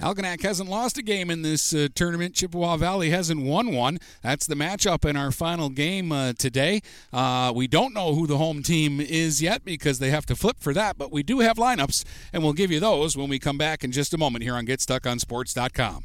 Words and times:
Algonac 0.00 0.42
hasn't 0.42 0.70
lost 0.70 0.96
a 0.96 1.02
game 1.02 1.30
in 1.30 1.42
this 1.42 1.74
uh, 1.74 1.88
tournament. 1.94 2.34
Chippewa 2.34 2.76
Valley 2.78 3.10
hasn't 3.10 3.42
won 3.42 3.72
one. 3.72 3.98
That's 4.22 4.46
the 4.46 4.54
matchup 4.54 5.08
in 5.08 5.16
our 5.16 5.30
final 5.30 5.68
game 5.68 6.10
uh, 6.10 6.32
today. 6.32 6.80
Uh, 7.12 7.52
we 7.54 7.66
don't 7.66 7.92
know 7.92 8.14
who 8.14 8.26
the 8.26 8.38
home 8.38 8.62
team 8.62 9.00
is 9.00 9.42
yet 9.42 9.64
because 9.64 9.98
they 9.98 10.10
have 10.10 10.24
to 10.26 10.36
flip 10.36 10.56
for 10.58 10.72
that, 10.72 10.96
but 10.96 11.12
we 11.12 11.22
do 11.22 11.40
have 11.40 11.58
lineups, 11.58 12.04
and 12.32 12.42
we'll 12.42 12.54
give 12.54 12.70
you 12.70 12.80
those 12.80 13.16
when 13.16 13.28
we 13.28 13.38
come 13.38 13.58
back 13.58 13.84
in 13.84 13.92
just 13.92 14.14
a 14.14 14.18
moment 14.18 14.42
here 14.42 14.54
on 14.54 14.64
GetStuckOnSports.com. 14.66 16.04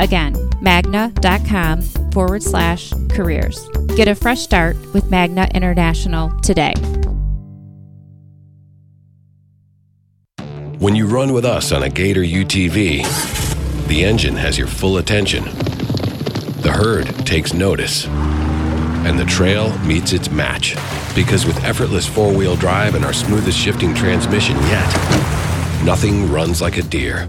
Again, 0.00 0.34
magna.com 0.60 1.82
forward 2.12 2.42
slash 2.42 2.92
careers. 3.10 3.68
Get 3.96 4.08
a 4.08 4.14
fresh 4.14 4.40
start 4.40 4.76
with 4.92 5.10
Magna 5.10 5.48
International 5.54 6.30
today. 6.40 6.74
When 10.78 10.94
you 10.94 11.06
run 11.06 11.32
with 11.32 11.46
us 11.46 11.72
on 11.72 11.82
a 11.82 11.88
Gator 11.88 12.22
UTV, 12.22 13.86
the 13.88 14.04
engine 14.04 14.36
has 14.36 14.58
your 14.58 14.66
full 14.66 14.98
attention. 14.98 15.44
The 16.62 16.72
herd 16.72 17.06
takes 17.24 17.54
notice. 17.54 18.06
And 18.06 19.18
the 19.18 19.24
trail 19.24 19.76
meets 19.80 20.12
its 20.12 20.30
match. 20.30 20.74
Because 21.14 21.46
with 21.46 21.64
effortless 21.64 22.06
four 22.06 22.30
wheel 22.32 22.56
drive 22.56 22.94
and 22.94 23.04
our 23.04 23.12
smoothest 23.12 23.58
shifting 23.58 23.94
transmission 23.94 24.56
yet, 24.56 25.82
nothing 25.84 26.30
runs 26.30 26.60
like 26.60 26.76
a 26.76 26.82
Deere. 26.82 27.28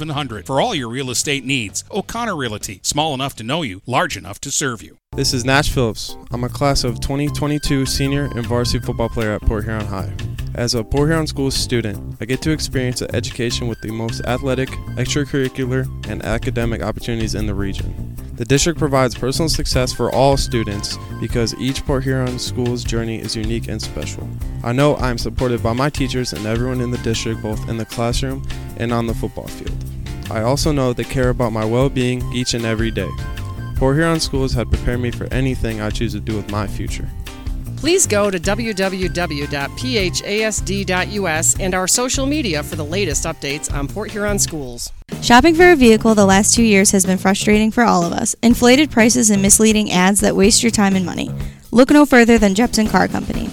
700 0.00 0.46
for 0.46 0.62
all 0.62 0.74
your 0.74 0.88
real 0.88 1.10
estate 1.10 1.44
needs. 1.44 1.84
O'Connor 1.90 2.34
Realty, 2.34 2.80
small 2.82 3.12
enough 3.12 3.36
to 3.36 3.44
know 3.44 3.60
you, 3.60 3.82
large 3.86 4.16
enough 4.16 4.40
to 4.40 4.50
serve 4.50 4.82
you. 4.82 4.96
This 5.12 5.34
is 5.34 5.44
Nash 5.44 5.70
Phillips. 5.70 6.16
I'm 6.30 6.42
a 6.42 6.48
class 6.48 6.84
of 6.84 7.00
2022 7.00 7.84
senior 7.84 8.24
and 8.34 8.46
varsity 8.46 8.78
football 8.78 9.10
player 9.10 9.32
at 9.32 9.42
Port 9.42 9.64
Huron 9.64 9.84
High. 9.84 10.10
As 10.54 10.74
a 10.74 10.82
Port 10.82 11.10
Huron 11.10 11.26
School 11.26 11.50
student, 11.50 12.16
I 12.18 12.24
get 12.24 12.40
to 12.42 12.50
experience 12.50 13.02
an 13.02 13.14
education 13.14 13.68
with 13.68 13.78
the 13.82 13.92
most 13.92 14.22
athletic, 14.22 14.70
extracurricular, 14.96 15.86
and 16.08 16.24
academic 16.24 16.82
opportunities 16.82 17.34
in 17.34 17.46
the 17.46 17.54
region. 17.54 18.16
The 18.36 18.46
district 18.46 18.78
provides 18.78 19.14
personal 19.14 19.50
success 19.50 19.92
for 19.92 20.10
all 20.14 20.38
students 20.38 20.96
because 21.20 21.54
each 21.56 21.84
Port 21.84 22.04
Huron 22.04 22.38
school's 22.38 22.84
journey 22.84 23.20
is 23.20 23.36
unique 23.36 23.68
and 23.68 23.82
special. 23.82 24.26
I 24.64 24.72
know 24.72 24.94
I 24.94 25.10
am 25.10 25.18
supported 25.18 25.62
by 25.62 25.74
my 25.74 25.90
teachers 25.90 26.32
and 26.32 26.46
everyone 26.46 26.80
in 26.80 26.90
the 26.90 26.96
district, 26.98 27.42
both 27.42 27.68
in 27.68 27.76
the 27.76 27.84
classroom 27.84 28.42
and 28.78 28.94
on 28.94 29.06
the 29.06 29.14
football 29.14 29.46
field. 29.46 29.89
I 30.30 30.42
also 30.42 30.72
know 30.72 30.92
they 30.92 31.04
care 31.04 31.30
about 31.30 31.52
my 31.52 31.64
well 31.64 31.88
being 31.88 32.22
each 32.32 32.54
and 32.54 32.64
every 32.64 32.90
day. 32.90 33.10
Port 33.76 33.96
Huron 33.96 34.20
Schools 34.20 34.52
have 34.54 34.70
prepared 34.70 35.00
me 35.00 35.10
for 35.10 35.24
anything 35.32 35.80
I 35.80 35.90
choose 35.90 36.12
to 36.12 36.20
do 36.20 36.36
with 36.36 36.50
my 36.50 36.66
future. 36.66 37.08
Please 37.76 38.06
go 38.06 38.30
to 38.30 38.38
www.phasd.us 38.38 39.50
and 41.60 41.74
our 41.74 41.88
social 41.88 42.26
media 42.26 42.62
for 42.62 42.76
the 42.76 42.84
latest 42.84 43.24
updates 43.24 43.72
on 43.72 43.88
Port 43.88 44.10
Huron 44.10 44.38
schools. 44.38 44.92
Shopping 45.22 45.54
for 45.54 45.70
a 45.70 45.76
vehicle 45.76 46.14
the 46.14 46.26
last 46.26 46.54
two 46.54 46.62
years 46.62 46.90
has 46.90 47.06
been 47.06 47.16
frustrating 47.16 47.70
for 47.70 47.82
all 47.82 48.04
of 48.04 48.12
us. 48.12 48.36
Inflated 48.42 48.90
prices 48.90 49.30
and 49.30 49.40
misleading 49.40 49.90
ads 49.90 50.20
that 50.20 50.36
waste 50.36 50.62
your 50.62 50.70
time 50.70 50.94
and 50.94 51.06
money. 51.06 51.30
Look 51.70 51.90
no 51.90 52.04
further 52.04 52.36
than 52.36 52.54
Jepson 52.54 52.86
Car 52.86 53.08
Company. 53.08 53.48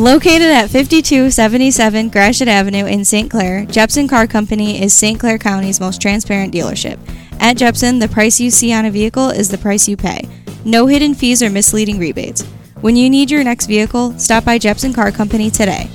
Located 0.00 0.48
at 0.48 0.70
5277 0.70 2.08
Gratiot 2.08 2.48
Avenue 2.48 2.86
in 2.86 3.04
St. 3.04 3.30
Clair, 3.30 3.66
Jepson 3.66 4.08
Car 4.08 4.26
Company 4.26 4.82
is 4.82 4.94
St. 4.94 5.20
Clair 5.20 5.36
County's 5.36 5.78
most 5.78 6.00
transparent 6.00 6.54
dealership. 6.54 6.98
At 7.38 7.58
Jepson, 7.58 7.98
the 7.98 8.08
price 8.08 8.40
you 8.40 8.50
see 8.50 8.72
on 8.72 8.86
a 8.86 8.90
vehicle 8.90 9.28
is 9.28 9.50
the 9.50 9.58
price 9.58 9.86
you 9.86 9.98
pay. 9.98 10.26
No 10.64 10.86
hidden 10.86 11.12
fees 11.12 11.42
or 11.42 11.50
misleading 11.50 11.98
rebates. 11.98 12.44
When 12.80 12.96
you 12.96 13.10
need 13.10 13.30
your 13.30 13.44
next 13.44 13.66
vehicle, 13.66 14.18
stop 14.18 14.42
by 14.42 14.56
Jepson 14.56 14.94
Car 14.94 15.12
Company 15.12 15.50
today. 15.50 15.90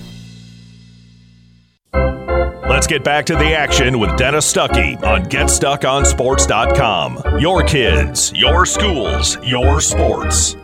Let's 1.91 2.85
get 2.85 3.03
back 3.03 3.25
to 3.25 3.35
the 3.35 3.55
action 3.55 3.97
with 3.97 4.15
Dennis 4.17 4.53
Stuckey 4.53 5.01
on 5.01 5.23
GetStuckOnSports.com. 5.23 7.39
Your 7.39 7.63
kids, 7.63 8.31
your 8.35 8.67
schools, 8.67 9.39
your 9.43 9.81
sports. 9.81 10.55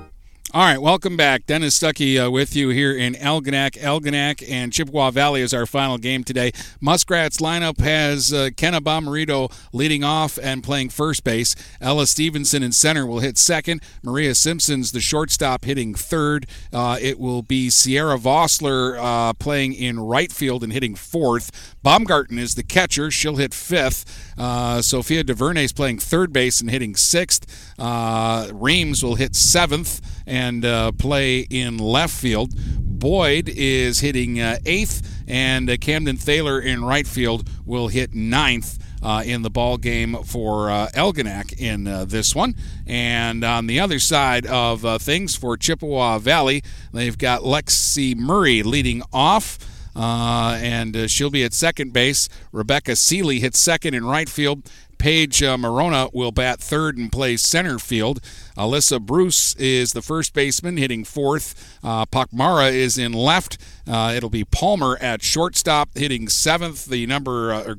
All 0.54 0.64
right, 0.64 0.82
welcome 0.82 1.16
back. 1.16 1.46
Dennis 1.46 1.80
Stuckey 1.80 2.22
uh, 2.22 2.30
with 2.30 2.58
you 2.58 2.68
here 2.68 2.92
in 2.94 3.14
Algonac. 3.14 3.80
Algonac 3.80 4.44
and 4.52 4.74
Chippewa 4.74 5.10
Valley 5.10 5.40
is 5.40 5.54
our 5.54 5.66
final 5.66 5.98
game 5.98 6.26
today. 6.26 6.52
Muskrat's 6.82 7.38
lineup 7.38 7.80
has 7.80 8.34
uh, 8.34 8.50
Kenna 8.58 8.82
Bomarito 8.82 9.50
leading 9.72 10.04
off 10.04 10.38
and 10.44 10.62
playing 10.62 10.90
first 10.90 11.24
base. 11.24 11.56
Ella 11.80 12.06
Stevenson 12.06 12.64
in 12.64 12.74
center 12.74 13.06
will 13.06 13.20
hit 13.20 13.38
second. 13.38 13.82
Maria 14.04 14.36
Simpson's 14.36 14.92
the 14.92 15.00
shortstop 15.00 15.64
hitting 15.64 15.96
third. 15.96 16.48
Uh, 16.74 16.98
it 17.00 17.18
will 17.18 17.44
be 17.44 17.70
Sierra 17.70 18.18
Vossler 18.18 18.98
uh, 19.00 19.32
playing 19.32 19.72
in 19.72 20.02
right 20.02 20.34
field 20.34 20.66
and 20.66 20.74
hitting 20.74 20.96
fourth. 20.96 21.78
Baumgarten 21.82 22.38
is 22.38 22.56
the 22.56 22.64
catcher. 22.64 23.10
She'll 23.10 23.38
hit 23.38 23.54
fifth. 23.54 24.34
Uh, 24.38 24.82
Sophia 24.82 25.24
DuVernay 25.24 25.64
is 25.64 25.72
playing 25.72 26.00
third 26.00 26.34
base 26.34 26.60
and 26.60 26.70
hitting 26.70 26.98
sixth. 26.98 27.74
Uh, 27.80 28.50
Reams 28.52 29.02
will 29.02 29.16
hit 29.16 29.34
seventh 29.34 30.02
and 30.32 30.64
uh, 30.64 30.94
play 30.94 31.40
in 31.50 31.78
left 31.78 32.16
field. 32.16 32.54
Boyd 32.80 33.50
is 33.50 34.00
hitting 34.00 34.40
uh, 34.40 34.58
eighth, 34.66 35.24
and 35.28 35.70
uh, 35.70 35.76
Camden 35.76 36.16
Thaler 36.16 36.60
in 36.62 36.86
right 36.86 37.06
field 37.06 37.50
will 37.66 37.90
hit 37.90 38.16
ninth. 38.16 38.80
Uh, 39.04 39.24
in 39.26 39.42
the 39.42 39.50
ball 39.50 39.78
game 39.78 40.16
for 40.24 40.70
uh, 40.70 40.88
Algonac 40.94 41.60
in 41.60 41.88
uh, 41.88 42.06
this 42.06 42.36
one. 42.36 42.54
And 42.86 43.44
on 43.44 43.66
the 43.66 43.80
other 43.80 43.98
side 43.98 44.46
of 44.46 44.86
uh, 44.86 45.00
things 45.00 45.36
for 45.36 45.58
Chippewa 45.58 46.20
Valley, 46.20 46.62
they've 46.94 47.18
got 47.18 47.42
Lexi 47.42 48.16
Murray 48.16 48.62
leading 48.62 49.02
off. 49.12 49.58
Uh, 49.96 50.60
and 50.62 50.96
uh, 50.96 51.08
she'll 51.08 51.32
be 51.32 51.44
at 51.44 51.54
second 51.54 51.94
base. 51.94 52.30
Rebecca 52.52 52.96
Seeley 52.96 53.40
hits 53.40 53.58
second 53.58 53.96
in 53.96 54.06
right 54.06 54.30
field. 54.30 54.70
Paige 55.02 55.42
uh, 55.42 55.58
Marona 55.58 56.14
will 56.14 56.32
bat 56.32 56.60
third 56.60 56.96
and 56.96 57.12
play 57.12 57.36
center 57.36 57.80
field. 57.80 58.22
Alyssa 58.56 59.02
Bruce 59.02 59.56
is 59.56 59.94
the 59.94 60.02
first 60.04 60.32
baseman, 60.32 60.78
hitting 60.78 61.04
fourth. 61.04 61.80
Uh, 61.84 62.06
Pakmara 62.06 62.72
is 62.72 63.00
in 63.00 63.12
left. 63.12 63.58
Uh, 63.88 64.14
it'll 64.16 64.30
be 64.30 64.46
Palmer 64.46 65.00
at 65.02 65.24
shortstop, 65.24 65.90
hitting 65.98 66.30
seventh. 66.30 66.86
The 66.86 67.08
number 67.08 67.52
uh, 67.52 67.76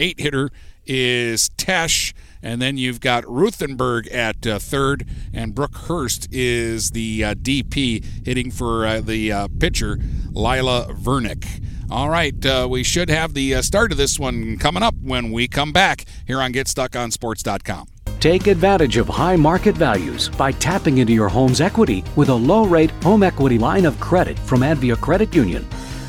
eight 0.00 0.18
hitter 0.18 0.50
is 0.84 1.48
Tesh. 1.50 2.12
And 2.42 2.60
then 2.60 2.76
you've 2.76 3.00
got 3.00 3.22
Ruthenberg 3.22 4.08
at 4.08 4.44
uh, 4.44 4.58
third, 4.58 5.06
and 5.32 5.54
Brooke 5.54 5.76
Hurst 5.76 6.26
is 6.32 6.90
the 6.90 7.22
uh, 7.22 7.34
DP 7.34 8.04
hitting 8.26 8.50
for 8.50 8.84
uh, 8.84 9.00
the 9.00 9.30
uh, 9.30 9.48
pitcher, 9.60 10.00
Lila 10.32 10.88
Vernick. 10.90 11.62
All 11.90 12.08
right, 12.08 12.34
uh, 12.46 12.66
we 12.68 12.82
should 12.82 13.10
have 13.10 13.34
the 13.34 13.54
uh, 13.56 13.62
start 13.62 13.92
of 13.92 13.98
this 13.98 14.18
one 14.18 14.56
coming 14.58 14.82
up 14.82 14.94
when 15.02 15.30
we 15.30 15.46
come 15.46 15.72
back 15.72 16.04
here 16.26 16.40
on 16.40 16.52
GetStuckOnSports.com. 16.52 17.88
Take 18.20 18.46
advantage 18.46 18.96
of 18.96 19.06
high 19.06 19.36
market 19.36 19.76
values 19.76 20.30
by 20.30 20.52
tapping 20.52 20.98
into 20.98 21.12
your 21.12 21.28
home's 21.28 21.60
equity 21.60 22.02
with 22.16 22.30
a 22.30 22.34
low 22.34 22.64
rate 22.64 22.90
home 23.02 23.22
equity 23.22 23.58
line 23.58 23.84
of 23.84 24.00
credit 24.00 24.38
from 24.38 24.60
Advia 24.60 24.98
Credit 24.98 25.34
Union. 25.34 25.66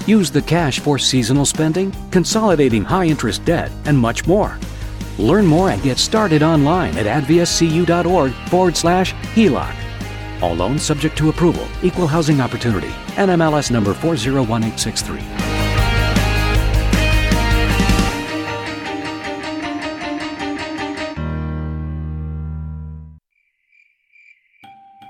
Use 0.07 0.31
the 0.31 0.41
cash 0.41 0.79
for 0.79 0.97
seasonal 0.97 1.45
spending, 1.45 1.93
consolidating 2.11 2.83
high 2.83 3.05
interest 3.05 3.43
debt, 3.43 3.69
and 3.83 3.97
much 3.97 4.25
more. 4.25 4.57
Learn 5.17 5.45
more 5.45 5.71
and 5.71 5.83
get 5.83 5.97
started 5.97 6.41
online 6.41 6.97
at 6.97 7.05
adviacu.org 7.05 8.31
forward 8.49 8.77
slash 8.77 9.13
HELOC. 9.35 9.75
All 10.41 10.55
loans 10.55 10.83
subject 10.83 11.17
to 11.17 11.29
approval, 11.29 11.67
equal 11.83 12.07
housing 12.07 12.39
opportunity, 12.39 12.89
NMLS 13.17 13.71
number 13.71 13.93
401863. 13.93 15.54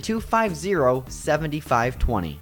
250 0.00 1.10
7520. 1.10 2.40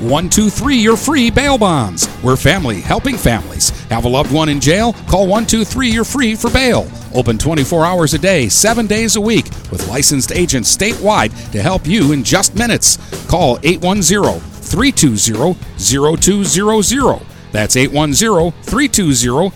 123 0.00 0.76
You're 0.76 0.96
Free 0.96 1.28
Bail 1.28 1.58
Bonds. 1.58 2.08
We're 2.22 2.36
family 2.36 2.80
helping 2.80 3.16
families. 3.16 3.70
Have 3.88 4.04
a 4.04 4.08
loved 4.08 4.32
one 4.32 4.48
in 4.48 4.60
jail? 4.60 4.92
Call 5.08 5.26
123 5.26 5.90
You're 5.90 6.04
Free 6.04 6.36
for 6.36 6.50
bail. 6.50 6.88
Open 7.14 7.36
24 7.36 7.84
hours 7.84 8.14
a 8.14 8.18
day, 8.18 8.48
7 8.48 8.86
days 8.86 9.16
a 9.16 9.20
week, 9.20 9.46
with 9.72 9.88
licensed 9.88 10.30
agents 10.30 10.76
statewide 10.76 11.32
to 11.50 11.60
help 11.60 11.84
you 11.84 12.12
in 12.12 12.22
just 12.22 12.54
minutes. 12.54 12.96
Call 13.26 13.58
810 13.64 14.38
320 14.38 15.58
0200. 15.78 17.37
That's 17.52 17.76
810 17.76 18.52
320 18.62 19.50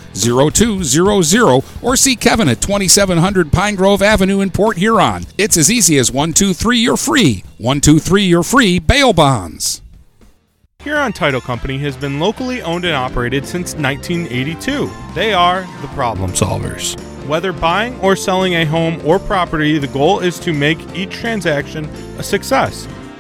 0200 0.51 1.65
or 1.83 1.97
see 1.97 2.17
Kevin 2.17 2.49
at 2.49 2.61
2700 2.61 3.53
Pine 3.53 3.75
Grove 3.75 4.03
Avenue 4.03 4.41
in 4.41 4.51
Port 4.51 4.77
Huron. 4.77 5.25
It's 5.39 5.57
as 5.57 5.71
easy 5.71 5.99
as 5.99 6.11
123 6.11 6.79
You're 6.79 6.97
Free. 6.97 7.45
123 7.59 8.25
You're 8.25 8.43
Free 8.43 8.79
Bail 8.79 9.13
Bonds. 9.13 9.83
Huron 10.83 11.13
Title 11.13 11.41
Company 11.41 11.79
has 11.79 11.97
been 11.97 12.19
locally 12.19 12.61
owned 12.63 12.85
and 12.85 12.95
operated 12.95 13.47
since 13.47 13.75
1982. 13.77 14.91
They 15.15 15.33
are 15.33 15.63
the 15.81 15.87
problem 15.89 16.33
solvers. 16.33 16.99
Whether 17.29 17.53
buying 17.53 18.01
or 18.01 18.17
selling 18.17 18.55
a 18.55 18.65
home 18.65 19.01
or 19.07 19.21
property, 19.21 19.79
the 19.79 19.87
goal 19.87 20.19
is 20.19 20.41
to 20.41 20.53
make 20.53 20.81
each 20.93 21.13
transaction 21.13 21.85
a 22.19 22.23
success. 22.25 22.89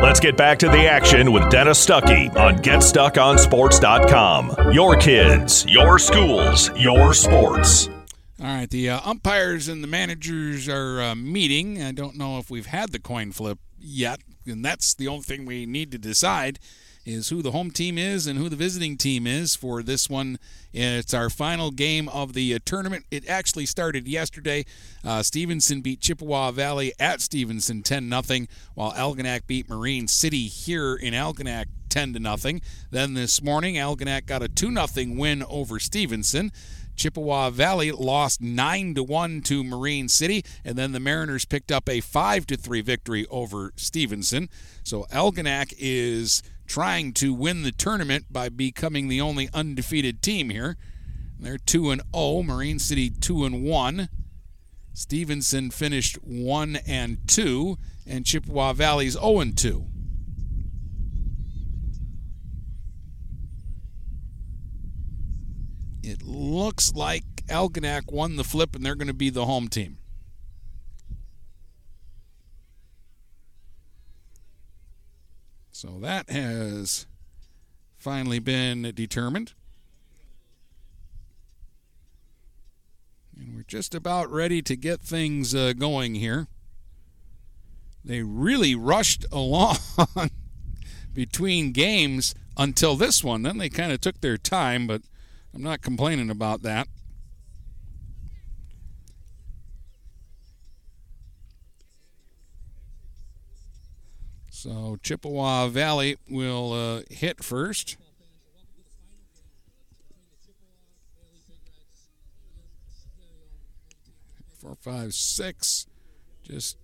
Let's 0.00 0.20
get 0.20 0.36
back 0.36 0.58
to 0.60 0.68
the 0.68 0.86
action 0.86 1.32
with 1.32 1.50
Dennis 1.50 1.84
Stuckey 1.84 2.32
on 2.36 2.58
GetStuckOnSports.com. 2.58 4.72
Your 4.72 4.96
kids, 4.96 5.66
your 5.68 5.98
schools, 5.98 6.70
your 6.76 7.12
sports. 7.14 7.88
All 8.38 8.46
right, 8.46 8.68
the 8.68 8.90
uh, 8.90 9.00
umpires 9.04 9.68
and 9.68 9.82
the 9.82 9.88
managers 9.88 10.68
are 10.68 11.00
uh, 11.00 11.14
meeting. 11.14 11.82
I 11.82 11.92
don't 11.92 12.16
know 12.16 12.38
if 12.38 12.50
we've 12.50 12.66
had 12.66 12.92
the 12.92 12.98
coin 12.98 13.32
flip 13.32 13.58
yet, 13.78 14.20
and 14.46 14.62
that's 14.64 14.94
the 14.94 15.08
only 15.08 15.22
thing 15.22 15.46
we 15.46 15.64
need 15.66 15.90
to 15.92 15.98
decide 15.98 16.58
is 17.06 17.28
who 17.28 17.40
the 17.40 17.52
home 17.52 17.70
team 17.70 17.96
is 17.96 18.26
and 18.26 18.38
who 18.38 18.48
the 18.48 18.56
visiting 18.56 18.96
team 18.96 19.26
is 19.26 19.54
for 19.54 19.82
this 19.82 20.10
one. 20.10 20.38
It's 20.72 21.14
our 21.14 21.30
final 21.30 21.70
game 21.70 22.08
of 22.08 22.34
the 22.34 22.52
uh, 22.54 22.58
tournament. 22.64 23.06
It 23.10 23.26
actually 23.28 23.64
started 23.64 24.08
yesterday. 24.08 24.66
Uh, 25.04 25.22
Stevenson 25.22 25.80
beat 25.80 26.00
Chippewa 26.00 26.50
Valley 26.50 26.92
at 26.98 27.20
Stevenson 27.20 27.82
10 27.82 28.10
0, 28.10 28.46
while 28.74 28.92
Algonac 28.92 29.46
beat 29.46 29.68
Marine 29.70 30.08
City 30.08 30.48
here 30.48 30.96
in 30.96 31.14
Algonac 31.14 31.66
10 31.88 32.14
to 32.14 32.18
nothing. 32.18 32.60
Then 32.90 33.14
this 33.14 33.40
morning, 33.40 33.76
Algonac 33.76 34.26
got 34.26 34.42
a 34.42 34.48
2 34.48 34.74
0 34.74 35.16
win 35.16 35.44
over 35.44 35.78
Stevenson. 35.78 36.50
Chippewa 36.96 37.50
Valley 37.50 37.92
lost 37.92 38.40
9 38.40 38.94
to 38.94 39.02
1 39.02 39.42
to 39.42 39.62
Marine 39.62 40.08
City 40.08 40.42
and 40.64 40.76
then 40.76 40.92
the 40.92 41.00
Mariners 41.00 41.44
picked 41.44 41.70
up 41.70 41.90
a 41.90 42.00
5 42.00 42.46
to 42.46 42.56
3 42.56 42.80
victory 42.80 43.26
over 43.30 43.72
Stevenson. 43.76 44.48
So 44.82 45.04
Algonac 45.12 45.74
is 45.78 46.42
trying 46.66 47.12
to 47.14 47.32
win 47.32 47.62
the 47.62 47.72
tournament 47.72 48.26
by 48.30 48.48
becoming 48.48 49.08
the 49.08 49.20
only 49.20 49.48
undefeated 49.54 50.22
team 50.22 50.50
here. 50.50 50.76
They're 51.38 51.58
2 51.58 51.90
and 51.90 52.02
0, 52.14 52.42
Marine 52.42 52.78
City 52.78 53.10
2 53.10 53.44
and 53.44 53.62
1. 53.64 54.08
Stevenson 54.92 55.70
finished 55.70 56.16
1 56.22 56.76
and 56.86 57.18
2 57.28 57.76
and 58.06 58.24
Chippewa 58.24 58.72
Valley's 58.72 59.14
0 59.14 59.40
and 59.40 59.56
2. 59.56 59.86
It 66.02 66.22
looks 66.22 66.94
like 66.94 67.24
Algonac 67.48 68.12
won 68.12 68.36
the 68.36 68.44
flip 68.44 68.74
and 68.74 68.86
they're 68.86 68.94
going 68.94 69.08
to 69.08 69.14
be 69.14 69.28
the 69.28 69.44
home 69.44 69.68
team. 69.68 69.98
So 75.76 75.98
that 76.00 76.30
has 76.30 77.04
finally 77.98 78.38
been 78.38 78.90
determined. 78.94 79.52
And 83.38 83.54
we're 83.54 83.62
just 83.64 83.94
about 83.94 84.32
ready 84.32 84.62
to 84.62 84.74
get 84.74 85.02
things 85.02 85.54
uh, 85.54 85.74
going 85.74 86.14
here. 86.14 86.46
They 88.02 88.22
really 88.22 88.74
rushed 88.74 89.26
along 89.30 89.76
between 91.12 91.72
games 91.72 92.34
until 92.56 92.96
this 92.96 93.22
one. 93.22 93.42
Then 93.42 93.58
they 93.58 93.68
kind 93.68 93.92
of 93.92 94.00
took 94.00 94.22
their 94.22 94.38
time, 94.38 94.86
but 94.86 95.02
I'm 95.54 95.62
not 95.62 95.82
complaining 95.82 96.30
about 96.30 96.62
that. 96.62 96.88
So 104.56 104.96
Chippewa 105.02 105.68
Valley 105.68 106.16
will 106.30 106.72
uh, 106.72 107.02
hit 107.10 107.44
first. 107.44 107.98
Four, 114.58 114.74
five, 114.76 115.12
six. 115.12 115.86
Just 116.42 116.78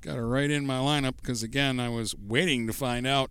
got 0.00 0.16
it 0.16 0.22
right 0.22 0.50
in 0.50 0.66
my 0.66 0.78
lineup 0.78 1.18
because, 1.18 1.44
again, 1.44 1.78
I 1.78 1.88
was 1.90 2.16
waiting 2.16 2.66
to 2.66 2.72
find 2.72 3.06
out 3.06 3.30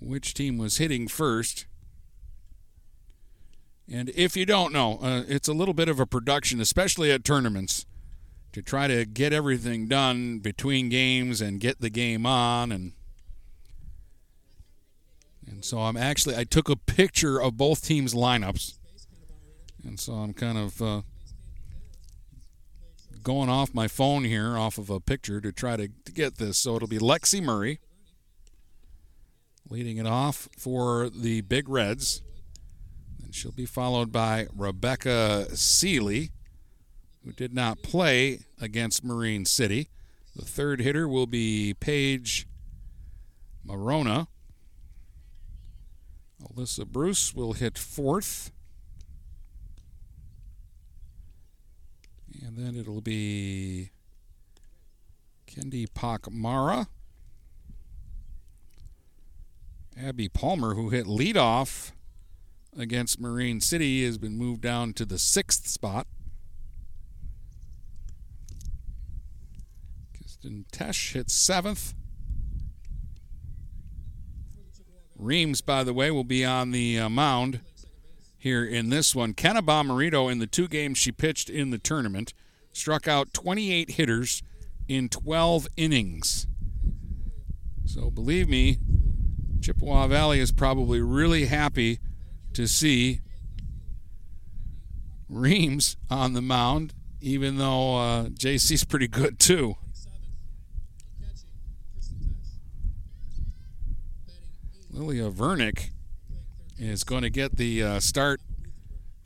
which 0.00 0.32
team 0.32 0.56
was 0.56 0.78
hitting 0.78 1.08
first. 1.08 1.66
And 3.86 4.08
if 4.16 4.34
you 4.34 4.46
don't 4.46 4.72
know, 4.72 4.98
uh, 5.02 5.24
it's 5.28 5.46
a 5.46 5.52
little 5.52 5.74
bit 5.74 5.90
of 5.90 6.00
a 6.00 6.06
production, 6.06 6.58
especially 6.58 7.12
at 7.12 7.22
tournaments, 7.22 7.84
to 8.56 8.62
try 8.62 8.86
to 8.86 9.04
get 9.04 9.34
everything 9.34 9.86
done 9.86 10.38
between 10.38 10.88
games 10.88 11.42
and 11.42 11.60
get 11.60 11.78
the 11.82 11.90
game 11.90 12.24
on. 12.24 12.72
And 12.72 12.92
and 15.46 15.62
so 15.62 15.80
I'm 15.80 15.94
actually 15.98 16.36
I 16.38 16.44
took 16.44 16.70
a 16.70 16.76
picture 16.76 17.38
of 17.38 17.58
both 17.58 17.84
teams' 17.84 18.14
lineups, 18.14 18.78
and 19.84 20.00
so 20.00 20.14
I'm 20.14 20.32
kind 20.32 20.56
of 20.56 20.80
uh, 20.80 21.02
going 23.22 23.50
off 23.50 23.74
my 23.74 23.88
phone 23.88 24.24
here, 24.24 24.56
off 24.56 24.78
of 24.78 24.88
a 24.88 25.00
picture 25.00 25.38
to 25.38 25.52
try 25.52 25.76
to, 25.76 25.88
to 26.06 26.12
get 26.12 26.38
this. 26.38 26.56
So 26.56 26.76
it'll 26.76 26.88
be 26.88 26.98
Lexi 26.98 27.42
Murray 27.42 27.78
leading 29.68 29.98
it 29.98 30.06
off 30.06 30.48
for 30.56 31.10
the 31.10 31.42
Big 31.42 31.68
Reds. 31.68 32.22
And 33.22 33.34
she'll 33.34 33.52
be 33.52 33.66
followed 33.66 34.10
by 34.10 34.46
Rebecca 34.56 35.54
Seeley, 35.54 36.30
who 37.26 37.32
did 37.32 37.52
not 37.52 37.82
play 37.82 38.38
against 38.60 39.02
Marine 39.02 39.44
City. 39.44 39.88
The 40.36 40.44
third 40.44 40.80
hitter 40.80 41.08
will 41.08 41.26
be 41.26 41.74
Paige 41.74 42.46
Marona. 43.66 44.28
Alyssa 46.40 46.86
Bruce 46.86 47.34
will 47.34 47.54
hit 47.54 47.76
fourth. 47.76 48.52
And 52.44 52.56
then 52.56 52.76
it'll 52.76 53.00
be 53.00 53.90
Kendi 55.48 55.88
Pakmara. 55.88 56.86
Abby 60.00 60.28
Palmer, 60.28 60.74
who 60.74 60.90
hit 60.90 61.06
leadoff 61.06 61.90
against 62.78 63.18
Marine 63.18 63.60
City, 63.60 64.04
has 64.04 64.16
been 64.16 64.38
moved 64.38 64.60
down 64.60 64.92
to 64.92 65.04
the 65.04 65.18
sixth 65.18 65.66
spot. 65.66 66.06
Kristen 70.46 70.64
Tesh 70.70 71.12
hits 71.12 71.34
seventh. 71.34 71.92
Reams, 75.16 75.60
by 75.60 75.82
the 75.82 75.92
way, 75.92 76.12
will 76.12 76.22
be 76.22 76.44
on 76.44 76.70
the 76.70 77.00
uh, 77.00 77.08
mound 77.08 77.58
here 78.38 78.64
in 78.64 78.88
this 78.88 79.12
one. 79.12 79.34
Kenna 79.34 79.60
Bomarito, 79.60 80.30
in 80.30 80.38
the 80.38 80.46
two 80.46 80.68
games 80.68 80.98
she 80.98 81.10
pitched 81.10 81.50
in 81.50 81.70
the 81.70 81.78
tournament, 81.78 82.32
struck 82.72 83.08
out 83.08 83.34
28 83.34 83.90
hitters 83.90 84.44
in 84.86 85.08
12 85.08 85.66
innings. 85.76 86.46
So 87.84 88.08
believe 88.08 88.48
me, 88.48 88.78
Chippewa 89.60 90.06
Valley 90.06 90.38
is 90.38 90.52
probably 90.52 91.00
really 91.00 91.46
happy 91.46 91.98
to 92.52 92.68
see 92.68 93.18
Reams 95.28 95.96
on 96.08 96.34
the 96.34 96.42
mound, 96.42 96.94
even 97.20 97.58
though 97.58 97.96
uh, 97.96 98.26
JC's 98.26 98.84
pretty 98.84 99.08
good 99.08 99.40
too. 99.40 99.76
Lilia 104.96 105.30
Vernick 105.30 105.90
is 106.78 107.04
going 107.04 107.20
to 107.20 107.28
get 107.28 107.56
the 107.58 107.82
uh, 107.82 108.00
start 108.00 108.40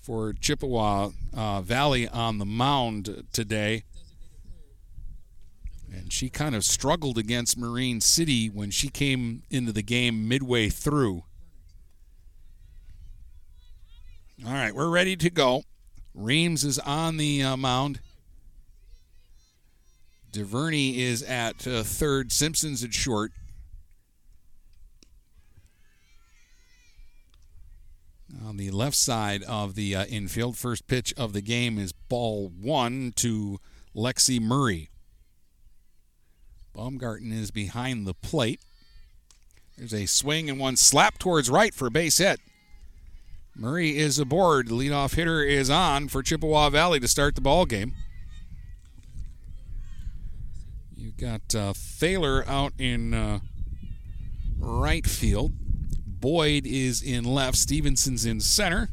for 0.00 0.33
Chippewa 0.33 1.11
uh, 1.33 1.61
Valley 1.61 2.09
on 2.09 2.39
the 2.39 2.45
mound 2.45 3.25
today. 3.33 3.85
And 5.93 6.12
she 6.12 6.29
kind 6.29 6.57
of 6.57 6.65
struggled 6.65 7.19
against 7.19 7.57
Marine 7.57 8.00
City 8.00 8.49
when 8.49 8.73
she 8.73 8.89
came 8.89 9.45
into 9.49 9.71
the 9.71 9.83
game 9.83 10.27
midway 10.27 10.69
through. 10.71 11.23
All 14.45 14.53
right, 14.53 14.75
we're 14.75 14.89
ready 14.89 15.15
to 15.17 15.31
go. 15.31 15.62
Reams 16.15 16.65
is 16.65 16.81
on 16.81 17.17
the 17.17 17.45
uh, 17.45 17.57
mound. 17.57 18.00
DuVernay 20.33 20.99
is 20.99 21.23
at 21.23 21.65
uh, 21.65 21.85
third. 21.85 22.33
Simpson's 22.33 22.83
at 22.83 22.93
short. 22.93 23.31
On 28.47 28.57
the 28.57 28.71
left 28.71 28.97
side 28.97 29.43
of 29.45 29.75
the 29.75 29.95
uh, 29.95 30.05
infield, 30.07 30.57
first 30.57 30.87
pitch 30.87 31.13
of 31.17 31.33
the 31.33 31.41
game 31.41 31.79
is 31.79 31.93
ball 31.93 32.49
one 32.49 33.13
to 33.17 33.59
Lexi 33.95 34.41
Murray. 34.41 34.91
Baumgarten 36.73 37.33
is 37.33 37.51
behind 37.51 38.07
the 38.07 38.15
plate. 38.15 38.61
There's 39.77 39.95
a 39.95 40.07
swing 40.07 40.49
and 40.49 40.59
one 40.59 40.77
slap 40.77 41.19
towards 41.19 41.51
right 41.51 41.75
for 41.75 41.87
a 41.87 41.91
base 41.91 42.19
hit. 42.19 42.41
Murray 43.57 43.99
is 43.99 44.19
aboard. 44.19 44.69
The 44.69 44.75
leadoff 44.75 45.15
hitter 45.15 45.43
is 45.43 45.69
on 45.69 46.09
for 46.09 46.23
Chippewa 46.23 46.71
Valley 46.71 47.01
to 47.01 47.09
start 47.09 47.35
the 47.35 47.41
ball 47.41 47.67
game. 47.67 47.95
You've 50.97 51.17
got 51.17 51.55
uh, 51.55 51.73
Thaler 51.75 52.45
out 52.47 52.73
in 52.79 53.13
uh, 53.13 53.41
right 54.59 55.07
field. 55.07 55.53
Boyd 56.21 56.67
is 56.67 57.03
in 57.03 57.25
left. 57.25 57.57
Stevenson's 57.57 58.27
in 58.27 58.41
center. 58.41 58.91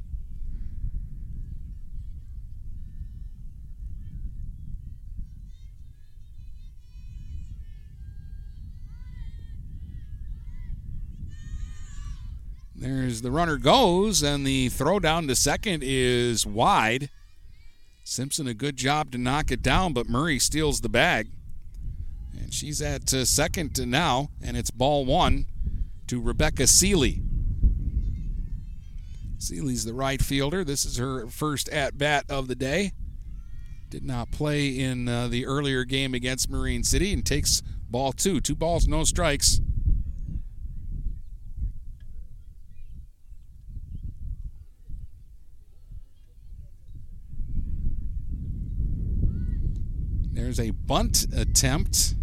There's 12.75 13.21
the 13.21 13.31
runner 13.31 13.57
goes, 13.57 14.23
and 14.23 14.45
the 14.45 14.69
throw 14.69 14.99
down 14.99 15.27
to 15.27 15.35
second 15.35 15.83
is 15.83 16.45
wide. 16.45 17.09
Simpson 18.03 18.47
a 18.47 18.53
good 18.53 18.77
job 18.77 19.11
to 19.11 19.17
knock 19.17 19.51
it 19.51 19.61
down, 19.61 19.91
but 19.91 20.07
Murray 20.07 20.39
steals 20.39 20.79
the 20.79 20.87
bag. 20.87 21.27
And 22.39 22.53
she's 22.53 22.81
at 22.81 23.13
uh, 23.13 23.25
second 23.25 23.85
now, 23.89 24.29
and 24.41 24.55
it's 24.55 24.71
ball 24.71 25.05
one 25.05 25.47
to 26.07 26.21
Rebecca 26.21 26.67
Seeley. 26.67 27.21
Seeley's 29.37 29.85
the 29.85 29.93
right 29.93 30.21
fielder. 30.21 30.63
This 30.63 30.85
is 30.85 30.97
her 30.97 31.27
first 31.27 31.69
at 31.69 31.97
bat 31.97 32.25
of 32.29 32.47
the 32.47 32.55
day. 32.55 32.91
Did 33.89 34.03
not 34.03 34.31
play 34.31 34.67
in 34.67 35.07
uh, 35.07 35.27
the 35.27 35.45
earlier 35.45 35.85
game 35.85 36.13
against 36.13 36.49
Marine 36.49 36.83
City 36.83 37.13
and 37.13 37.25
takes 37.25 37.61
ball 37.89 38.11
two. 38.11 38.41
Two 38.41 38.55
balls, 38.55 38.87
no 38.87 39.03
strikes. 39.03 39.61
There's 50.31 50.59
a 50.59 50.71
bunt 50.71 51.25
attempt. 51.35 52.15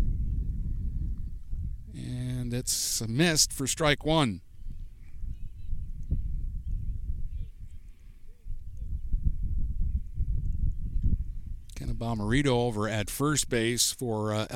It's 2.54 3.06
missed 3.08 3.52
for 3.52 3.66
strike 3.66 4.04
one. 4.04 4.40
Kenna 11.74 11.94
Bomarito 11.94 12.46
over 12.48 12.88
at 12.88 13.10
first 13.10 13.48
base 13.50 13.90
for 13.90 14.32
uh, 14.32 14.46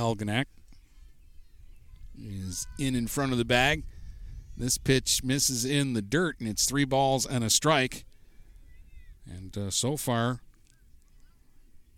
is 2.16 2.66
in 2.78 2.94
in 2.94 3.06
front 3.06 3.32
of 3.32 3.38
the 3.38 3.44
bag. 3.44 3.84
This 4.56 4.78
pitch 4.78 5.22
misses 5.22 5.64
in 5.64 5.92
the 5.92 6.02
dirt, 6.02 6.40
and 6.40 6.48
it's 6.48 6.66
three 6.66 6.84
balls 6.84 7.26
and 7.26 7.44
a 7.44 7.50
strike. 7.50 8.04
And 9.26 9.56
uh, 9.56 9.70
so 9.70 9.96
far, 9.96 10.40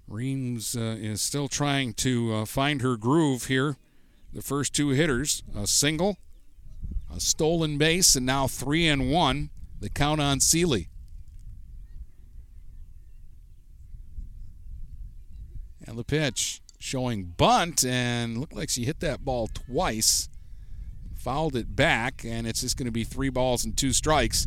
Reams 0.08 0.76
uh, 0.76 0.96
is 0.98 1.22
still 1.22 1.48
trying 1.48 1.94
to 1.94 2.34
uh, 2.34 2.44
find 2.44 2.82
her 2.82 2.96
groove 2.96 3.46
here. 3.46 3.76
The 4.32 4.42
first 4.42 4.74
two 4.74 4.90
hitters, 4.90 5.42
a 5.56 5.66
single, 5.66 6.16
a 7.12 7.18
stolen 7.18 7.78
base, 7.78 8.14
and 8.14 8.24
now 8.24 8.46
three 8.46 8.86
and 8.86 9.10
one. 9.10 9.50
The 9.80 9.88
count 9.88 10.20
on 10.20 10.40
Seeley. 10.40 10.88
And 15.86 15.98
the 15.98 16.04
pitch 16.04 16.60
showing 16.78 17.24
bunt, 17.36 17.84
and 17.84 18.38
looked 18.38 18.54
like 18.54 18.70
she 18.70 18.84
hit 18.84 19.00
that 19.00 19.24
ball 19.24 19.48
twice. 19.48 20.28
Fouled 21.16 21.56
it 21.56 21.74
back, 21.74 22.24
and 22.24 22.46
it's 22.46 22.60
just 22.60 22.76
going 22.76 22.86
to 22.86 22.92
be 22.92 23.04
three 23.04 23.30
balls 23.30 23.64
and 23.64 23.76
two 23.76 23.92
strikes. 23.92 24.46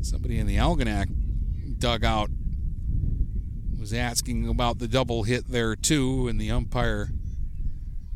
Somebody 0.00 0.38
in 0.38 0.46
the 0.46 0.56
Algonac 0.56 1.08
dugout 1.78 2.30
was 3.78 3.92
asking 3.92 4.48
about 4.48 4.78
the 4.78 4.88
double 4.88 5.24
hit 5.24 5.48
there, 5.48 5.76
too, 5.76 6.28
and 6.28 6.40
the 6.40 6.50
umpire 6.50 7.10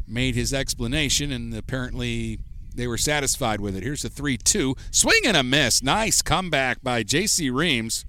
made 0.06 0.34
his 0.34 0.52
explanation, 0.52 1.32
and 1.32 1.54
apparently 1.54 2.38
they 2.74 2.86
were 2.86 2.98
satisfied 2.98 3.60
with 3.60 3.76
it. 3.76 3.82
Here's 3.82 4.04
a 4.04 4.08
3 4.08 4.36
2. 4.36 4.74
Swing 4.90 5.22
and 5.24 5.36
a 5.36 5.42
miss. 5.42 5.82
Nice 5.82 6.22
comeback 6.22 6.82
by 6.82 7.02
J.C. 7.02 7.50
Reams. 7.50 8.04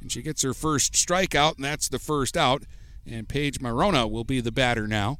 And 0.00 0.10
she 0.10 0.22
gets 0.22 0.42
her 0.42 0.54
first 0.54 0.94
strikeout, 0.94 1.56
and 1.56 1.64
that's 1.64 1.88
the 1.88 1.98
first 1.98 2.36
out. 2.36 2.62
And 3.06 3.28
Paige 3.28 3.60
Marona 3.60 4.10
will 4.10 4.24
be 4.24 4.40
the 4.40 4.52
batter 4.52 4.86
now. 4.86 5.18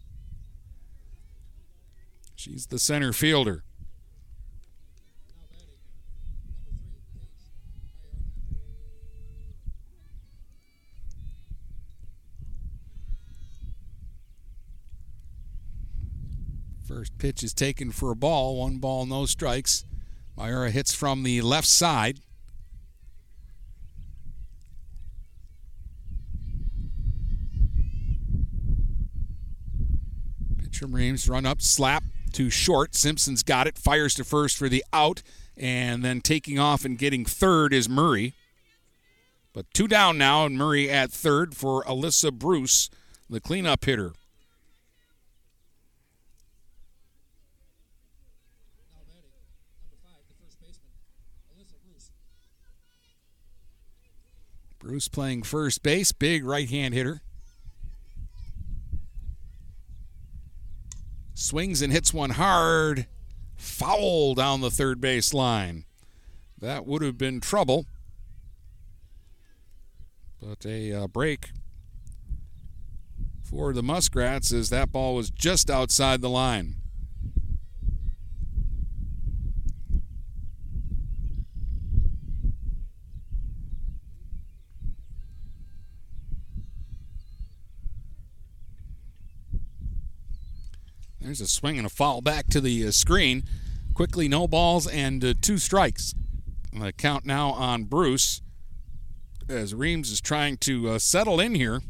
She's 2.36 2.66
the 2.66 2.78
center 2.78 3.12
fielder. 3.12 3.64
First 16.90 17.18
pitch 17.18 17.44
is 17.44 17.54
taken 17.54 17.92
for 17.92 18.10
a 18.10 18.16
ball. 18.16 18.56
One 18.56 18.78
ball, 18.78 19.06
no 19.06 19.24
strikes. 19.24 19.84
Myra 20.36 20.72
hits 20.72 20.92
from 20.92 21.22
the 21.22 21.40
left 21.40 21.68
side. 21.68 22.18
Pitcher 30.58 30.86
Reams 30.86 31.28
run 31.28 31.46
up, 31.46 31.62
slap 31.62 32.02
to 32.32 32.50
short. 32.50 32.96
Simpson's 32.96 33.44
got 33.44 33.68
it, 33.68 33.78
fires 33.78 34.14
to 34.14 34.24
first 34.24 34.56
for 34.56 34.68
the 34.68 34.84
out, 34.92 35.22
and 35.56 36.04
then 36.04 36.20
taking 36.20 36.58
off 36.58 36.84
and 36.84 36.98
getting 36.98 37.24
third 37.24 37.72
is 37.72 37.88
Murray. 37.88 38.34
But 39.52 39.72
two 39.72 39.86
down 39.86 40.18
now, 40.18 40.44
and 40.44 40.58
Murray 40.58 40.90
at 40.90 41.12
third 41.12 41.54
for 41.54 41.84
Alyssa 41.84 42.32
Bruce, 42.32 42.90
the 43.28 43.40
cleanup 43.40 43.84
hitter. 43.84 44.12
Bruce 54.90 55.06
playing 55.06 55.44
first 55.44 55.84
base, 55.84 56.10
big 56.10 56.44
right 56.44 56.68
hand 56.68 56.94
hitter. 56.94 57.22
Swings 61.32 61.80
and 61.80 61.92
hits 61.92 62.12
one 62.12 62.30
hard. 62.30 63.06
Foul 63.54 64.34
down 64.34 64.62
the 64.62 64.68
third 64.68 65.00
base 65.00 65.32
line. 65.32 65.84
That 66.60 66.88
would 66.88 67.02
have 67.02 67.16
been 67.16 67.38
trouble. 67.38 67.86
But 70.42 70.66
a 70.66 70.92
uh, 70.92 71.06
break 71.06 71.50
for 73.48 73.72
the 73.72 73.84
Muskrats 73.84 74.52
as 74.52 74.70
that 74.70 74.90
ball 74.90 75.14
was 75.14 75.30
just 75.30 75.70
outside 75.70 76.20
the 76.20 76.28
line. 76.28 76.79
There's 91.20 91.40
a 91.40 91.46
swing 91.46 91.76
and 91.76 91.86
a 91.86 91.90
foul 91.90 92.20
back 92.20 92.46
to 92.48 92.60
the 92.60 92.86
uh, 92.86 92.90
screen. 92.90 93.44
Quickly, 93.94 94.28
no 94.28 94.48
balls 94.48 94.86
and 94.86 95.24
uh, 95.24 95.34
two 95.40 95.58
strikes. 95.58 96.14
The 96.72 96.92
count 96.92 97.26
now 97.26 97.50
on 97.50 97.84
Bruce 97.84 98.42
as 99.48 99.74
Reams 99.74 100.10
is 100.10 100.20
trying 100.20 100.56
to 100.58 100.90
uh, 100.90 100.98
settle 100.98 101.40
in 101.40 101.54
here 101.54 101.82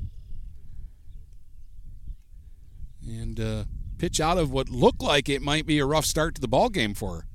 and 3.06 3.66
pitch 3.98 4.20
out 4.20 4.38
of 4.38 4.50
what 4.50 4.70
looked 4.70 5.02
like 5.02 5.28
it 5.28 5.42
might 5.42 5.66
be 5.66 5.78
a 5.78 5.84
rough 5.84 6.06
start 6.06 6.34
to 6.34 6.40
the 6.40 6.48
ball 6.48 6.70
game 6.70 6.94
for 6.94 7.16
her. 7.16 7.26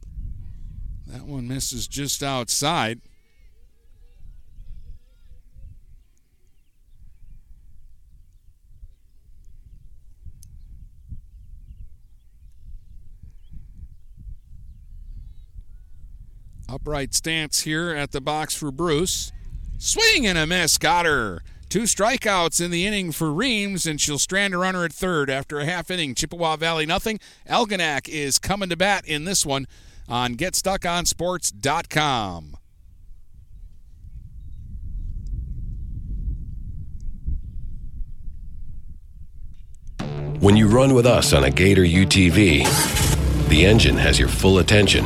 That 1.08 1.28
one 1.28 1.48
misses 1.48 1.88
just 1.88 2.24
outside. 2.24 3.02
Upright 16.76 17.14
stance 17.14 17.62
here 17.62 17.92
at 17.92 18.12
the 18.12 18.20
box 18.20 18.54
for 18.54 18.70
Bruce. 18.70 19.32
Swing 19.78 20.28
and 20.28 20.38
a 20.38 20.46
miss. 20.46 20.78
Got 20.78 21.06
her. 21.06 21.42
Two 21.70 21.84
strikeouts 21.84 22.60
in 22.60 22.70
the 22.70 22.86
inning 22.86 23.14
for 23.14 23.32
Reams, 23.32 23.86
and 23.86 24.02
she'll 24.02 24.20
strand 24.20 24.54
a 24.54 24.58
runner 24.58 24.84
at 24.84 24.92
third 24.92 25.30
after 25.30 25.58
a 25.58 25.64
half 25.64 25.90
inning. 25.90 26.14
Chippewa 26.14 26.58
Valley 26.58 26.86
nothing. 26.86 27.22
Algonac 27.50 28.10
is 28.10 28.40
coming 28.40 28.68
to 28.68 28.76
bat 28.76 29.08
in 29.08 29.24
this 29.24 29.46
one 29.46 29.68
on 30.10 30.36
GetStuckOnSports.com. 30.36 32.58
When 40.42 40.58
you 40.58 40.68
run 40.68 40.94
with 40.94 41.06
us 41.06 41.32
on 41.32 41.46
a 41.46 41.50
Gator 41.50 41.86
UTV, 41.86 43.48
the 43.48 43.66
engine 43.66 43.96
has 43.96 44.20
your 44.20 44.28
full 44.28 44.58
attention 44.58 45.06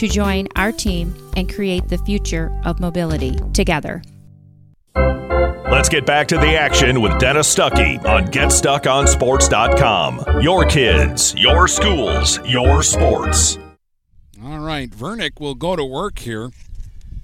to 0.00 0.08
join 0.08 0.48
our 0.56 0.72
team 0.72 1.14
and 1.36 1.52
create 1.52 1.86
the 1.88 1.98
future 1.98 2.50
of 2.64 2.80
mobility 2.80 3.36
together. 3.52 4.02
Let's 4.96 5.90
get 5.90 6.06
back 6.06 6.26
to 6.28 6.38
the 6.38 6.58
action 6.58 7.02
with 7.02 7.18
Dennis 7.18 7.54
Stuckey 7.54 8.02
on 8.06 8.28
GetStuckOnSports.com. 8.28 10.40
Your 10.40 10.64
kids, 10.64 11.34
your 11.36 11.68
schools, 11.68 12.40
your 12.46 12.82
sports. 12.82 13.58
All 14.42 14.60
right, 14.60 14.88
Vernick 14.88 15.38
will 15.38 15.54
go 15.54 15.76
to 15.76 15.84
work 15.84 16.20
here, 16.20 16.48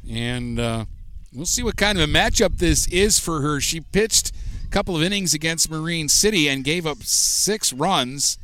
and 0.09 0.61
uh, 0.61 0.85
we'll 1.33 1.47
see 1.47 1.63
what 1.63 1.79
kind 1.79 1.97
of 1.97 2.07
a 2.07 2.13
matchup 2.13 2.59
this 2.59 2.87
is 2.89 3.19
for 3.19 3.41
her. 3.41 3.59
She 3.59 3.81
pitched 3.81 4.33
a 4.67 4.69
couple 4.69 4.95
of 4.95 5.03
innings 5.03 5.33
against 5.33 5.71
Marine 5.71 6.11
City 6.11 6.47
and 6.47 6.63
gave 6.63 6.87
up 6.87 7.03
six 7.03 7.73
runs 7.73 8.37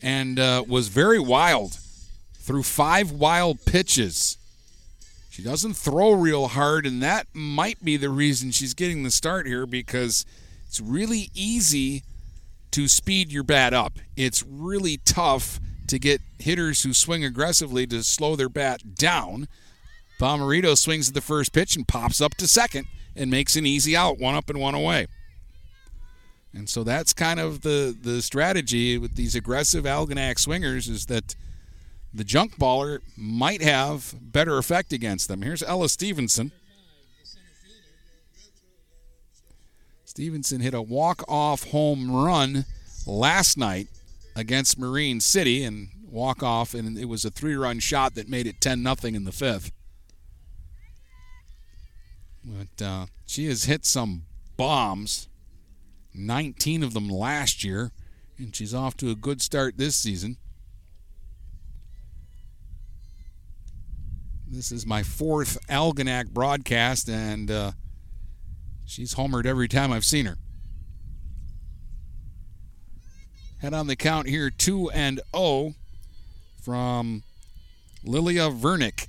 and 0.00 0.38
uh, 0.38 0.62
was 0.68 0.86
very 0.86 1.18
wild 1.18 1.80
through 2.46 2.62
five 2.62 3.10
wild 3.10 3.64
pitches. 3.64 4.38
She 5.30 5.42
doesn't 5.42 5.74
throw 5.74 6.12
real 6.12 6.46
hard, 6.46 6.86
and 6.86 7.02
that 7.02 7.26
might 7.34 7.84
be 7.84 7.96
the 7.96 8.08
reason 8.08 8.52
she's 8.52 8.72
getting 8.72 9.02
the 9.02 9.10
start 9.10 9.48
here 9.48 9.66
because 9.66 10.24
it's 10.68 10.80
really 10.80 11.28
easy 11.34 12.04
to 12.70 12.86
speed 12.86 13.32
your 13.32 13.42
bat 13.42 13.74
up. 13.74 13.98
It's 14.16 14.44
really 14.44 14.98
tough 14.98 15.58
to 15.88 15.98
get 15.98 16.20
hitters 16.38 16.84
who 16.84 16.94
swing 16.94 17.24
aggressively 17.24 17.84
to 17.88 18.04
slow 18.04 18.36
their 18.36 18.48
bat 18.48 18.94
down. 18.94 19.48
Bomarito 20.20 20.78
swings 20.78 21.08
at 21.08 21.14
the 21.14 21.20
first 21.20 21.52
pitch 21.52 21.74
and 21.74 21.86
pops 21.86 22.20
up 22.20 22.36
to 22.36 22.46
second 22.46 22.86
and 23.16 23.28
makes 23.28 23.56
an 23.56 23.66
easy 23.66 23.96
out, 23.96 24.20
one 24.20 24.36
up 24.36 24.48
and 24.48 24.60
one 24.60 24.74
away. 24.74 25.08
And 26.54 26.68
so 26.68 26.84
that's 26.84 27.12
kind 27.12 27.40
of 27.40 27.62
the, 27.62 27.94
the 28.00 28.22
strategy 28.22 28.98
with 28.98 29.16
these 29.16 29.34
aggressive 29.34 29.84
Algonac 29.84 30.38
swingers 30.38 30.88
is 30.88 31.06
that 31.06 31.34
the 32.16 32.24
junk 32.24 32.56
baller 32.56 33.00
might 33.14 33.60
have 33.60 34.14
better 34.20 34.56
effect 34.56 34.92
against 34.92 35.28
them. 35.28 35.42
Here's 35.42 35.62
Ella 35.62 35.88
Stevenson. 35.90 36.50
Stevenson 40.06 40.60
hit 40.62 40.72
a 40.72 40.80
walk-off 40.80 41.64
home 41.64 42.10
run 42.10 42.64
last 43.06 43.58
night 43.58 43.88
against 44.34 44.78
Marine 44.78 45.20
City 45.20 45.62
and 45.62 45.88
walk 46.10 46.42
off, 46.42 46.72
and 46.72 46.96
it 46.96 47.04
was 47.04 47.26
a 47.26 47.30
three-run 47.30 47.80
shot 47.80 48.14
that 48.14 48.30
made 48.30 48.46
it 48.46 48.62
10 48.62 48.82
nothing 48.82 49.14
in 49.14 49.24
the 49.24 49.32
fifth. 49.32 49.70
But 52.42 52.82
uh, 52.82 53.06
she 53.26 53.46
has 53.48 53.64
hit 53.64 53.84
some 53.84 54.22
bombs, 54.56 55.28
19 56.14 56.82
of 56.82 56.94
them 56.94 57.10
last 57.10 57.62
year, 57.62 57.92
and 58.38 58.56
she's 58.56 58.72
off 58.72 58.96
to 58.98 59.10
a 59.10 59.14
good 59.14 59.42
start 59.42 59.76
this 59.76 59.96
season. 59.96 60.38
This 64.48 64.70
is 64.70 64.86
my 64.86 65.02
fourth 65.02 65.58
Algonac 65.68 66.30
broadcast, 66.30 67.08
and 67.08 67.50
uh, 67.50 67.72
she's 68.84 69.16
homered 69.16 69.44
every 69.44 69.66
time 69.66 69.92
I've 69.92 70.04
seen 70.04 70.26
her. 70.26 70.38
Head 73.60 73.74
on 73.74 73.88
the 73.88 73.96
count 73.96 74.28
here 74.28 74.50
2 74.50 74.90
and 74.90 75.20
0 75.34 75.74
from 76.62 77.24
Lilia 78.04 78.50
Vernick. 78.50 79.08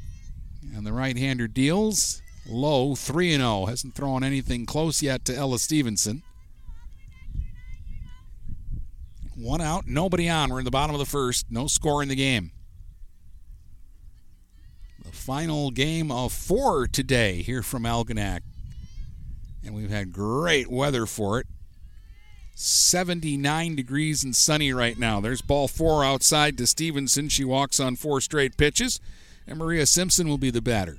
And 0.75 0.85
the 0.85 0.93
right 0.93 1.15
hander 1.15 1.47
deals 1.47 2.21
low 2.47 2.95
3 2.95 3.33
and 3.33 3.41
0. 3.41 3.65
Hasn't 3.67 3.93
thrown 3.93 4.23
anything 4.23 4.65
close 4.65 5.03
yet 5.03 5.23
to 5.25 5.35
Ella 5.35 5.59
Stevenson. 5.59 6.23
One 9.35 9.61
out, 9.61 9.85
nobody 9.85 10.27
on. 10.29 10.49
We're 10.49 10.59
in 10.59 10.65
the 10.65 10.71
bottom 10.71 10.95
of 10.95 10.99
the 10.99 11.05
first. 11.05 11.45
No 11.51 11.67
score 11.67 12.01
in 12.01 12.09
the 12.09 12.15
game. 12.15 12.51
Final 15.17 15.71
game 15.71 16.09
of 16.09 16.31
four 16.31 16.87
today 16.87 17.41
here 17.41 17.61
from 17.61 17.83
Algonac. 17.83 18.41
And 19.65 19.75
we've 19.75 19.89
had 19.89 20.13
great 20.13 20.69
weather 20.69 21.05
for 21.05 21.39
it. 21.39 21.47
79 22.55 23.75
degrees 23.75 24.23
and 24.23 24.33
sunny 24.33 24.71
right 24.71 24.97
now. 24.97 25.19
There's 25.19 25.41
ball 25.41 25.67
four 25.67 26.05
outside 26.05 26.57
to 26.59 26.67
Stevenson. 26.67 27.27
She 27.27 27.43
walks 27.43 27.79
on 27.79 27.97
four 27.97 28.21
straight 28.21 28.57
pitches, 28.57 29.01
and 29.45 29.59
Maria 29.59 29.85
Simpson 29.85 30.29
will 30.29 30.37
be 30.37 30.49
the 30.49 30.61
batter. 30.61 30.97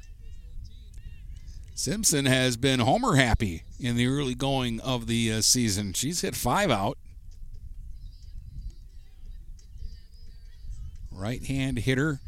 Simpson 1.75 2.27
has 2.27 2.57
been 2.57 2.81
homer 2.81 3.15
happy 3.17 3.63
in 3.81 3.97
the 3.97 4.09
early 4.09 4.35
going 4.35 4.79
of 4.81 5.07
the 5.07 5.33
uh, 5.33 5.41
season. 5.41 5.95
She's 5.95 6.21
hit 6.21 6.35
five 6.35 6.71
out. 6.71 6.99
Right 11.11 11.45
hand 11.45 11.79
hitter. 11.79 12.21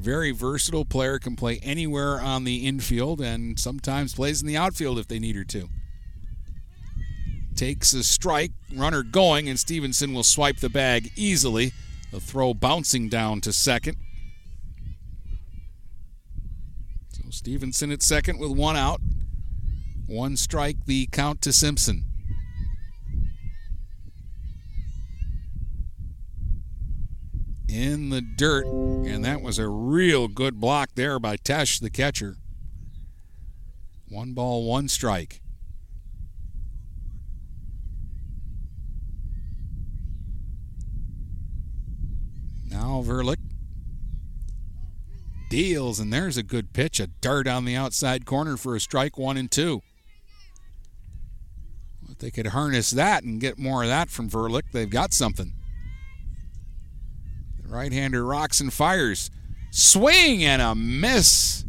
Very 0.00 0.32
versatile 0.32 0.84
player, 0.84 1.18
can 1.18 1.36
play 1.36 1.58
anywhere 1.62 2.20
on 2.20 2.44
the 2.44 2.66
infield 2.66 3.20
and 3.20 3.58
sometimes 3.58 4.14
plays 4.14 4.40
in 4.40 4.48
the 4.48 4.56
outfield 4.56 4.98
if 4.98 5.06
they 5.06 5.18
need 5.18 5.36
her 5.36 5.44
to 5.44 5.68
takes 7.60 7.92
a 7.92 8.02
strike, 8.02 8.52
runner 8.74 9.02
going, 9.02 9.46
and 9.46 9.60
Stevenson 9.60 10.14
will 10.14 10.24
swipe 10.24 10.60
the 10.60 10.70
bag 10.70 11.12
easily. 11.14 11.74
The 12.10 12.18
throw 12.18 12.54
bouncing 12.54 13.10
down 13.10 13.42
to 13.42 13.52
second. 13.52 13.98
So 17.12 17.24
Stevenson 17.28 17.92
at 17.92 18.02
second 18.02 18.38
with 18.38 18.50
one 18.50 18.78
out. 18.78 19.02
One 20.06 20.38
strike, 20.38 20.86
the 20.86 21.06
count 21.12 21.42
to 21.42 21.52
Simpson. 21.52 22.09
In 27.72 28.10
the 28.10 28.20
dirt, 28.20 28.66
and 28.66 29.24
that 29.24 29.42
was 29.42 29.58
a 29.58 29.68
real 29.68 30.26
good 30.26 30.60
block 30.60 30.90
there 30.96 31.20
by 31.20 31.36
Tesh, 31.36 31.80
the 31.80 31.88
catcher. 31.88 32.36
One 34.08 34.32
ball, 34.32 34.64
one 34.64 34.88
strike. 34.88 35.40
Now 42.68 43.04
Vernick 43.06 43.36
deals, 45.48 46.00
and 46.00 46.12
there's 46.12 46.36
a 46.36 46.42
good 46.42 46.72
pitch. 46.72 46.98
A 46.98 47.06
dart 47.06 47.46
on 47.46 47.64
the 47.64 47.76
outside 47.76 48.26
corner 48.26 48.56
for 48.56 48.74
a 48.74 48.80
strike, 48.80 49.16
one 49.16 49.36
and 49.36 49.50
two. 49.50 49.82
If 52.10 52.18
they 52.18 52.32
could 52.32 52.48
harness 52.48 52.90
that 52.90 53.22
and 53.22 53.40
get 53.40 53.60
more 53.60 53.84
of 53.84 53.88
that 53.88 54.10
from 54.10 54.28
Vernick, 54.28 54.72
they've 54.72 54.90
got 54.90 55.12
something. 55.12 55.52
Right 57.70 57.92
hander 57.92 58.24
rocks 58.24 58.60
and 58.60 58.72
fires. 58.72 59.30
Swing 59.70 60.42
and 60.42 60.60
a 60.60 60.74
miss. 60.74 61.64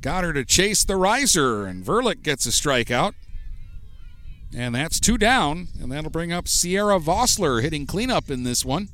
Got 0.00 0.24
her 0.24 0.32
to 0.32 0.44
chase 0.44 0.84
the 0.84 0.96
riser, 0.96 1.64
and 1.64 1.84
Vernick 1.84 2.24
gets 2.24 2.44
a 2.44 2.48
strikeout. 2.48 3.14
And 4.54 4.74
that's 4.74 4.98
two 4.98 5.16
down, 5.16 5.68
and 5.80 5.92
that'll 5.92 6.10
bring 6.10 6.32
up 6.32 6.48
Sierra 6.48 6.98
Vossler 6.98 7.62
hitting 7.62 7.86
cleanup 7.86 8.30
in 8.30 8.42
this 8.42 8.64
one. 8.64 8.88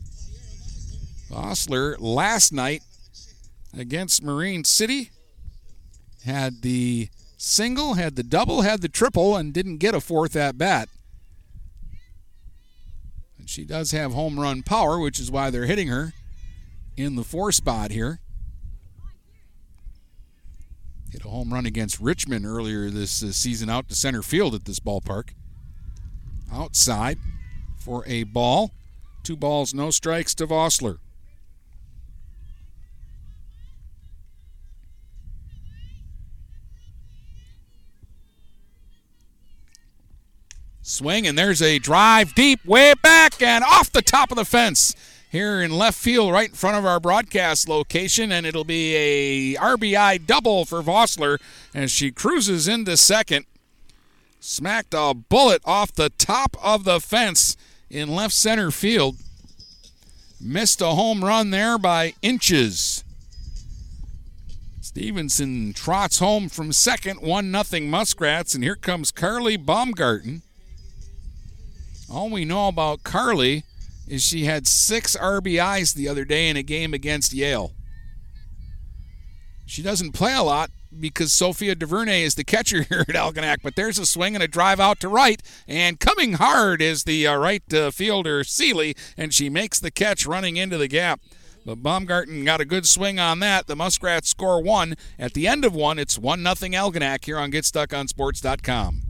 Vossler 1.31 1.96
last 1.99 2.53
night 2.53 2.83
against 3.77 4.23
Marine 4.23 4.64
City 4.64 5.11
had 6.27 6.61
the 6.61 7.09
single, 7.38 7.94
had 7.94 8.16
the 8.16 8.23
double, 8.23 8.61
had 8.61 8.83
the 8.83 8.88
triple, 8.88 9.35
and 9.35 9.55
didn't 9.55 9.79
get 9.79 9.94
a 9.94 10.01
fourth 10.01 10.37
at 10.37 10.59
bat. 10.59 10.90
And 13.38 13.49
she 13.49 13.64
does 13.64 13.92
have 13.92 14.12
home 14.12 14.38
run 14.38 14.62
power, 14.62 14.99
which 14.99 15.18
is 15.18 15.31
why 15.31 15.49
they're 15.49 15.64
hitting 15.64 15.88
her 15.88 16.12
in 17.01 17.17
the 17.17 17.25
four 17.25 17.53
spot 17.53 17.91
here. 17.91 18.21
Hit 21.11 21.25
a 21.25 21.29
home 21.29 21.53
run 21.53 21.67
against 21.67 21.99
Richmond 21.99 22.47
earlier 22.47 22.89
this 22.89 23.23
uh, 23.23 23.33
season 23.33 23.69
out 23.69 23.89
to 23.89 23.95
center 23.95 24.23
field 24.23 24.55
at 24.55 24.65
this 24.65 24.79
ballpark. 24.79 25.31
Outside 26.53 27.19
for 27.79 28.05
a 28.07 28.25
ball. 28.25 28.71
Two 29.23 29.37
balls, 29.37 29.75
no 29.75 29.91
strikes 29.91 30.35
to 30.37 30.47
Vossler. 30.47 30.99
Swing, 40.83 41.27
and 41.27 41.39
there's 41.39 41.63
a 41.63 41.79
drive 41.79 42.35
deep, 42.35 42.65
way 42.65 42.95
back, 43.01 43.41
and 43.41 43.63
off 43.63 43.93
the 43.93 44.03
top 44.03 44.31
of 44.31 44.37
the 44.37 44.45
fence 44.45 44.95
here 45.31 45.62
in 45.62 45.71
left 45.71 45.97
field, 45.97 46.33
right 46.33 46.49
in 46.49 46.55
front 46.57 46.77
of 46.77 46.85
our 46.85 46.99
broadcast 46.99 47.69
location, 47.69 48.33
and 48.33 48.45
it'll 48.45 48.64
be 48.64 48.97
a 48.97 49.55
RBI 49.55 50.27
double 50.27 50.64
for 50.64 50.83
Vossler 50.83 51.38
as 51.73 51.93
she 51.93 52.11
cruises 52.11 52.66
into 52.66 52.97
second. 52.97 53.47
Smacked 54.40 54.93
a 54.93 55.14
bullet 55.14 55.62
off 55.64 55.93
the 55.93 56.11
top 56.11 56.57
of 56.61 56.83
the 56.83 56.99
fence 56.99 57.57
in 57.88 58.09
left 58.09 58.35
center 58.35 58.73
field. 58.73 59.19
Missed 60.40 60.81
a 60.81 60.88
home 60.88 61.25
run 61.25 61.51
there 61.51 61.79
by 61.79 62.14
inches. 62.23 63.05
Stevenson 64.81 65.73
trots 65.73 66.19
home 66.19 66.49
from 66.49 66.73
second, 66.73 67.21
1 67.21 67.64
0 67.64 67.83
Muskrats, 67.87 68.57
and 68.57 68.64
here 68.64 68.75
comes 68.75 69.12
Carly 69.12 69.57
Baumgarten. 69.57 70.43
All 72.11 72.29
we 72.29 72.45
know 72.45 72.66
about 72.66 73.05
Carly 73.05 73.62
is 74.11 74.23
she 74.23 74.44
had 74.44 74.66
six 74.66 75.16
RBIs 75.16 75.94
the 75.94 76.09
other 76.09 76.25
day 76.25 76.49
in 76.49 76.57
a 76.57 76.64
game 76.64 76.92
against 76.92 77.33
Yale. 77.33 77.73
She 79.66 79.83
doesn't 79.83 80.12
play 80.12 80.35
a 80.35 80.42
lot 80.42 80.70
because 80.99 81.33
Sophia 81.33 81.77
DuVernay 81.77 82.25
is 82.25 82.35
the 82.35 82.42
catcher 82.42 82.83
here 82.88 83.03
at 83.03 83.14
Algonac, 83.14 83.59
but 83.62 83.77
there's 83.77 84.01
a 84.01 84.05
swing 84.05 84.35
and 84.35 84.42
a 84.42 84.49
drive 84.49 84.81
out 84.81 84.99
to 85.01 85.09
right, 85.09 85.40
and 85.68 86.01
coming 86.01 86.35
hard 86.35 86.83
is 86.83 87.05
the 87.05 87.25
uh, 87.25 87.37
right 87.37 87.73
uh, 87.73 87.92
fielder 87.92 88.42
Seeley, 88.42 88.96
and 89.16 89.33
she 89.33 89.49
makes 89.49 89.79
the 89.79 89.92
catch 89.92 90.27
running 90.27 90.57
into 90.57 90.77
the 90.77 90.88
gap. 90.88 91.20
But 91.64 91.83
Baumgarten 91.83 92.44
got 92.44 92.61
a 92.61 92.64
good 92.64 92.87
swing 92.88 93.20
on 93.20 93.38
that. 93.40 93.68
The 93.68 93.77
Muskrats 93.77 94.29
score 94.29 94.61
one. 94.61 94.96
At 95.20 95.35
the 95.35 95.46
end 95.46 95.64
of 95.64 95.73
one, 95.73 96.01
it's 96.01 96.18
1 96.18 96.40
0 96.42 96.55
Algonac 96.55 97.27
here 97.27 97.38
on 97.38 97.53
GetStuckOnSports.com. 97.53 99.10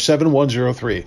7103. 0.00 1.06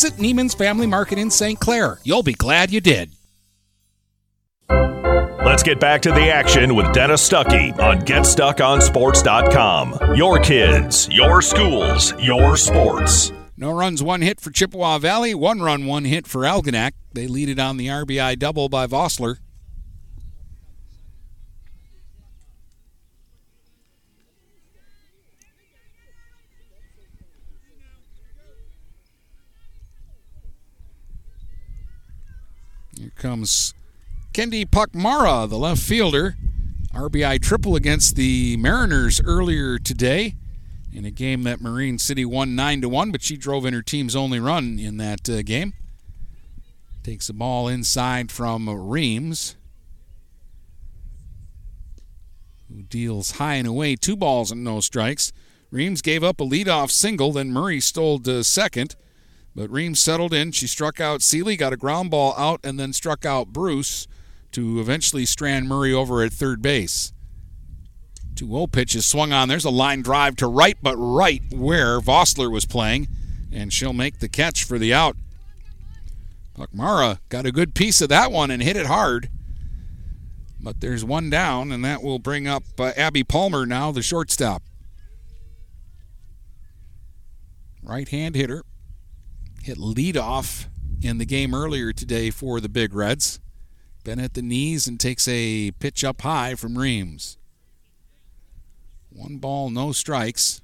Neiman's 0.09 0.53
Family 0.53 0.87
Market 0.87 1.19
in 1.19 1.29
St. 1.29 1.59
Clair. 1.59 1.99
You'll 2.03 2.23
be 2.23 2.33
glad 2.33 2.71
you 2.71 2.81
did. 2.81 3.11
Let's 4.69 5.63
get 5.63 5.79
back 5.79 6.01
to 6.03 6.11
the 6.11 6.29
action 6.29 6.75
with 6.75 6.91
Dennis 6.93 7.27
Stuckey 7.27 7.77
on 7.79 8.01
GetStuckOnSports.com. 8.01 10.15
Your 10.15 10.39
kids, 10.39 11.09
your 11.11 11.41
schools, 11.41 12.13
your 12.19 12.55
sports. 12.57 13.31
No 13.57 13.73
runs, 13.73 14.01
one 14.01 14.21
hit 14.21 14.39
for 14.41 14.49
Chippewa 14.49 14.97
Valley. 14.97 15.35
One 15.35 15.61
run, 15.61 15.85
one 15.85 16.05
hit 16.05 16.25
for 16.25 16.41
Algonac. 16.41 16.91
They 17.13 17.27
lead 17.27 17.49
it 17.49 17.59
on 17.59 17.77
the 17.77 17.87
RBI 17.87 18.39
double 18.39 18.69
by 18.69 18.87
Vossler. 18.87 19.37
Here 32.97 33.10
comes 33.21 33.75
Kendi 34.33 34.65
Pakmara, 34.65 35.47
the 35.47 35.57
left 35.57 35.81
fielder. 35.81 36.35
RBI 36.91 37.39
triple 37.39 37.75
against 37.75 38.15
the 38.15 38.57
Mariners 38.57 39.21
earlier 39.23 39.77
today 39.77 40.33
in 40.91 41.05
a 41.05 41.11
game 41.11 41.43
that 41.43 41.61
Marine 41.61 41.99
City 41.99 42.25
won 42.25 42.55
9 42.55 42.81
to 42.81 42.89
1, 42.89 43.11
but 43.11 43.21
she 43.21 43.37
drove 43.37 43.63
in 43.65 43.75
her 43.75 43.83
team's 43.83 44.15
only 44.15 44.39
run 44.39 44.79
in 44.79 44.97
that 44.97 45.29
uh, 45.29 45.43
game. 45.43 45.73
Takes 47.03 47.27
the 47.27 47.33
ball 47.33 47.67
inside 47.67 48.31
from 48.31 48.67
Reams, 48.67 49.55
who 52.69 52.81
deals 52.81 53.33
high 53.33 53.55
and 53.55 53.67
away, 53.67 53.95
two 53.95 54.15
balls 54.15 54.51
and 54.51 54.63
no 54.63 54.79
strikes. 54.79 55.31
Reams 55.69 56.01
gave 56.01 56.23
up 56.23 56.41
a 56.41 56.43
leadoff 56.43 56.89
single, 56.89 57.31
then 57.31 57.51
Murray 57.51 57.79
stole 57.79 58.17
to 58.19 58.43
second. 58.43 58.95
But 59.55 59.69
Reams 59.69 60.01
settled 60.01 60.33
in. 60.33 60.51
She 60.51 60.67
struck 60.67 60.99
out 61.01 61.21
Seeley, 61.21 61.57
got 61.57 61.73
a 61.73 61.77
ground 61.77 62.11
ball 62.11 62.33
out, 62.37 62.61
and 62.63 62.79
then 62.79 62.93
struck 62.93 63.25
out 63.25 63.47
Bruce 63.47 64.07
to 64.53 64.79
eventually 64.79 65.25
strand 65.25 65.67
Murray 65.67 65.93
over 65.93 66.23
at 66.23 66.31
third 66.31 66.61
base. 66.61 67.13
2 68.35 68.47
0 68.47 68.67
pitches 68.67 69.05
swung 69.05 69.33
on. 69.33 69.49
There's 69.49 69.65
a 69.65 69.69
line 69.69 70.01
drive 70.01 70.37
to 70.37 70.47
right, 70.47 70.77
but 70.81 70.95
right 70.95 71.41
where 71.51 71.99
Vossler 71.99 72.51
was 72.51 72.65
playing, 72.65 73.07
and 73.51 73.73
she'll 73.73 73.93
make 73.93 74.19
the 74.19 74.29
catch 74.29 74.63
for 74.63 74.79
the 74.79 74.93
out. 74.93 75.17
Pakmara 76.57 77.19
got 77.29 77.45
a 77.45 77.51
good 77.51 77.75
piece 77.75 78.01
of 78.01 78.09
that 78.09 78.31
one 78.31 78.51
and 78.51 78.63
hit 78.63 78.77
it 78.77 78.85
hard. 78.85 79.29
But 80.63 80.79
there's 80.79 81.03
one 81.03 81.29
down, 81.29 81.71
and 81.71 81.83
that 81.83 82.03
will 82.03 82.19
bring 82.19 82.47
up 82.47 82.63
uh, 82.77 82.91
Abby 82.95 83.23
Palmer 83.23 83.65
now, 83.65 83.91
the 83.91 84.03
shortstop. 84.03 84.61
Right 87.83 88.07
hand 88.07 88.35
hitter 88.35 88.63
hit 89.63 89.77
leadoff 89.77 90.65
in 91.01 91.17
the 91.17 91.25
game 91.25 91.53
earlier 91.53 91.93
today 91.93 92.29
for 92.29 92.59
the 92.59 92.69
Big 92.69 92.93
Reds. 92.93 93.39
Been 94.03 94.19
at 94.19 94.33
the 94.33 94.41
knees 94.41 94.87
and 94.87 94.99
takes 94.99 95.27
a 95.27 95.71
pitch 95.79 96.03
up 96.03 96.21
high 96.21 96.55
from 96.55 96.77
Reams. 96.77 97.37
One 99.09 99.37
ball, 99.37 99.69
no 99.69 99.91
strikes. 99.91 100.61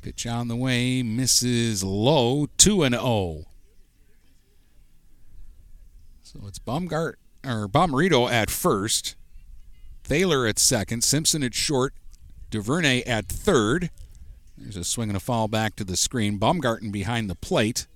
Pitch 0.00 0.26
on 0.26 0.48
the 0.48 0.56
way, 0.56 1.04
misses 1.04 1.84
low, 1.84 2.46
2 2.58 2.82
and 2.82 2.94
0. 2.94 3.44
So 6.22 6.40
it's 6.48 6.58
Baumgart 6.58 7.14
or 7.44 7.68
Bomarito 7.68 8.28
at 8.28 8.50
first. 8.50 9.14
Thaler 10.04 10.46
at 10.46 10.58
second, 10.58 11.04
Simpson 11.04 11.42
at 11.42 11.54
short, 11.54 11.94
DuVernay 12.50 13.02
at 13.02 13.26
third. 13.26 13.90
There's 14.58 14.76
a 14.76 14.84
swing 14.84 15.08
and 15.10 15.16
a 15.16 15.20
foul 15.20 15.48
back 15.48 15.76
to 15.76 15.84
the 15.84 15.96
screen. 15.96 16.38
Baumgarten 16.38 16.90
behind 16.90 17.30
the 17.30 17.34
plate 17.34 17.86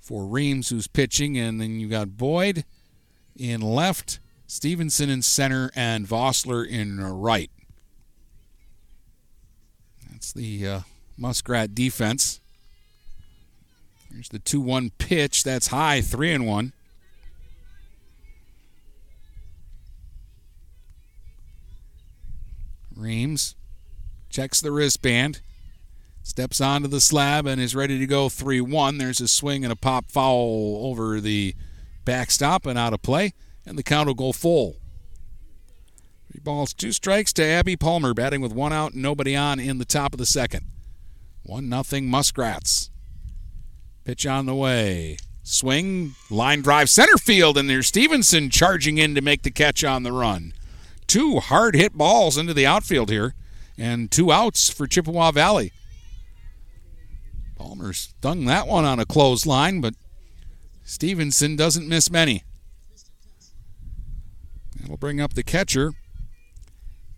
for 0.00 0.26
Reams, 0.26 0.68
who's 0.68 0.86
pitching, 0.86 1.38
and 1.38 1.60
then 1.60 1.80
you 1.80 1.88
got 1.88 2.16
Boyd 2.16 2.64
in 3.36 3.60
left, 3.60 4.18
Stevenson 4.46 5.08
in 5.08 5.22
center, 5.22 5.70
and 5.74 6.06
Vossler 6.06 6.66
in 6.66 7.00
right. 7.00 7.50
That's 10.10 10.32
the 10.32 10.66
uh, 10.66 10.80
Muskrat 11.16 11.74
defense. 11.74 12.40
Here's 14.12 14.28
the 14.28 14.38
2 14.38 14.60
1 14.60 14.90
pitch. 14.98 15.42
That's 15.42 15.68
high, 15.68 16.00
3 16.00 16.32
and 16.32 16.46
1. 16.46 16.72
Reams 23.04 23.54
checks 24.30 24.60
the 24.62 24.72
wristband, 24.72 25.40
steps 26.22 26.58
onto 26.60 26.88
the 26.88 27.02
slab, 27.02 27.46
and 27.46 27.60
is 27.60 27.76
ready 27.76 27.98
to 27.98 28.06
go 28.06 28.30
3 28.30 28.62
1. 28.62 28.98
There's 28.98 29.20
a 29.20 29.28
swing 29.28 29.62
and 29.62 29.72
a 29.72 29.76
pop 29.76 30.10
foul 30.10 30.80
over 30.84 31.20
the 31.20 31.54
backstop 32.06 32.64
and 32.64 32.78
out 32.78 32.94
of 32.94 33.02
play, 33.02 33.34
and 33.66 33.78
the 33.78 33.82
count 33.82 34.06
will 34.06 34.14
go 34.14 34.32
full. 34.32 34.76
Three 36.32 36.40
balls, 36.42 36.72
two 36.72 36.92
strikes 36.92 37.32
to 37.34 37.44
Abby 37.44 37.76
Palmer, 37.76 38.14
batting 38.14 38.40
with 38.40 38.52
one 38.52 38.72
out 38.72 38.94
and 38.94 39.02
nobody 39.02 39.36
on 39.36 39.60
in 39.60 39.76
the 39.76 39.84
top 39.84 40.14
of 40.14 40.18
the 40.18 40.26
second. 40.26 40.64
1 41.42 41.68
nothing 41.68 42.08
Muskrats. 42.08 42.88
Pitch 44.04 44.26
on 44.26 44.46
the 44.46 44.54
way. 44.54 45.18
Swing, 45.42 46.14
line 46.30 46.62
drive, 46.62 46.88
center 46.88 47.18
field, 47.18 47.58
and 47.58 47.68
there's 47.68 47.86
Stevenson 47.86 48.48
charging 48.48 48.96
in 48.96 49.14
to 49.14 49.20
make 49.20 49.42
the 49.42 49.50
catch 49.50 49.84
on 49.84 50.04
the 50.04 50.12
run 50.12 50.54
two 51.06 51.40
hard 51.40 51.74
hit 51.74 51.94
balls 51.94 52.36
into 52.36 52.54
the 52.54 52.66
outfield 52.66 53.10
here, 53.10 53.34
and 53.76 54.10
two 54.10 54.32
outs 54.32 54.70
for 54.70 54.86
Chippewa 54.86 55.30
Valley. 55.30 55.72
Palmer 57.56 57.92
stung 57.92 58.44
that 58.46 58.66
one 58.66 58.84
on 58.84 59.00
a 59.00 59.06
closed 59.06 59.46
line, 59.46 59.80
but 59.80 59.94
Stevenson 60.84 61.56
doesn't 61.56 61.88
miss 61.88 62.10
many. 62.10 62.42
That'll 64.76 64.96
bring 64.96 65.20
up 65.20 65.34
the 65.34 65.42
catcher, 65.42 65.92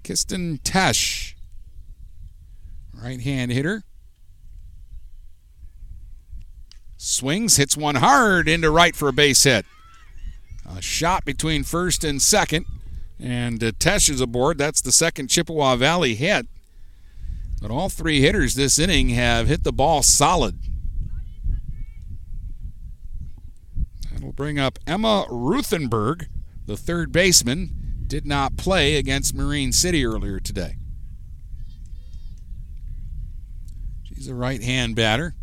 Kristen 0.04 0.58
Tesh. 0.58 1.34
Right 2.94 3.20
hand 3.20 3.50
hitter. 3.50 3.82
Swings, 6.96 7.56
hits 7.56 7.76
one 7.76 7.96
hard 7.96 8.48
into 8.48 8.70
right 8.70 8.96
for 8.96 9.08
a 9.08 9.12
base 9.12 9.44
hit. 9.44 9.66
A 10.64 10.80
shot 10.80 11.24
between 11.24 11.62
first 11.62 12.04
and 12.04 12.20
second. 12.20 12.66
And 13.18 13.62
uh, 13.62 13.72
Tesh 13.72 14.10
is 14.10 14.20
aboard. 14.20 14.58
That's 14.58 14.80
the 14.80 14.92
second 14.92 15.28
Chippewa 15.28 15.76
Valley 15.76 16.14
hit. 16.14 16.46
But 17.60 17.70
all 17.70 17.88
three 17.88 18.20
hitters 18.20 18.54
this 18.54 18.78
inning 18.78 19.08
have 19.10 19.48
hit 19.48 19.64
the 19.64 19.72
ball 19.72 20.02
solid. 20.02 20.58
That'll 24.12 24.32
bring 24.32 24.58
up 24.58 24.78
Emma 24.86 25.26
Ruthenberg, 25.30 26.28
the 26.66 26.76
third 26.76 27.12
baseman. 27.12 28.04
Did 28.06 28.26
not 28.26 28.56
play 28.56 28.96
against 28.96 29.34
Marine 29.34 29.72
City 29.72 30.06
earlier 30.06 30.38
today. 30.38 30.76
She's 34.04 34.28
a 34.28 34.34
right 34.34 34.62
hand 34.62 34.94
batter. 34.94 35.34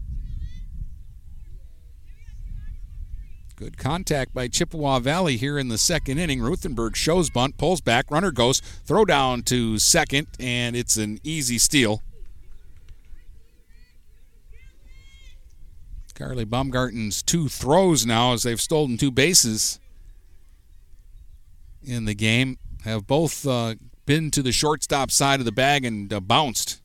Good 3.63 3.77
contact 3.77 4.33
by 4.33 4.49
Chippewa 4.49 4.99
Valley 4.99 5.37
here 5.37 5.57
in 5.57 5.69
the 5.69 5.77
second 5.77 6.17
inning. 6.17 6.41
Ruthenberg 6.41 6.97
shows 6.97 7.29
bunt, 7.29 7.57
pulls 7.57 7.79
back, 7.79 8.11
runner 8.11 8.29
goes, 8.29 8.59
throw 8.59 9.05
down 9.05 9.41
to 9.43 9.79
second, 9.79 10.27
and 10.37 10.75
it's 10.75 10.97
an 10.97 11.21
easy 11.23 11.57
steal. 11.57 12.01
Carly 16.13 16.43
Baumgarten's 16.43 17.23
two 17.23 17.47
throws 17.47 18.05
now 18.05 18.33
as 18.33 18.43
they've 18.43 18.59
stolen 18.59 18.97
two 18.97 19.11
bases 19.11 19.79
in 21.81 22.03
the 22.03 22.13
game 22.13 22.57
have 22.83 23.07
both 23.07 23.47
uh, 23.47 23.75
been 24.05 24.29
to 24.31 24.41
the 24.41 24.51
shortstop 24.51 25.09
side 25.09 25.39
of 25.39 25.45
the 25.45 25.53
bag 25.53 25.85
and 25.85 26.11
uh, 26.11 26.19
bounced. 26.19 26.81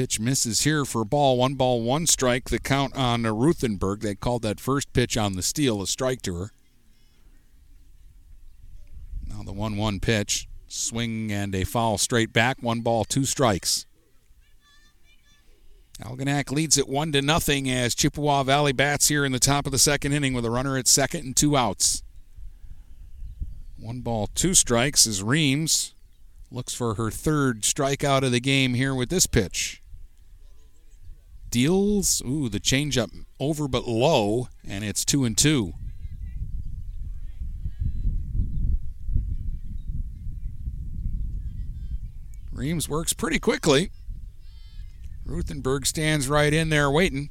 Pitch 0.00 0.18
misses 0.18 0.62
here 0.62 0.86
for 0.86 1.02
a 1.02 1.04
ball. 1.04 1.36
One 1.36 1.56
ball, 1.56 1.82
one 1.82 2.06
strike. 2.06 2.48
The 2.48 2.58
count 2.58 2.96
on 2.96 3.24
Ruthenberg. 3.24 4.00
They 4.00 4.14
called 4.14 4.40
that 4.40 4.58
first 4.58 4.94
pitch 4.94 5.18
on 5.18 5.34
the 5.34 5.42
steal 5.42 5.82
a 5.82 5.86
strike 5.86 6.22
to 6.22 6.34
her. 6.36 6.52
Now 9.28 9.42
the 9.42 9.52
1 9.52 9.76
1 9.76 10.00
pitch. 10.00 10.48
Swing 10.68 11.30
and 11.30 11.54
a 11.54 11.64
foul 11.64 11.98
straight 11.98 12.32
back. 12.32 12.62
One 12.62 12.80
ball, 12.80 13.04
two 13.04 13.26
strikes. 13.26 13.84
Algonac 16.02 16.50
leads 16.50 16.78
it 16.78 16.88
one 16.88 17.12
to 17.12 17.20
nothing 17.20 17.68
as 17.68 17.94
Chippewa 17.94 18.42
Valley 18.42 18.72
bats 18.72 19.08
here 19.08 19.26
in 19.26 19.32
the 19.32 19.38
top 19.38 19.66
of 19.66 19.72
the 19.72 19.78
second 19.78 20.14
inning 20.14 20.32
with 20.32 20.46
a 20.46 20.50
runner 20.50 20.78
at 20.78 20.88
second 20.88 21.26
and 21.26 21.36
two 21.36 21.58
outs. 21.58 22.02
One 23.78 24.00
ball, 24.00 24.28
two 24.28 24.54
strikes 24.54 25.06
as 25.06 25.22
Reams 25.22 25.92
looks 26.50 26.72
for 26.72 26.94
her 26.94 27.10
third 27.10 27.64
strikeout 27.64 28.22
of 28.22 28.32
the 28.32 28.40
game 28.40 28.72
here 28.72 28.94
with 28.94 29.10
this 29.10 29.26
pitch. 29.26 29.79
Deals, 31.50 32.22
ooh, 32.24 32.48
the 32.48 32.60
changeup 32.60 33.10
over 33.40 33.66
but 33.66 33.86
low, 33.86 34.48
and 34.66 34.84
it's 34.84 35.04
two 35.04 35.24
and 35.24 35.36
two. 35.36 35.72
Reams 42.52 42.88
works 42.88 43.12
pretty 43.12 43.38
quickly. 43.38 43.90
Ruthenberg 45.24 45.86
stands 45.86 46.28
right 46.28 46.52
in 46.52 46.68
there 46.68 46.90
waiting. 46.90 47.30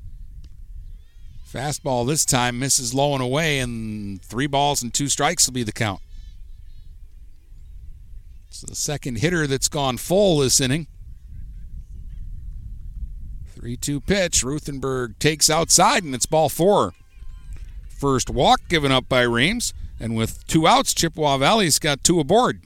Fastball 1.50 2.06
this 2.06 2.26
time 2.26 2.60
misses 2.60 2.94
low 2.94 3.14
and 3.14 3.24
away, 3.24 3.60
and 3.60 4.22
three 4.22 4.48
balls 4.48 4.84
and 4.84 4.94
two 4.94 5.08
strikes 5.08 5.48
will 5.48 5.54
be 5.54 5.64
the 5.64 5.72
count. 5.72 6.02
It's 8.50 8.62
the 8.62 8.76
second 8.76 9.20
hitter 9.20 9.48
that's 9.48 9.70
gone 9.70 9.98
full 9.98 10.40
this 10.40 10.60
inning. 10.60 10.88
3 13.60 13.76
2 13.78 14.02
pitch. 14.02 14.44
Ruthenberg 14.44 15.20
takes 15.20 15.50
outside, 15.50 16.04
and 16.04 16.16
it's 16.16 16.26
ball 16.26 16.50
four. 16.50 16.94
First 17.90 18.30
walk 18.30 18.62
given 18.70 18.92
up 18.92 19.10
by 19.10 19.22
Reams, 19.22 19.74
and 20.00 20.16
with 20.16 20.46
two 20.48 20.68
outs, 20.68 20.94
Chippewa 20.94 21.38
Valley's 21.38 21.80
got 21.80 22.04
two 22.04 22.20
aboard. 22.20 22.62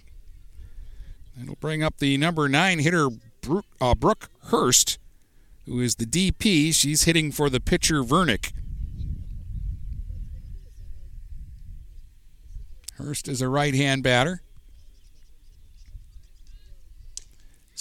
It'll 1.41 1.55
bring 1.55 1.81
up 1.81 1.97
the 1.97 2.17
number 2.17 2.47
nine 2.47 2.79
hitter, 2.79 3.09
Brooke, 3.41 3.65
uh, 3.81 3.95
Brooke 3.95 4.29
Hurst 4.45 4.99
who 5.65 5.79
is 5.79 5.95
the 5.95 6.05
DP. 6.05 6.73
She's 6.73 7.03
hitting 7.03 7.31
for 7.31 7.49
the 7.49 7.59
pitcher 7.59 8.03
Vernick. 8.03 8.51
Hurst 12.95 13.27
is 13.27 13.41
a 13.41 13.47
right 13.47 13.73
hand 13.73 14.03
batter. 14.03 14.41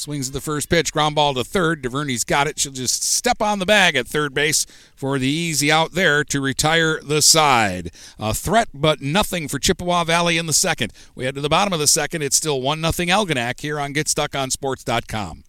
Swings 0.03 0.27
at 0.27 0.33
the 0.33 0.41
first 0.41 0.69
pitch, 0.69 0.93
ground 0.93 1.15
ball 1.15 1.33
to 1.33 1.45
third. 1.45 1.81
DuVernay's 1.81 2.25
got 2.25 2.49
it. 2.49 2.59
She'll 2.59 2.73
just 2.73 3.05
step 3.05 3.41
on 3.41 3.61
the 3.61 3.67
bag 3.67 3.95
at 3.95 4.09
third 4.09 4.35
base 4.35 4.67
for 4.97 5.17
the 5.17 5.29
easy 5.29 5.71
out 5.71 5.93
there 5.93 6.25
to 6.25 6.41
retire 6.41 7.01
the 7.01 7.23
side. 7.23 7.93
A 8.19 8.35
threat, 8.35 8.69
but 8.75 9.01
nothing 9.01 9.47
for 9.47 9.61
Chippewa 9.61 10.03
Valley 10.03 10.39
in 10.39 10.47
the 10.47 10.53
second. 10.53 10.93
We 11.15 11.25
head 11.25 11.37
to 11.37 11.41
the 11.41 11.49
bottom 11.49 11.73
of 11.73 11.79
the 11.79 11.87
second. 11.87 12.23
It's 12.23 12.35
still 12.35 12.61
1 12.61 12.81
0 12.81 12.93
Algonac 12.93 13.61
here 13.61 13.79
on 13.79 13.95
GetStuckOnSports.com. 13.95 15.45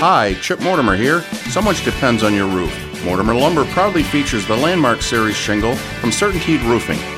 Hi, 0.00 0.34
Chip 0.40 0.60
Mortimer 0.60 0.96
here. 0.96 1.20
So 1.50 1.60
much 1.60 1.84
depends 1.84 2.22
on 2.22 2.32
your 2.32 2.48
roof. 2.48 3.04
Mortimer 3.04 3.34
Lumber 3.34 3.66
proudly 3.66 4.02
features 4.02 4.46
the 4.46 4.56
Landmark 4.56 5.02
Series 5.02 5.36
shingle 5.36 5.76
from 5.76 6.10
Certainteed 6.10 6.66
Roofing. 6.66 7.17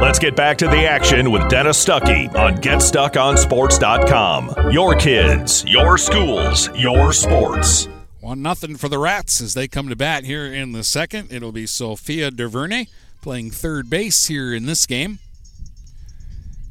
Let's 0.00 0.20
get 0.20 0.36
back 0.36 0.56
to 0.58 0.68
the 0.68 0.86
action 0.86 1.32
with 1.32 1.48
Dennis 1.48 1.84
Stuckey 1.84 2.32
on 2.36 2.58
GetStuckOnSports.com. 2.58 4.70
Your 4.70 4.94
kids, 4.94 5.64
your 5.66 5.98
schools, 5.98 6.70
your 6.76 7.12
sports. 7.12 7.88
One 8.20 8.40
nothing 8.40 8.76
for 8.76 8.88
the 8.88 8.98
Rats 8.98 9.40
as 9.40 9.54
they 9.54 9.66
come 9.66 9.88
to 9.88 9.96
bat 9.96 10.22
here 10.22 10.46
in 10.46 10.70
the 10.70 10.84
second. 10.84 11.32
It'll 11.32 11.50
be 11.50 11.66
Sophia 11.66 12.30
DuVernay 12.30 12.86
playing 13.22 13.50
third 13.50 13.90
base 13.90 14.26
here 14.26 14.54
in 14.54 14.66
this 14.66 14.86
game. 14.86 15.18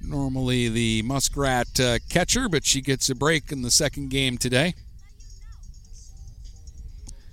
Normally 0.02 0.70
the 0.70 1.02
Muskrat 1.02 1.78
uh, 1.82 2.00
catcher, 2.10 2.48
but 2.48 2.66
she 2.66 2.80
gets 2.80 3.10
a 3.10 3.16
break 3.16 3.52
in 3.52 3.62
the 3.62 3.72
second 3.72 4.10
game 4.10 4.38
today. 4.38 4.74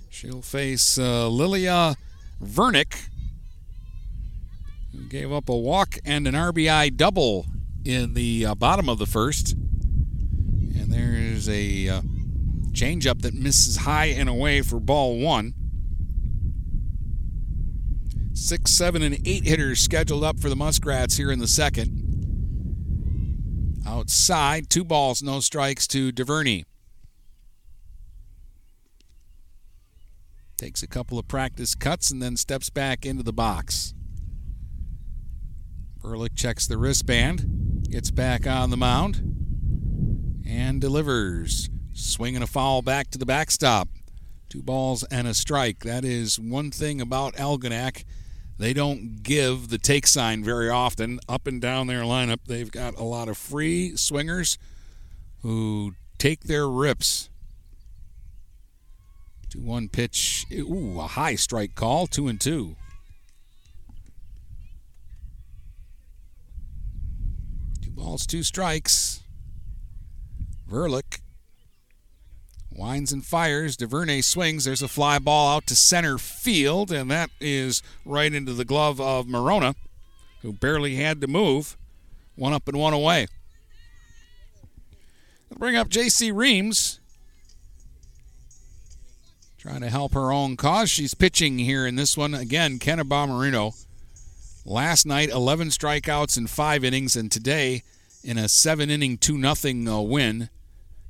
She'll 0.09 0.41
face 0.41 0.97
uh, 0.97 1.29
Lilia 1.29 1.95
Vernick, 2.43 3.07
gave 5.09 5.31
up 5.31 5.49
a 5.49 5.55
walk 5.55 5.97
and 6.03 6.27
an 6.27 6.33
RBI 6.33 6.95
double 6.95 7.45
in 7.83 8.13
the 8.13 8.45
uh, 8.45 8.55
bottom 8.55 8.89
of 8.89 8.97
the 8.97 9.05
first. 9.05 9.53
And 9.53 10.91
there's 10.91 11.47
a 11.47 11.87
uh, 11.89 12.01
changeup 12.71 13.21
that 13.21 13.33
misses 13.33 13.77
high 13.77 14.07
and 14.07 14.27
away 14.27 14.61
for 14.61 14.79
ball 14.79 15.17
one. 15.17 15.53
Six, 18.33 18.71
seven, 18.71 19.01
and 19.01 19.17
eight 19.25 19.45
hitters 19.45 19.79
scheduled 19.79 20.23
up 20.23 20.39
for 20.39 20.49
the 20.49 20.55
Muskrats 20.55 21.15
here 21.15 21.31
in 21.31 21.39
the 21.39 21.47
second. 21.47 22.03
Outside, 23.87 24.69
two 24.69 24.83
balls, 24.83 25.23
no 25.23 25.39
strikes 25.39 25.87
to 25.87 26.11
DuVernay. 26.11 26.65
Takes 30.57 30.83
a 30.83 30.87
couple 30.87 31.17
of 31.17 31.27
practice 31.27 31.75
cuts 31.75 32.11
and 32.11 32.21
then 32.21 32.35
steps 32.37 32.69
back 32.69 33.05
into 33.05 33.23
the 33.23 33.33
box. 33.33 33.94
Ehrlich 36.05 36.35
checks 36.35 36.67
the 36.67 36.77
wristband, 36.77 37.87
gets 37.89 38.11
back 38.11 38.45
on 38.45 38.69
the 38.69 38.77
mound, 38.77 40.41
and 40.45 40.79
delivers. 40.79 41.69
Swinging 41.93 42.43
a 42.43 42.47
foul 42.47 42.81
back 42.81 43.09
to 43.11 43.17
the 43.17 43.25
backstop. 43.25 43.87
Two 44.49 44.61
balls 44.61 45.03
and 45.05 45.27
a 45.27 45.33
strike. 45.33 45.79
That 45.79 46.05
is 46.05 46.39
one 46.39 46.69
thing 46.69 47.01
about 47.01 47.35
Algonac. 47.35 48.03
They 48.57 48.73
don't 48.73 49.23
give 49.23 49.69
the 49.69 49.77
take 49.77 50.05
sign 50.05 50.43
very 50.43 50.69
often 50.69 51.19
up 51.27 51.47
and 51.47 51.59
down 51.59 51.87
their 51.87 52.01
lineup. 52.01 52.39
They've 52.45 52.71
got 52.71 52.97
a 52.97 53.03
lot 53.03 53.27
of 53.27 53.37
free 53.37 53.95
swingers 53.97 54.57
who 55.41 55.95
take 56.17 56.43
their 56.43 56.69
rips. 56.69 57.29
2 59.49 59.59
1 59.61 59.89
pitch. 59.89 60.45
Ooh, 60.53 60.99
a 60.99 61.07
high 61.07 61.35
strike 61.35 61.75
call. 61.75 62.07
2 62.07 62.27
and 62.27 62.39
2. 62.39 62.75
Balls, 67.95 68.25
two 68.25 68.43
strikes. 68.43 69.21
Vernick 70.69 71.21
winds 72.69 73.13
and 73.13 73.25
fires. 73.25 73.77
DuVernay 73.77 74.21
swings. 74.21 74.65
There's 74.65 74.81
a 74.81 74.87
fly 74.87 75.17
ball 75.17 75.55
out 75.55 75.67
to 75.67 75.75
center 75.75 76.17
field, 76.17 76.91
and 76.91 77.09
that 77.09 77.29
is 77.39 77.81
right 78.05 78.33
into 78.33 78.53
the 78.53 78.65
glove 78.65 78.99
of 78.99 79.27
Marona, 79.27 79.75
who 80.41 80.53
barely 80.53 80.95
had 80.95 81.21
to 81.21 81.27
move. 81.27 81.77
one 82.35 82.51
up 82.51 82.67
and 82.67 82.77
one 82.77 82.93
away. 82.93 83.27
I'll 85.51 85.57
bring 85.57 85.77
up 85.77 85.87
J.C. 85.87 86.31
Reams. 86.31 86.99
Trying 89.57 89.81
to 89.81 89.89
help 89.89 90.13
her 90.13 90.31
own 90.31 90.57
cause. 90.57 90.89
She's 90.89 91.13
pitching 91.13 91.59
here 91.59 91.87
in 91.87 91.95
this 91.95 92.17
one. 92.17 92.33
Again, 92.33 92.77
Kenna 92.77 93.05
Bomarito. 93.05 93.84
Last 94.67 95.05
night, 95.05 95.29
11 95.29 95.67
strikeouts 95.67 96.39
in 96.39 96.47
five 96.47 96.83
innings, 96.83 97.15
and 97.15 97.31
today, 97.31 97.83
in 98.23 98.39
a 98.39 98.49
seven 98.49 98.89
inning, 98.89 99.19
2 99.19 99.39
0 99.39 100.01
win, 100.01 100.49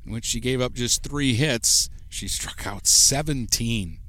in 0.05 0.11
which 0.11 0.25
she 0.25 0.41
gave 0.41 0.59
up 0.59 0.73
just 0.73 1.03
three 1.03 1.35
hits, 1.35 1.89
she 2.09 2.27
struck 2.27 2.67
out 2.67 2.85
17. 2.85 3.99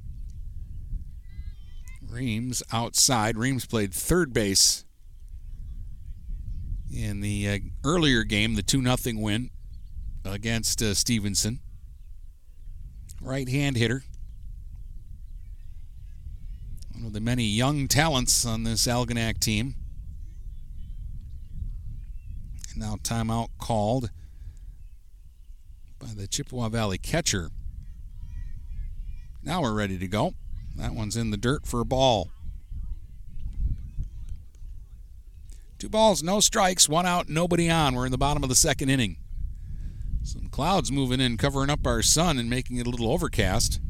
Reams 2.10 2.62
outside. 2.72 3.36
Reams 3.38 3.66
played 3.66 3.94
third 3.94 4.32
base 4.32 4.84
in 6.92 7.20
the 7.20 7.48
uh, 7.48 7.58
earlier 7.84 8.24
game, 8.24 8.56
the 8.56 8.62
2 8.62 8.82
0 8.82 8.96
win 9.20 9.50
against 10.24 10.82
uh, 10.82 10.92
Stevenson. 10.92 11.60
Right 13.20 13.48
hand 13.48 13.76
hitter. 13.76 14.02
One 16.96 17.04
of 17.04 17.12
the 17.12 17.20
many 17.20 17.44
young 17.44 17.88
talents 17.88 18.46
on 18.46 18.62
this 18.62 18.86
Algonac 18.86 19.38
team. 19.38 19.74
And 22.72 22.80
now 22.80 22.96
timeout 23.02 23.48
called 23.58 24.08
by 25.98 26.08
the 26.16 26.26
Chippewa 26.26 26.70
Valley 26.70 26.96
catcher. 26.96 27.50
Now 29.42 29.60
we're 29.60 29.74
ready 29.74 29.98
to 29.98 30.08
go. 30.08 30.32
That 30.76 30.94
one's 30.94 31.18
in 31.18 31.30
the 31.30 31.36
dirt 31.36 31.66
for 31.66 31.80
a 31.80 31.84
ball. 31.84 32.30
Two 35.78 35.90
balls, 35.90 36.22
no 36.22 36.40
strikes, 36.40 36.88
one 36.88 37.04
out, 37.04 37.28
nobody 37.28 37.68
on. 37.68 37.94
We're 37.94 38.06
in 38.06 38.12
the 38.12 38.16
bottom 38.16 38.42
of 38.42 38.48
the 38.48 38.54
second 38.54 38.88
inning. 38.88 39.18
Some 40.22 40.48
clouds 40.48 40.90
moving 40.90 41.20
in, 41.20 41.36
covering 41.36 41.68
up 41.68 41.86
our 41.86 42.00
sun 42.00 42.38
and 42.38 42.48
making 42.48 42.78
it 42.78 42.86
a 42.86 42.90
little 42.90 43.12
overcast. 43.12 43.80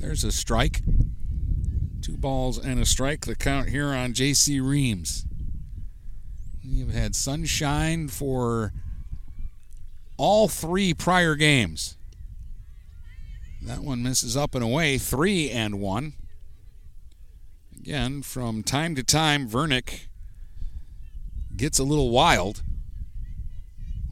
There's 0.00 0.24
a 0.24 0.32
strike. 0.32 0.80
Two 2.08 2.16
balls 2.16 2.56
and 2.56 2.80
a 2.80 2.86
strike. 2.86 3.26
The 3.26 3.34
count 3.34 3.68
here 3.68 3.88
on 3.88 4.14
J.C. 4.14 4.60
Reams. 4.60 5.26
We've 6.66 6.90
had 6.90 7.14
sunshine 7.14 8.08
for 8.08 8.72
all 10.16 10.48
three 10.48 10.94
prior 10.94 11.34
games. 11.34 11.98
That 13.60 13.80
one 13.80 14.02
misses 14.02 14.38
up 14.38 14.54
and 14.54 14.64
away, 14.64 14.96
three 14.96 15.50
and 15.50 15.80
one. 15.80 16.14
Again, 17.78 18.22
from 18.22 18.62
time 18.62 18.94
to 18.94 19.02
time, 19.02 19.46
Vernick 19.46 20.06
gets 21.54 21.78
a 21.78 21.84
little 21.84 22.08
wild. 22.08 22.62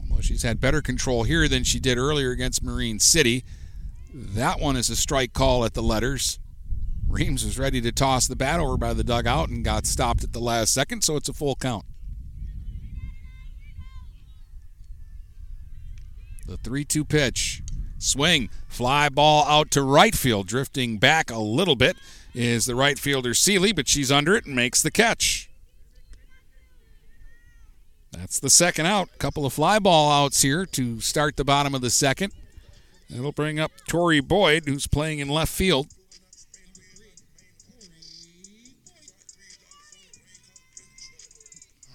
Although 0.03 0.21
she's 0.21 0.43
had 0.43 0.61
better 0.61 0.83
control 0.83 1.23
here 1.23 1.47
than 1.47 1.63
she 1.63 1.79
did 1.79 1.97
earlier 1.97 2.29
against 2.29 2.61
Marine 2.61 2.99
City. 2.99 3.43
That 4.13 4.59
one 4.59 4.75
is 4.75 4.91
a 4.91 4.95
strike 4.95 5.33
call 5.33 5.65
at 5.65 5.73
the 5.73 5.81
letters. 5.81 6.37
Reams 7.07 7.45
was 7.45 7.57
ready 7.57 7.79
to 7.81 7.91
toss 7.91 8.27
the 8.27 8.35
bat 8.35 8.59
over 8.59 8.77
by 8.77 8.93
the 8.93 9.03
dugout 9.03 9.49
and 9.49 9.63
got 9.63 9.85
stopped 9.85 10.23
at 10.23 10.33
the 10.33 10.39
last 10.39 10.73
second, 10.73 11.03
so 11.03 11.15
it's 11.15 11.29
a 11.29 11.33
full 11.33 11.55
count. 11.55 11.85
The 16.45 16.57
3 16.57 16.85
2 16.85 17.05
pitch. 17.05 17.61
Swing. 17.97 18.49
Fly 18.67 19.09
ball 19.09 19.45
out 19.45 19.71
to 19.71 19.81
right 19.81 20.15
field. 20.15 20.47
Drifting 20.47 20.97
back 20.97 21.31
a 21.31 21.39
little 21.39 21.75
bit 21.75 21.97
is 22.33 22.65
the 22.65 22.75
right 22.75 22.99
fielder 22.99 23.33
Seeley, 23.33 23.71
but 23.71 23.87
she's 23.87 24.11
under 24.11 24.35
it 24.35 24.45
and 24.45 24.55
makes 24.55 24.81
the 24.81 24.91
catch. 24.91 25.49
That's 28.11 28.39
the 28.39 28.49
second 28.49 28.85
out. 28.85 29.09
Couple 29.19 29.45
of 29.45 29.53
fly 29.53 29.79
ball 29.79 30.11
outs 30.11 30.41
here 30.41 30.65
to 30.67 31.01
start 31.01 31.35
the 31.35 31.43
bottom 31.43 31.75
of 31.75 31.81
the 31.81 31.89
second. 31.89 32.33
It'll 33.13 33.31
bring 33.31 33.59
up 33.59 33.71
Tori 33.87 34.19
Boyd, 34.19 34.63
who's 34.65 34.87
playing 34.87 35.19
in 35.19 35.29
left 35.29 35.53
field. 35.53 35.87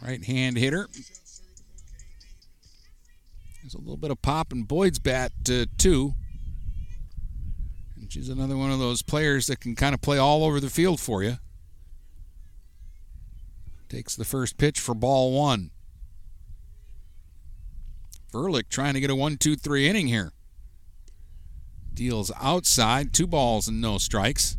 Right 0.03 0.25
hand 0.25 0.57
hitter. 0.59 0.89
There's 3.63 3.75
a 3.75 3.79
little 3.79 3.97
bit 3.97 4.11
of 4.11 4.21
pop 4.21 4.53
in 4.53 4.65
Boyd's 4.65 4.99
bat, 4.99 5.31
uh, 5.49 5.67
too. 5.79 6.15
And 7.97 8.13
she's 8.13 8.29
another 8.29 8.57
one 8.57 8.73
of 8.73 8.81
those 8.81 9.03
players 9.03 9.47
that 9.47 9.61
can 9.61 9.77
kind 9.77 9.95
of 9.95 10.01
play 10.01 10.19
all 10.19 10.45
over 10.45 10.59
the 10.59 10.71
field 10.71 10.99
for 10.99 11.23
you. 11.23 11.37
Takes 13.89 14.17
the 14.17 14.25
first 14.25 14.59
pitch 14.59 14.81
for 14.81 14.95
ball 14.95 15.33
one. 15.39 15.71
Vernick 18.33 18.69
trying 18.71 18.95
to 18.95 19.01
get 19.01 19.11
a 19.11 19.15
one, 19.15 19.37
two, 19.37 19.55
three 19.55 19.87
inning 19.87 20.09
here. 20.09 20.33
Deals 21.95 22.33
outside, 22.41 23.13
two 23.13 23.27
balls 23.27 23.69
and 23.69 23.81
no 23.81 23.99
strikes. 23.99 24.57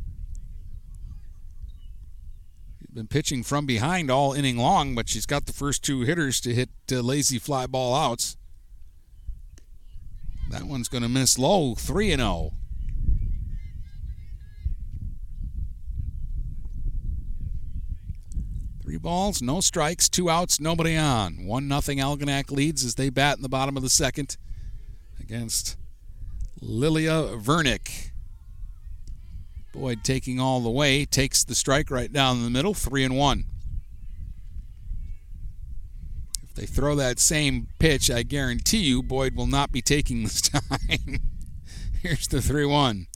Been 2.94 3.08
pitching 3.08 3.41
from 3.41 3.66
behind 3.66 4.12
all 4.12 4.34
inning 4.34 4.56
long, 4.56 4.94
but 4.94 5.10
she's 5.10 5.26
got 5.26 5.48
the 5.48 5.54
first 5.54 5.84
two 5.84 6.02
hitters 6.02 6.39
to 6.41 6.54
hit 6.54 6.70
uh, 6.91 7.00
lazy 7.00 7.39
fly 7.39 7.66
ball 7.66 7.96
outs. 7.96 8.38
That 10.52 10.66
one's 10.66 10.89
going 10.89 11.02
to 11.02 11.10
miss 11.10 11.39
low, 11.39 11.74
3 11.74 12.12
and 12.12 12.22
0. 12.22 12.52
Three 18.84 18.98
balls, 18.98 19.41
no 19.41 19.60
strikes, 19.60 20.08
two 20.08 20.30
outs, 20.30 20.60
nobody 20.60 20.96
on. 20.96 21.48
1 21.48 21.68
nothing 21.68 21.98
Algonac 21.98 22.52
leads 22.52 22.86
as 22.86 22.94
they 22.94 23.10
bat 23.10 23.38
in 23.38 23.41
the 23.41 23.50
bottom 23.50 23.76
of 23.76 23.82
the 23.82 23.89
second 23.89 24.38
against 25.20 25.78
Lilia 26.62 27.38
Vernick. 27.38 28.12
Boyd 29.74 30.03
taking 30.03 30.39
all 30.39 30.61
the 30.61 30.69
way, 30.69 31.03
takes 31.03 31.43
the 31.43 31.55
strike 31.55 31.89
right 31.89 32.13
down 32.13 32.43
the 32.43 32.49
middle, 32.49 32.76
3 32.76 33.03
and 33.03 33.17
1. 33.17 33.45
If 36.43 36.53
they 36.53 36.65
throw 36.67 36.95
that 36.95 37.19
same 37.19 37.67
pitch, 37.80 38.11
I 38.11 38.21
guarantee 38.21 38.84
you 38.84 39.01
Boyd 39.01 39.36
will 39.36 39.47
not 39.47 39.71
be 39.71 39.82
taking 39.82 40.24
this 40.24 40.41
time. 40.49 41.19
Here's 42.01 42.28
the 42.28 42.41
3 42.41 42.65
1. 42.65 43.07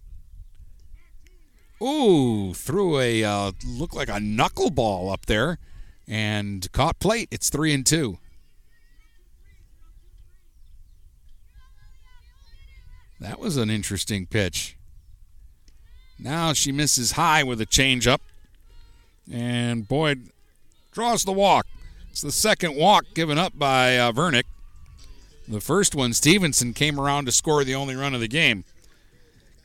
Ooh, 1.83 2.55
threw 2.55 2.99
a 2.99 3.23
uh, 3.23 3.51
look 3.63 3.93
like 3.93 4.09
a 4.09 4.13
knuckleball 4.13 5.13
up 5.13 5.27
there 5.27 5.59
and 6.07 6.71
caught 6.71 6.99
plate. 6.99 7.27
It's 7.29 7.51
3 7.51 7.73
and 7.75 7.85
2. 7.85 8.17
That 13.19 13.39
was 13.39 13.57
an 13.57 13.69
interesting 13.69 14.25
pitch. 14.25 14.76
Now 16.19 16.53
she 16.53 16.71
misses 16.71 17.13
high 17.13 17.43
with 17.43 17.61
a 17.61 17.65
changeup. 17.65 18.19
And 19.31 19.87
Boyd 19.87 20.29
draws 20.91 21.23
the 21.23 21.31
walk. 21.31 21.67
It's 22.11 22.21
the 22.21 22.31
second 22.31 22.75
walk 22.75 23.05
given 23.13 23.37
up 23.37 23.57
by 23.57 23.97
uh, 23.97 24.11
Vernick. 24.11 24.45
The 25.47 25.61
first 25.61 25.95
one, 25.95 26.13
Stevenson 26.13 26.73
came 26.73 26.99
around 26.99 27.25
to 27.25 27.31
score 27.31 27.63
the 27.63 27.75
only 27.75 27.95
run 27.95 28.13
of 28.13 28.19
the 28.19 28.27
game. 28.27 28.63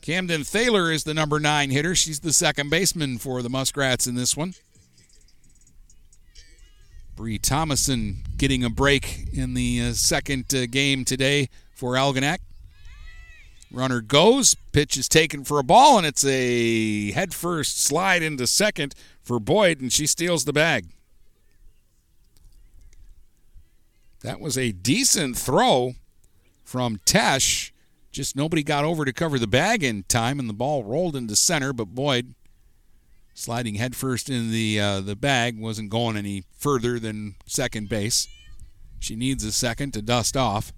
Camden 0.01 0.43
Thaler 0.43 0.91
is 0.91 1.03
the 1.03 1.13
number 1.13 1.39
nine 1.39 1.71
hitter. 1.71 1.95
She's 1.95 2.19
the 2.19 2.33
second 2.33 2.69
baseman 2.69 3.17
for 3.17 3.41
the 3.41 3.49
Muskrats 3.49 4.05
in 4.05 4.15
this 4.15 4.35
one. 4.35 4.53
Bree 7.15 7.37
Thomason 7.37 8.23
getting 8.37 8.63
a 8.63 8.69
break 8.69 9.27
in 9.33 9.53
the 9.53 9.81
uh, 9.81 9.93
second 9.93 10.53
uh, 10.53 10.65
game 10.65 11.05
today 11.05 11.49
for 11.73 11.93
Algonac. 11.93 12.39
Runner 13.73 14.01
goes, 14.01 14.55
pitch 14.71 14.97
is 14.97 15.09
taken 15.09 15.43
for 15.43 15.57
a 15.57 15.63
ball, 15.63 15.97
and 15.97 16.05
it's 16.05 16.23
a 16.23 17.11
headfirst 17.11 17.81
slide 17.81 18.21
into 18.21 18.45
second 18.45 18.93
for 19.23 19.39
Boyd, 19.39 19.81
and 19.81 19.91
she 19.91 20.05
steals 20.05 20.45
the 20.45 20.53
bag. 20.53 20.89
That 24.21 24.39
was 24.39 24.59
a 24.59 24.71
decent 24.71 25.37
throw 25.37 25.95
from 26.63 26.97
Tesh. 27.05 27.71
Just 28.11 28.35
nobody 28.35 28.61
got 28.61 28.85
over 28.85 29.05
to 29.05 29.11
cover 29.11 29.39
the 29.39 29.47
bag 29.47 29.83
in 29.83 30.03
time, 30.03 30.39
and 30.39 30.47
the 30.47 30.53
ball 30.53 30.83
rolled 30.83 31.15
into 31.15 31.35
center. 31.35 31.73
But 31.73 31.95
Boyd, 31.95 32.35
sliding 33.33 33.75
headfirst 33.75 34.29
in 34.29 34.51
the 34.51 34.79
uh, 34.79 35.01
the 35.01 35.15
bag, 35.15 35.59
wasn't 35.59 35.89
going 35.89 36.15
any 36.15 36.43
further 36.55 36.99
than 36.99 37.35
second 37.47 37.89
base. 37.89 38.27
She 38.99 39.15
needs 39.15 39.43
a 39.43 39.51
second 39.51 39.93
to 39.93 40.01
dust 40.03 40.37
off. 40.37 40.71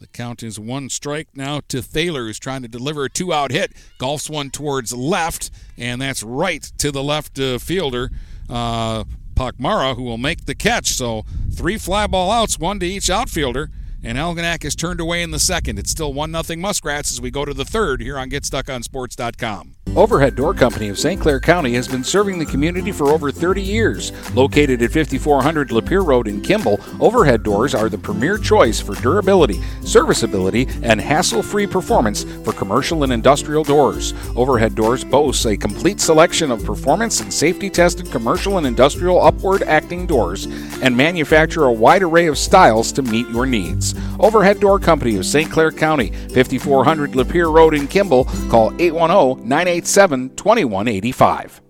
The 0.00 0.06
count 0.06 0.42
is 0.42 0.58
one 0.58 0.88
strike 0.88 1.28
now 1.34 1.60
to 1.68 1.82
Thaler, 1.82 2.24
who's 2.24 2.38
trying 2.38 2.62
to 2.62 2.68
deliver 2.68 3.04
a 3.04 3.10
two 3.10 3.34
out 3.34 3.50
hit. 3.50 3.72
Golfs 3.98 4.30
one 4.30 4.48
towards 4.48 4.94
left, 4.94 5.50
and 5.76 6.00
that's 6.00 6.22
right 6.22 6.62
to 6.78 6.90
the 6.90 7.02
left 7.02 7.38
uh, 7.38 7.58
fielder, 7.58 8.10
uh, 8.48 9.04
Pakmara, 9.34 9.96
who 9.96 10.02
will 10.02 10.16
make 10.16 10.46
the 10.46 10.54
catch. 10.54 10.88
So 10.92 11.26
three 11.52 11.76
fly 11.76 12.06
ball 12.06 12.30
outs, 12.30 12.58
one 12.58 12.80
to 12.80 12.86
each 12.86 13.10
outfielder, 13.10 13.68
And 14.02 14.16
Algonac 14.16 14.64
is 14.64 14.74
turned 14.74 15.00
away 15.00 15.22
in 15.22 15.30
the 15.30 15.38
second. 15.38 15.78
It's 15.78 15.90
still 15.90 16.12
1 16.12 16.32
0 16.32 16.58
Muskrats 16.58 17.12
as 17.12 17.20
we 17.20 17.30
go 17.30 17.44
to 17.44 17.52
the 17.52 17.64
third 17.64 18.00
here 18.00 18.18
on 18.18 18.30
GetStuckOnSports.com. 18.30 19.74
Overhead 19.96 20.36
Door 20.36 20.54
Company 20.54 20.88
of 20.88 21.00
St. 21.00 21.20
Clair 21.20 21.40
County 21.40 21.74
has 21.74 21.88
been 21.88 22.04
serving 22.04 22.38
the 22.38 22.46
community 22.46 22.92
for 22.92 23.08
over 23.08 23.32
30 23.32 23.60
years. 23.60 24.12
Located 24.36 24.82
at 24.82 24.92
5400 24.92 25.70
Lapeer 25.70 26.06
Road 26.06 26.28
in 26.28 26.40
Kimball, 26.40 26.78
Overhead 27.00 27.42
Doors 27.42 27.74
are 27.74 27.88
the 27.88 27.98
premier 27.98 28.38
choice 28.38 28.80
for 28.80 28.94
durability, 28.94 29.60
serviceability, 29.82 30.68
and 30.84 31.00
hassle 31.00 31.42
free 31.42 31.66
performance 31.66 32.22
for 32.44 32.52
commercial 32.52 33.02
and 33.02 33.12
industrial 33.12 33.64
doors. 33.64 34.14
Overhead 34.36 34.76
Doors 34.76 35.02
boasts 35.02 35.44
a 35.46 35.56
complete 35.56 36.00
selection 36.00 36.52
of 36.52 36.64
performance 36.64 37.20
and 37.20 37.34
safety 37.34 37.68
tested 37.68 38.12
commercial 38.12 38.58
and 38.58 38.68
industrial 38.68 39.20
upward 39.20 39.64
acting 39.64 40.06
doors 40.06 40.44
and 40.82 40.96
manufacture 40.96 41.64
a 41.64 41.72
wide 41.72 42.04
array 42.04 42.28
of 42.28 42.38
styles 42.38 42.92
to 42.92 43.02
meet 43.02 43.28
your 43.30 43.44
needs. 43.44 43.89
Overhead 44.18 44.60
Door 44.60 44.80
Company 44.80 45.16
of 45.16 45.26
St. 45.26 45.50
Clair 45.50 45.70
County, 45.70 46.10
5400 46.10 47.12
Lapeer 47.12 47.52
Road 47.52 47.74
in 47.74 47.88
Kimball. 47.88 48.24
Call 48.50 48.72
810 48.80 49.48
987 49.48 50.36
2185. 50.36 51.69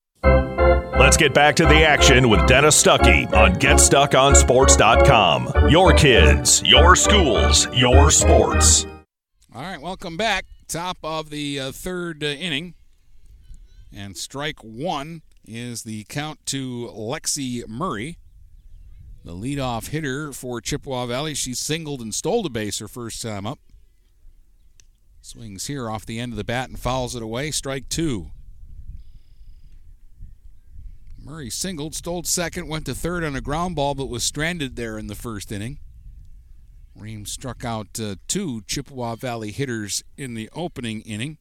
Let's 0.23 1.17
get 1.17 1.33
back 1.33 1.55
to 1.55 1.65
the 1.65 1.83
action 1.83 2.29
with 2.29 2.45
Dennis 2.47 2.81
Stuckey 2.81 3.31
on 3.33 3.55
GetStuckOnSports.com. 3.55 5.69
Your 5.69 5.93
kids, 5.93 6.63
your 6.63 6.95
schools, 6.95 7.67
your 7.75 8.11
sports. 8.11 8.85
All 9.53 9.63
right, 9.63 9.81
welcome 9.81 10.15
back. 10.15 10.45
Top 10.67 10.97
of 11.03 11.29
the 11.29 11.59
uh, 11.59 11.71
third 11.71 12.23
uh, 12.23 12.27
inning. 12.27 12.75
And 13.91 14.15
strike 14.15 14.63
one 14.63 15.23
is 15.45 15.83
the 15.83 16.05
count 16.05 16.45
to 16.45 16.89
Lexi 16.95 17.67
Murray, 17.67 18.17
the 19.25 19.33
leadoff 19.33 19.89
hitter 19.89 20.31
for 20.31 20.61
Chippewa 20.61 21.07
Valley. 21.07 21.33
She 21.33 21.53
singled 21.53 21.99
and 21.99 22.15
stole 22.15 22.45
a 22.45 22.49
base 22.49 22.79
her 22.79 22.87
first 22.87 23.21
time 23.21 23.45
up. 23.45 23.59
Swings 25.21 25.67
here 25.67 25.89
off 25.89 26.05
the 26.05 26.19
end 26.19 26.31
of 26.31 26.37
the 26.37 26.43
bat 26.43 26.69
and 26.69 26.79
fouls 26.79 27.15
it 27.15 27.21
away. 27.21 27.51
Strike 27.51 27.89
two. 27.89 28.31
Murray 31.23 31.49
singled, 31.49 31.93
stole 31.93 32.23
second, 32.23 32.67
went 32.67 32.85
to 32.87 32.95
third 32.95 33.23
on 33.23 33.35
a 33.35 33.41
ground 33.41 33.75
ball, 33.75 33.93
but 33.93 34.09
was 34.09 34.23
stranded 34.23 34.75
there 34.75 34.97
in 34.97 35.07
the 35.07 35.15
first 35.15 35.51
inning. 35.51 35.77
Ream 36.95 37.25
struck 37.25 37.63
out 37.63 37.99
uh, 37.99 38.15
two 38.27 38.61
Chippewa 38.63 39.15
Valley 39.15 39.51
hitters 39.51 40.03
in 40.17 40.33
the 40.33 40.49
opening 40.53 41.01
inning. 41.01 41.37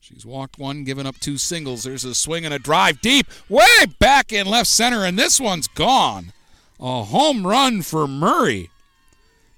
She's 0.00 0.24
walked 0.24 0.58
one, 0.58 0.84
given 0.84 1.06
up 1.06 1.18
two 1.18 1.38
singles. 1.38 1.82
There's 1.82 2.04
a 2.04 2.14
swing 2.14 2.44
and 2.44 2.54
a 2.54 2.58
drive 2.58 3.00
deep, 3.00 3.26
way 3.48 3.86
back 3.98 4.32
in 4.32 4.46
left 4.46 4.68
center, 4.68 5.04
and 5.04 5.18
this 5.18 5.40
one's 5.40 5.66
gone. 5.68 6.32
A 6.78 7.04
home 7.04 7.46
run 7.46 7.82
for 7.82 8.06
Murray. 8.06 8.70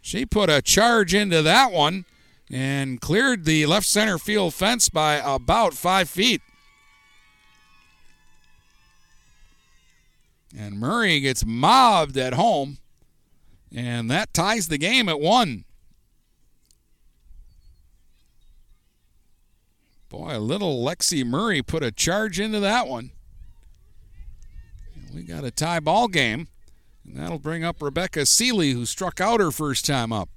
She 0.01 0.25
put 0.25 0.49
a 0.49 0.63
charge 0.63 1.15
into 1.15 1.43
that 1.43 1.73
one 1.73 2.07
and 2.51 3.01
cleared 3.01 3.45
the 3.45 3.67
left 3.67 3.87
center 3.87 4.19
field 4.19 4.55
fence 4.55 4.89
by 4.89 5.17
about 5.17 5.75
five 5.75 6.09
feet. 6.09 6.41
And 10.57 10.79
Murray 10.79 11.21
gets 11.21 11.45
mobbed 11.45 12.17
at 12.17 12.35
home, 12.35 12.79
and 13.75 14.11
that 14.11 14.35
ties 14.35 14.69
the 14.69 14.79
game 14.79 15.09
at 15.09 15.21
one. 15.21 15.65
Boy, 20.09 20.39
little 20.39 20.85
Lexi 20.85 21.25
Murray 21.25 21.63
put 21.63 21.85
a 21.85 21.93
charge 21.93 22.41
into 22.41 22.59
that 22.59 22.89
one. 22.89 23.13
And 24.97 25.15
we 25.15 25.23
got 25.23 25.45
a 25.45 25.53
tie 25.53 25.79
ball 25.79 26.09
game, 26.09 26.49
and 27.07 27.17
that'll 27.17 27.39
bring 27.39 27.63
up 27.63 27.81
Rebecca 27.81 28.27
Seeley, 28.27 28.73
who 28.73 28.87
struck 28.87 29.21
out 29.21 29.39
her 29.39 29.53
first 29.53 29.87
time 29.87 30.13
up. 30.13 30.29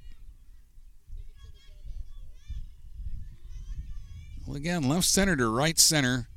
Well, 4.45 4.55
again, 4.55 4.88
left 4.88 5.05
center 5.05 5.36
to 5.38 5.47
right 5.47 5.80
center, 5.80 6.28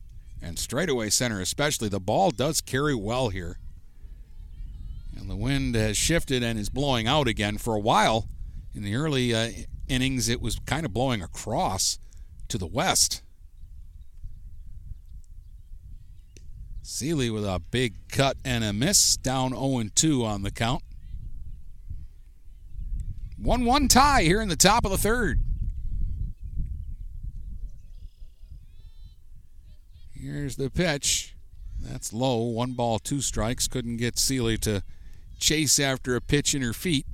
and 0.40 0.58
straightaway 0.58 1.10
center 1.10 1.40
especially. 1.40 1.90
The 1.90 2.00
ball 2.00 2.30
does 2.30 2.62
carry 2.62 2.94
well 2.94 3.28
here. 3.28 3.58
And 5.16 5.30
the 5.30 5.36
wind 5.36 5.74
has 5.74 5.96
shifted 5.96 6.42
and 6.42 6.58
is 6.58 6.68
blowing 6.68 7.06
out 7.06 7.26
again. 7.26 7.58
For 7.58 7.74
a 7.74 7.80
while, 7.80 8.28
in 8.74 8.82
the 8.82 8.94
early 8.94 9.34
uh, 9.34 9.50
innings, 9.88 10.28
it 10.28 10.40
was 10.40 10.58
kind 10.66 10.84
of 10.84 10.92
blowing 10.92 11.22
across 11.22 11.98
to 12.48 12.58
the 12.58 12.66
west. 12.66 13.22
Seeley 16.82 17.30
with 17.30 17.44
a 17.44 17.58
big 17.58 18.08
cut 18.08 18.36
and 18.44 18.62
a 18.62 18.72
miss, 18.72 19.16
down 19.16 19.50
0 19.50 19.82
2 19.94 20.24
on 20.24 20.42
the 20.42 20.52
count. 20.52 20.82
1 23.38 23.64
1 23.64 23.88
tie 23.88 24.22
here 24.22 24.40
in 24.40 24.48
the 24.48 24.56
top 24.56 24.84
of 24.84 24.90
the 24.90 24.98
third. 24.98 25.40
Here's 30.12 30.56
the 30.56 30.70
pitch. 30.70 31.34
That's 31.80 32.12
low. 32.12 32.42
One 32.44 32.72
ball, 32.72 32.98
two 32.98 33.20
strikes. 33.20 33.68
Couldn't 33.68 33.98
get 33.98 34.18
Seeley 34.18 34.56
to 34.58 34.82
chase 35.38 35.78
after 35.78 36.16
a 36.16 36.20
pitch 36.20 36.54
in 36.54 36.62
her 36.62 36.72
feet. 36.72 37.06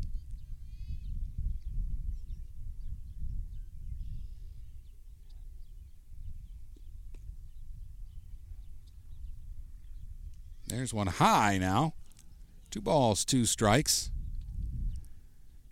There's 10.66 10.94
one 10.94 11.08
high 11.08 11.58
now. 11.58 11.94
Two 12.70 12.80
balls, 12.80 13.24
two 13.24 13.44
strikes. 13.44 14.10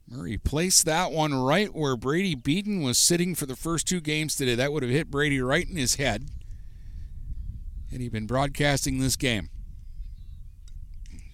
Murray 0.07 0.37
placed 0.37 0.85
that 0.85 1.13
one 1.13 1.33
right 1.33 1.75
where 1.75 1.97
Brady 1.97 2.35
Beaton 2.35 2.83
was 2.83 2.99
sitting 2.99 3.35
for 3.35 3.47
the 3.47 3.57
first 3.57 3.87
two 3.87 4.01
games 4.01 4.35
today. 4.35 4.55
That 4.57 4.73
would 4.73 4.83
have 4.83 4.93
hit 4.93 5.11
Brady 5.11 5.41
right 5.41 5.67
in 5.67 5.77
his 5.77 5.95
head. 5.95 6.29
Had 7.91 8.01
he 8.01 8.09
been 8.09 8.27
broadcasting 8.27 8.99
this 8.99 9.17
game 9.17 9.49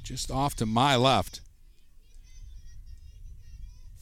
just 0.06 0.30
off 0.30 0.54
to 0.54 0.64
my 0.64 0.94
left. 0.94 1.40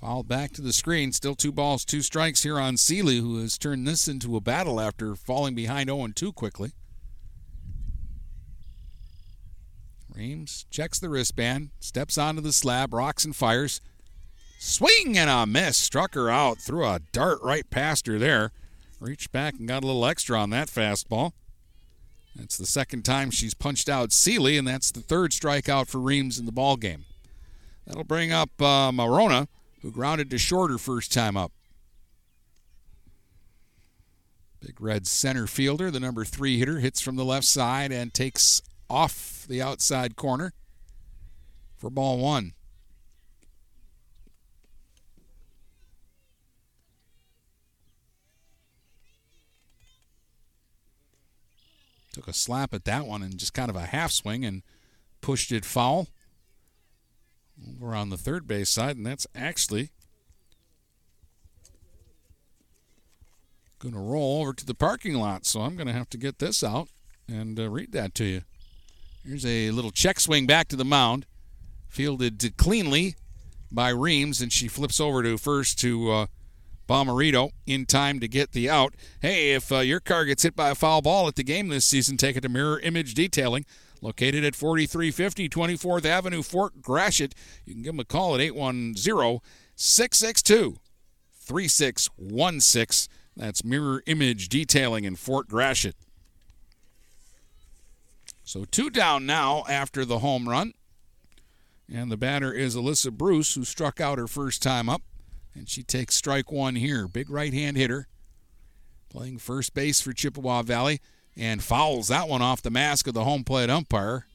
Fouled 0.01 0.29
back 0.29 0.53
to 0.53 0.61
the 0.61 0.75
screen. 0.75 1.13
Still 1.13 1.35
two 1.35 1.51
balls, 1.51 1.83
two 1.83 2.03
strikes 2.03 2.43
here 2.43 2.61
on 2.61 2.77
Seeley, 2.77 3.19
who 3.19 3.41
has 3.41 3.57
turned 3.57 3.87
this 3.87 4.07
into 4.07 4.37
a 4.37 4.41
battle 4.41 4.79
after 4.79 5.17
falling 5.17 5.55
behind 5.55 5.89
0 5.89 6.07
2 6.15 6.33
quickly. 6.35 6.73
Reams 10.15 10.67
checks 10.71 10.99
the 10.99 11.09
wristband, 11.09 11.71
steps 11.81 12.19
onto 12.19 12.43
the 12.43 12.53
slab, 12.53 12.93
rocks 12.93 13.25
and 13.25 13.35
fires. 13.35 13.81
Swing 14.59 15.17
and 15.17 15.31
a 15.31 15.47
miss. 15.47 15.77
Struck 15.77 16.15
her 16.15 16.31
out. 16.31 16.59
Threw 16.59 16.85
a 16.85 17.01
dart 17.13 17.39
right 17.43 17.69
past 17.71 18.07
her 18.07 18.19
there. 18.19 18.53
Reached 19.01 19.33
back 19.33 19.55
and 19.59 19.67
got 19.67 19.83
a 19.83 19.87
little 19.87 20.07
extra 20.07 20.39
on 20.39 20.51
that 20.51 20.69
fastball. 20.69 21.33
That's 22.35 22.57
the 22.57 22.67
second 22.67 23.05
time 23.05 23.31
she's 23.31 23.55
punched 23.55 23.89
out 23.89 24.13
Seeley, 24.13 24.59
and 24.59 24.67
that's 24.67 24.91
the 24.91 25.01
third 25.01 25.31
strikeout 25.31 25.89
for 25.89 25.99
Reams 25.99 26.39
in 26.39 26.47
the 26.47 26.53
ball 26.53 26.77
game. 26.77 27.05
That'll 27.87 28.05
bring 28.05 28.33
up 28.33 28.51
uh, 28.61 28.91
Marona, 28.91 29.47
who 29.83 29.93
grounded 29.93 30.31
to 30.31 30.39
short 30.39 30.71
her 30.71 30.79
first 30.79 31.13
time 31.13 31.37
up. 31.37 31.53
Big 34.61 34.81
red 34.81 35.07
center 35.07 35.47
fielder, 35.47 35.91
the 35.91 36.01
number 36.01 36.25
three 36.25 36.59
hitter, 36.59 36.81
hits 36.81 37.01
from 37.01 37.17
the 37.17 37.25
left 37.25 37.47
side 37.47 37.93
and 37.93 38.15
takes 38.15 38.63
off 38.89 39.45
the 39.49 39.61
outside 39.61 40.17
corner 40.17 40.53
for 41.77 41.91
ball 41.91 42.19
one. 42.19 42.55
Took 52.15 52.29
a 52.29 52.33
slap 52.33 52.73
at 52.73 52.85
that 52.85 53.07
one 53.07 53.25
and 53.25 53.37
just 53.37 53.55
kind 53.55 53.69
of 53.69 53.75
a 53.75 53.87
half 53.87 54.13
swing 54.13 54.45
and 54.45 54.63
pushed 55.21 55.51
it 55.51 55.65
foul 55.65 56.07
over 57.69 57.93
on 57.93 58.11
the 58.11 58.17
third 58.17 58.47
base 58.47 58.71
side, 58.71 58.97
and 58.97 59.05
that's 59.05 59.27
actually 59.35 59.91
going 63.81 63.95
to 63.95 64.01
roll 64.01 64.43
over 64.43 64.53
to 64.53 64.65
the 64.65 64.77
parking 64.77 65.15
lot. 65.15 65.45
So 65.45 65.63
I'm 65.63 65.75
going 65.75 65.89
to 65.89 65.93
have 65.93 66.09
to 66.11 66.17
get 66.17 66.39
this 66.39 66.63
out 66.63 66.89
and 67.29 67.59
uh, 67.59 67.69
read 67.69 67.91
that 67.91 68.15
to 68.15 68.25
you. 68.25 68.43
Here's 69.27 69.45
a 69.45 69.73
little 69.73 69.91
check 69.91 70.21
swing 70.21 70.47
back 70.47 70.69
to 70.69 70.77
the 70.77 70.85
mound, 70.85 71.27
fielded 71.89 72.57
cleanly 72.57 73.17
by 73.73 73.89
Reams, 73.89 74.41
and 74.41 74.53
she 74.53 74.69
flips 74.69 75.01
over 75.01 75.25
to 75.25 75.37
first 75.37 75.81
to 75.81 76.13
uh, 76.13 76.27
Bomarito 76.87 77.51
in 77.67 77.87
time 77.87 78.21
to 78.21 78.29
get 78.29 78.53
the 78.53 78.69
out. 78.69 78.95
Hey, 79.21 79.53
if 79.53 79.73
uh, 79.73 79.79
your 79.79 80.01
car 80.01 80.25
gets 80.25 80.43
hit 80.43 80.57
by 80.57 80.71
a 80.71 80.75
foul 80.75 81.03
ball 81.03 81.29
at 81.29 81.37
the 81.37 81.45
game 81.45 81.69
this 81.69 81.85
season, 81.85 82.17
take 82.17 82.37
it 82.37 82.43
to 82.43 82.49
Mirror 82.49 82.81
Image 82.81 83.15
Detailing, 83.15 83.65
located 84.01 84.45
at 84.45 84.55
4350 84.55 85.49
24th 85.49 86.05
Avenue, 86.05 86.43
Fort 86.43 86.83
Gratiot. 86.83 87.35
You 87.65 87.75
can 87.75 87.83
give 87.83 87.95
them 87.95 88.01
a 88.01 88.05
call 88.05 88.35
at 88.35 88.41
810 88.41 89.41
662 89.77 90.79
3616. 91.33 93.09
That's 93.37 93.65
Mirror 93.65 94.03
Image 94.07 94.49
Detailing 94.49 95.05
in 95.05 95.17
Fort 95.17 95.49
Gratiot. 95.49 95.97
So 98.45 98.65
two 98.65 98.91
down 98.91 99.27
now 99.27 99.65
after 99.69 100.05
the 100.05 100.19
home 100.21 100.49
run. 100.49 100.75
And 101.93 102.11
the 102.11 102.17
batter 102.17 102.53
is 102.53 102.77
Alyssa 102.77 103.13
Bruce, 103.13 103.55
who 103.55 103.65
struck 103.65 104.01
out 104.01 104.19
her 104.19 104.27
first 104.27 104.63
time 104.63 104.89
up. 104.89 105.03
And 105.55 105.69
she 105.69 105.83
takes 105.83 106.15
strike 106.15 106.51
one 106.51 106.75
here. 106.75 107.07
Big 107.07 107.31
right 107.31 107.53
hand 107.53 107.77
hitter. 107.77 108.09
Playing 109.09 109.39
first 109.39 109.75
base 109.75 110.01
for 110.01 110.13
Chippewa 110.13 110.63
Valley. 110.63 111.01
And 111.37 111.63
fouls 111.63 112.09
that 112.09 112.29
one 112.29 112.43
off 112.43 112.63
the 112.63 112.71
mask 112.71 113.07
of 113.07 113.15
the 113.15 113.25
home 113.25 113.45
plate 113.45 113.71
umpire. 113.71 114.27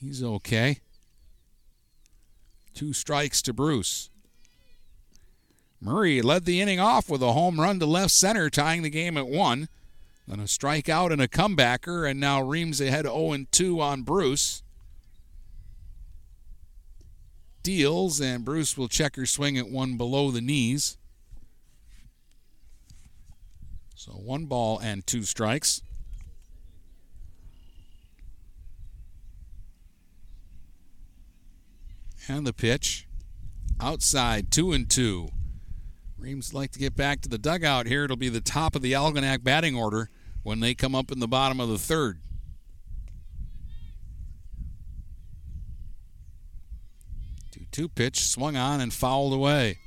He's 0.00 0.22
okay. 0.22 0.80
Two 2.74 2.92
strikes 2.92 3.40
to 3.42 3.52
Bruce. 3.52 4.10
Murray 5.80 6.22
led 6.22 6.44
the 6.44 6.60
inning 6.60 6.80
off 6.80 7.08
with 7.08 7.22
a 7.22 7.32
home 7.32 7.60
run 7.60 7.78
to 7.78 7.86
left 7.86 8.10
center, 8.10 8.48
tying 8.50 8.82
the 8.82 8.90
game 8.90 9.16
at 9.16 9.26
one. 9.26 9.68
Then 10.26 10.40
a 10.40 10.44
strikeout 10.44 11.12
and 11.12 11.20
a 11.20 11.28
comebacker, 11.28 12.10
and 12.10 12.18
now 12.18 12.42
Reams 12.42 12.80
ahead 12.80 13.04
0 13.04 13.36
2 13.50 13.80
on 13.80 14.02
Bruce. 14.02 14.63
Deals, 17.64 18.20
and 18.20 18.44
Bruce 18.44 18.78
will 18.78 18.88
check 18.88 19.16
her 19.16 19.26
swing 19.26 19.58
at 19.58 19.68
one 19.68 19.96
below 19.96 20.30
the 20.30 20.42
knees. 20.42 20.98
So 23.96 24.12
one 24.12 24.44
ball 24.44 24.78
and 24.78 25.04
two 25.06 25.22
strikes. 25.22 25.80
And 32.28 32.46
the 32.46 32.52
pitch 32.52 33.08
outside, 33.80 34.50
two 34.50 34.72
and 34.72 34.88
two. 34.88 35.30
Reams 36.18 36.52
like 36.52 36.70
to 36.72 36.78
get 36.78 36.94
back 36.94 37.22
to 37.22 37.28
the 37.30 37.38
dugout 37.38 37.86
here. 37.86 38.04
It'll 38.04 38.16
be 38.16 38.28
the 38.28 38.40
top 38.42 38.76
of 38.76 38.82
the 38.82 38.92
Algonac 38.92 39.42
batting 39.42 39.74
order 39.74 40.10
when 40.42 40.60
they 40.60 40.74
come 40.74 40.94
up 40.94 41.10
in 41.10 41.18
the 41.18 41.26
bottom 41.26 41.60
of 41.60 41.70
the 41.70 41.78
third. 41.78 42.20
Two 47.74 47.88
pitch 47.88 48.24
swung 48.28 48.56
on 48.56 48.80
and 48.80 48.94
fouled 48.94 49.32
away. 49.32 49.78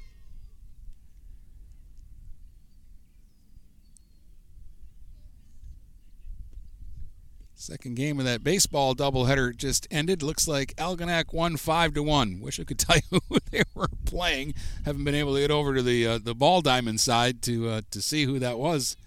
Second 7.55 7.95
game 7.95 8.19
of 8.19 8.25
that 8.25 8.43
baseball 8.43 8.93
doubleheader 8.93 9.55
just 9.55 9.87
ended. 9.89 10.21
Looks 10.21 10.49
like 10.49 10.75
Algonac 10.75 11.33
won 11.33 11.55
five 11.55 11.93
to 11.93 12.03
one. 12.03 12.41
Wish 12.41 12.59
I 12.59 12.65
could 12.65 12.77
tell 12.79 12.97
you 13.09 13.21
who 13.29 13.37
they 13.51 13.63
were 13.73 13.87
playing. 14.03 14.53
Haven't 14.83 15.05
been 15.05 15.15
able 15.15 15.35
to 15.35 15.39
get 15.39 15.49
over 15.49 15.73
to 15.73 15.81
the 15.81 16.05
uh, 16.05 16.19
the 16.21 16.35
ball 16.35 16.61
diamond 16.61 16.99
side 16.99 17.41
to 17.43 17.69
uh, 17.69 17.81
to 17.91 18.01
see 18.01 18.25
who 18.25 18.37
that 18.39 18.59
was 18.59 18.97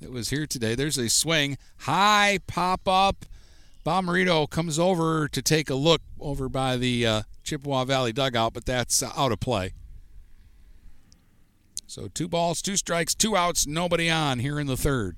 that 0.00 0.10
was 0.10 0.30
here 0.30 0.46
today. 0.46 0.74
There's 0.74 0.96
a 0.96 1.10
swing, 1.10 1.58
high 1.80 2.38
pop 2.46 2.88
up. 2.88 3.26
Bomarito 3.86 4.50
comes 4.50 4.80
over 4.80 5.28
to 5.28 5.40
take 5.40 5.70
a 5.70 5.76
look 5.76 6.02
over 6.18 6.48
by 6.48 6.76
the 6.76 7.06
uh, 7.06 7.22
Chippewa 7.44 7.84
Valley 7.84 8.12
dugout, 8.12 8.52
but 8.52 8.64
that's 8.64 9.00
uh, 9.00 9.12
out 9.16 9.30
of 9.30 9.38
play. 9.38 9.74
So 11.86 12.08
two 12.08 12.26
balls, 12.26 12.60
two 12.60 12.76
strikes, 12.76 13.14
two 13.14 13.36
outs, 13.36 13.64
nobody 13.64 14.10
on 14.10 14.40
here 14.40 14.58
in 14.58 14.66
the 14.66 14.76
third. 14.76 15.16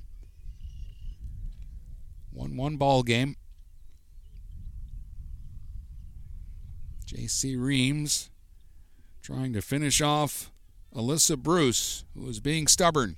One 2.30 2.58
one 2.58 2.76
ball 2.76 3.02
game. 3.02 3.36
J.C. 7.06 7.56
Reams 7.56 8.28
trying 9.22 9.54
to 9.54 9.62
finish 9.62 10.02
off 10.02 10.52
Alyssa 10.94 11.38
Bruce, 11.38 12.04
who 12.14 12.28
is 12.28 12.38
being 12.38 12.66
stubborn. 12.66 13.16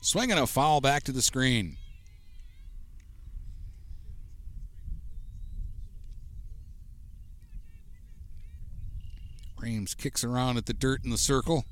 Swinging 0.00 0.38
a 0.38 0.46
foul 0.46 0.80
back 0.80 1.02
to 1.02 1.12
the 1.12 1.20
screen. 1.20 1.76
Reams 9.60 9.94
kicks 9.94 10.24
around 10.24 10.56
at 10.56 10.66
the 10.66 10.72
dirt 10.72 11.04
in 11.04 11.10
the 11.10 11.18
circle. 11.18 11.64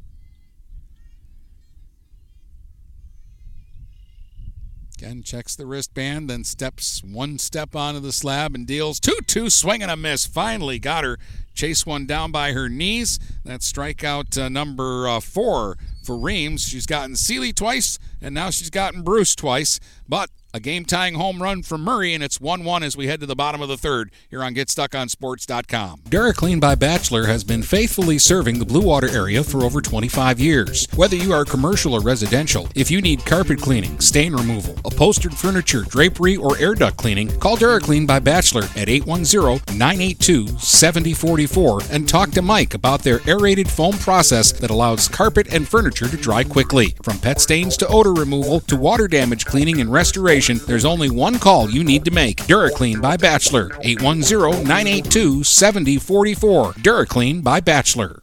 Again, 4.99 5.23
checks 5.23 5.55
the 5.55 5.65
wristband, 5.65 6.29
then 6.29 6.43
steps 6.43 7.05
one 7.05 7.39
step 7.39 7.77
onto 7.77 8.01
the 8.01 8.13
slab 8.13 8.57
and 8.57 8.67
deals 8.67 8.99
2 8.99 9.19
2, 9.29 9.49
swing 9.49 9.81
and 9.81 9.93
a 9.93 9.97
miss. 9.97 10.27
Finally 10.27 10.81
got 10.81 11.05
her. 11.05 11.19
Chase 11.55 11.87
one 11.87 12.05
down 12.05 12.33
by 12.33 12.53
her 12.53 12.69
knees. 12.69 13.19
That's 13.45 13.71
strikeout 13.73 14.41
uh, 14.41 14.49
number 14.49 15.09
uh, 15.09 15.21
four 15.21 15.77
for 16.03 16.17
Reams. 16.17 16.67
She's 16.67 16.87
gotten 16.87 17.15
Seeley 17.15 17.53
twice, 17.53 17.99
and 18.21 18.35
now 18.35 18.51
she's 18.51 18.71
gotten 18.71 19.03
Bruce 19.03 19.37
twice. 19.37 19.79
But 20.09 20.31
a 20.59 20.61
game 20.61 20.85
tying 20.85 21.15
home 21.15 21.41
run 21.41 21.63
from 21.63 21.83
Murray, 21.83 22.13
and 22.15 22.23
it's 22.23 22.41
1 22.41 22.65
1 22.65 22.83
as 22.83 22.97
we 22.97 23.07
head 23.07 23.21
to 23.21 23.27
the 23.27 23.37
bottom 23.37 23.63
of 23.63 23.69
the 23.69 23.77
third 23.77 24.11
here 24.29 24.43
on 24.43 24.57
GetStuckOnSports.com. 24.57 26.01
DuraClean 26.09 26.61
by 26.61 26.75
Bachelor 26.75 27.27
has 27.27 27.45
been 27.45 27.63
faithfully 27.63 28.19
serving 28.19 28.59
the 28.59 28.65
Blue 28.65 28.81
Water 28.81 29.09
area 29.09 29.45
for 29.45 29.63
over 29.63 29.81
25 29.81 30.41
years. 30.41 30.89
Whether 30.97 31.15
you 31.15 31.33
are 31.33 31.45
commercial 31.45 31.95
or 31.95 32.01
residential, 32.01 32.69
if 32.75 32.91
you 32.91 33.01
need 33.01 33.25
carpet 33.25 33.61
cleaning, 33.61 34.01
stain 34.01 34.35
removal, 34.35 34.75
upholstered 34.85 35.33
furniture, 35.33 35.83
drapery, 35.83 36.37
or 36.37 36.59
air 36.59 36.75
duct 36.75 36.97
cleaning, 36.97 37.29
call 37.39 37.57
DuraClean 37.57 38.05
by 38.05 38.19
Bachelor 38.19 38.65
at 38.75 38.89
810 38.89 39.79
982 39.79 40.49
7044 40.59 41.83
and 41.93 42.09
talk 42.09 42.33
to 42.33 42.43
Mike 42.43 42.75
about 42.75 43.05
their 43.05 43.21
aerated 43.29 43.71
foam 43.71 43.97
process 43.99 44.51
that 44.51 44.71
allows 44.71 45.07
carpet 45.07 45.55
and 45.55 45.69
furniture 45.69 46.09
to 46.09 46.17
dry 46.17 46.43
quickly. 46.43 46.97
From 47.05 47.21
pet 47.21 47.41
stains 47.41 47.77
to 47.77 47.87
odor 47.87 48.13
removal 48.13 48.59
to 48.61 48.77
water 48.77 49.07
damage 49.07 49.47
cleaning 49.47 49.81
and 49.81 49.93
restoration, 49.93 50.48
there's 50.57 50.85
only 50.85 51.11
one 51.11 51.39
call 51.39 51.71
you 51.71 51.85
need 51.85 52.05
to 52.07 52.11
make. 52.11 52.39
DuraClean 52.45 53.03
by 53.03 53.17
Bachelor, 53.17 53.69
810-982-7044. 53.85 56.75
DuraClean 56.75 57.43
by 57.43 57.61
Bachelor. 57.61 58.23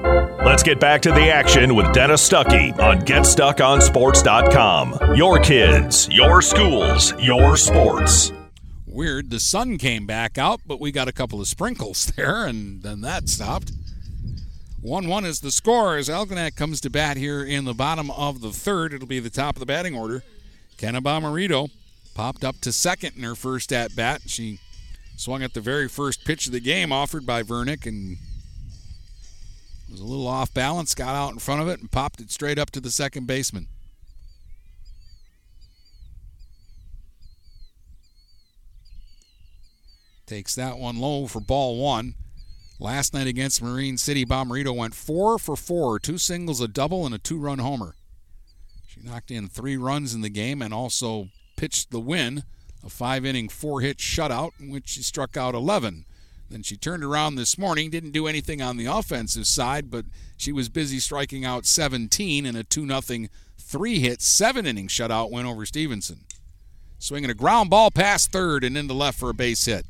Let's 0.43 0.63
get 0.63 0.79
back 0.79 1.01
to 1.03 1.11
the 1.11 1.29
action 1.29 1.75
with 1.75 1.93
Dennis 1.93 2.27
Stuckey 2.27 2.77
on 2.79 3.01
GetStuckOnSports.com. 3.01 5.15
Your 5.15 5.39
kids, 5.39 6.09
your 6.09 6.41
schools, 6.41 7.13
your 7.19 7.55
sports. 7.55 8.33
Weird. 8.85 9.29
The 9.29 9.39
sun 9.39 9.77
came 9.77 10.05
back 10.05 10.37
out, 10.37 10.59
but 10.67 10.81
we 10.81 10.91
got 10.91 11.07
a 11.07 11.13
couple 11.13 11.39
of 11.39 11.47
sprinkles 11.47 12.05
there, 12.17 12.45
and 12.45 12.83
then 12.83 13.01
that 13.01 13.29
stopped. 13.29 13.71
1 14.81 15.07
1 15.07 15.25
is 15.25 15.39
the 15.39 15.51
score 15.51 15.95
as 15.95 16.09
Algonac 16.09 16.55
comes 16.55 16.81
to 16.81 16.89
bat 16.89 17.15
here 17.15 17.43
in 17.43 17.65
the 17.65 17.73
bottom 17.73 18.09
of 18.11 18.41
the 18.41 18.51
third. 18.51 18.93
It'll 18.93 19.07
be 19.07 19.19
the 19.19 19.29
top 19.29 19.55
of 19.55 19.59
the 19.59 19.65
batting 19.65 19.95
order. 19.95 20.23
Kenna 20.77 21.01
Bomarito 21.01 21.69
popped 22.15 22.43
up 22.43 22.59
to 22.61 22.71
second 22.71 23.15
in 23.15 23.23
her 23.23 23.35
first 23.35 23.71
at 23.71 23.95
bat. 23.95 24.21
She 24.25 24.59
swung 25.15 25.43
at 25.43 25.53
the 25.53 25.61
very 25.61 25.87
first 25.87 26.25
pitch 26.25 26.47
of 26.47 26.51
the 26.51 26.59
game 26.59 26.91
offered 26.91 27.25
by 27.25 27.43
Vernick 27.43 27.85
and 27.85 28.17
was 29.91 29.99
a 29.99 30.05
little 30.05 30.27
off 30.27 30.53
balance, 30.53 30.95
got 30.95 31.15
out 31.15 31.33
in 31.33 31.39
front 31.39 31.61
of 31.61 31.67
it, 31.67 31.79
and 31.79 31.91
popped 31.91 32.21
it 32.21 32.31
straight 32.31 32.57
up 32.57 32.71
to 32.71 32.79
the 32.79 32.89
second 32.89 33.27
baseman. 33.27 33.67
Takes 40.25 40.55
that 40.55 40.77
one 40.77 40.97
low 40.97 41.27
for 41.27 41.41
ball 41.41 41.77
one. 41.77 42.15
Last 42.79 43.13
night 43.13 43.27
against 43.27 43.61
Marine 43.61 43.97
City, 43.97 44.25
Bomarito 44.25 44.73
went 44.73 44.95
four 44.95 45.37
for 45.37 45.57
four, 45.57 45.99
two 45.99 46.17
singles, 46.17 46.61
a 46.61 46.67
double, 46.69 47.05
and 47.05 47.13
a 47.13 47.19
two 47.19 47.37
run 47.37 47.59
homer. 47.59 47.95
She 48.87 49.01
knocked 49.01 49.29
in 49.29 49.49
three 49.49 49.75
runs 49.75 50.15
in 50.15 50.21
the 50.21 50.29
game 50.29 50.61
and 50.61 50.73
also 50.73 51.27
pitched 51.57 51.91
the 51.91 51.99
win, 51.99 52.43
a 52.83 52.89
five 52.89 53.25
inning, 53.25 53.49
four 53.49 53.81
hit 53.81 53.97
shutout 53.97 54.51
in 54.57 54.71
which 54.71 54.87
she 54.87 55.03
struck 55.03 55.35
out 55.35 55.53
11. 55.53 56.05
Then 56.51 56.63
she 56.63 56.75
turned 56.75 57.03
around 57.03 57.35
this 57.35 57.57
morning, 57.57 57.89
didn't 57.89 58.11
do 58.11 58.27
anything 58.27 58.61
on 58.61 58.75
the 58.75 58.85
offensive 58.85 59.47
side, 59.47 59.89
but 59.89 60.05
she 60.35 60.51
was 60.51 60.67
busy 60.67 60.99
striking 60.99 61.45
out 61.45 61.65
17 61.65 62.45
in 62.45 62.55
a 62.57 62.63
2 62.63 62.85
0 62.85 63.27
three 63.57 63.99
hit, 63.99 64.21
seven 64.21 64.65
inning 64.65 64.89
shutout 64.89 65.31
win 65.31 65.45
over 65.45 65.65
Stevenson. 65.65 66.25
Swinging 66.99 67.29
a 67.29 67.33
ground 67.33 67.69
ball 67.69 67.89
past 67.89 68.31
third 68.31 68.65
and 68.65 68.77
into 68.77 68.93
left 68.93 69.17
for 69.17 69.29
a 69.29 69.33
base 69.33 69.63
hit. 69.63 69.85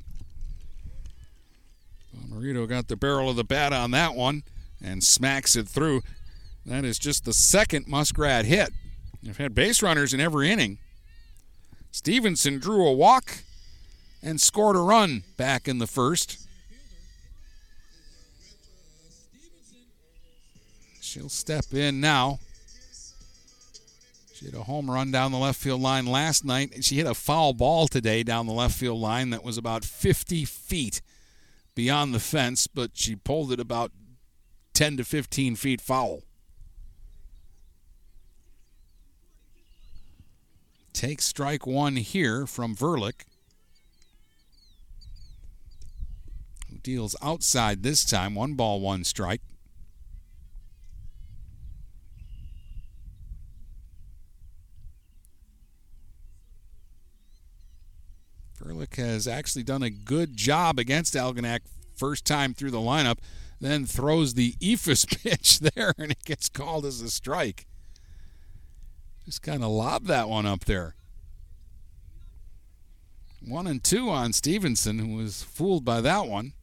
Marito 2.30 2.68
got 2.68 2.88
the 2.88 2.96
barrel 2.96 3.30
of 3.30 3.36
the 3.36 3.44
bat 3.44 3.74
on 3.74 3.92
that 3.92 4.14
one 4.14 4.44
and 4.82 5.04
smacks 5.04 5.56
it 5.56 5.68
through. 5.68 6.02
That 6.66 6.86
is 6.86 7.00
just 7.00 7.26
the 7.26 7.34
second 7.34 7.88
Muskrat 7.88 8.46
hit. 8.46 8.72
They've 9.24 9.36
had 9.36 9.56
base 9.56 9.82
runners 9.82 10.14
in 10.14 10.20
every 10.20 10.52
inning. 10.52 10.78
Stevenson 11.92 12.60
drew 12.60 12.88
a 12.88 12.94
walk 12.94 13.40
and 14.22 14.40
scored 14.40 14.76
a 14.76 14.80
run 14.80 15.24
back 15.38 15.68
in 15.68 15.80
the 15.80 15.88
first. 15.88 16.41
She'll 21.12 21.28
step 21.28 21.74
in 21.74 22.00
now. 22.00 22.40
She 24.34 24.46
hit 24.46 24.54
a 24.54 24.64
home 24.64 24.90
run 24.90 25.12
down 25.12 25.34
the 25.34 25.38
left 25.38 25.60
field 25.60 25.82
line 25.82 26.06
last 26.06 26.46
night. 26.46 26.86
She 26.86 26.96
hit 26.96 27.06
a 27.06 27.14
foul 27.14 27.52
ball 27.52 27.90
today 27.90 28.24
down 28.24 28.48
the 28.48 28.54
left 28.54 28.76
field 28.78 29.02
line 29.02 29.30
that 29.32 29.44
was 29.44 29.58
about 29.58 29.84
50 29.84 30.46
feet 30.46 31.02
beyond 31.76 32.14
the 32.14 32.20
fence, 32.22 32.68
but 32.68 32.92
she 32.94 33.18
pulled 33.18 33.52
it 33.52 33.60
about 33.60 33.92
10 34.74 34.96
to 34.96 35.04
15 35.04 35.58
feet 35.58 35.82
foul. 35.82 36.22
Take 40.94 41.22
strike 41.22 41.68
one 41.68 41.98
here 41.98 42.48
from 42.48 42.74
Vernick. 42.74 43.26
Who 46.70 46.78
deals 46.78 47.18
outside 47.22 47.84
this 47.84 48.06
time. 48.06 48.34
One 48.34 48.54
ball, 48.54 48.80
one 48.80 49.04
strike. 49.04 49.42
Vernick 58.62 58.96
has 58.96 59.28
actually 59.28 59.64
done 59.64 59.84
a 59.84 59.90
good 59.90 60.38
job 60.38 60.78
against 60.78 61.16
Algonac 61.16 61.62
first 61.96 62.26
time 62.26 62.54
through 62.54 62.72
the 62.72 62.78
lineup, 62.78 63.18
then 63.60 63.86
throws 63.86 64.34
the 64.34 64.54
Eephus 64.54 65.08
pitch 65.24 65.60
there, 65.60 65.94
and 65.98 66.12
it 66.12 66.24
gets 66.26 66.50
called 66.50 66.86
as 66.86 67.02
a 67.02 67.10
strike. 67.10 67.66
Just 69.26 69.42
kind 69.42 69.64
of 69.64 69.70
lobbed 69.70 70.08
that 70.08 70.30
one 70.30 70.46
up 70.46 70.66
there. 70.66 70.96
One 73.44 73.68
and 73.68 73.84
two 73.84 74.10
on 74.10 74.34
Stevenson, 74.34 75.00
who 75.00 75.16
was 75.16 75.44
fooled 75.44 75.84
by 75.84 76.02
that 76.02 76.28
one. 76.28 76.54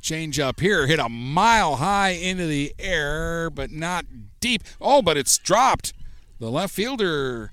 Change 0.00 0.38
up 0.38 0.60
here, 0.60 0.86
hit 0.86 1.00
a 1.00 1.08
mile 1.08 1.76
high 1.76 2.10
into 2.10 2.46
the 2.46 2.72
air, 2.78 3.50
but 3.50 3.72
not 3.72 4.06
deep. 4.38 4.62
Oh, 4.80 5.02
but 5.02 5.16
it's 5.16 5.38
dropped. 5.38 5.92
The 6.38 6.50
left 6.50 6.72
fielder, 6.72 7.50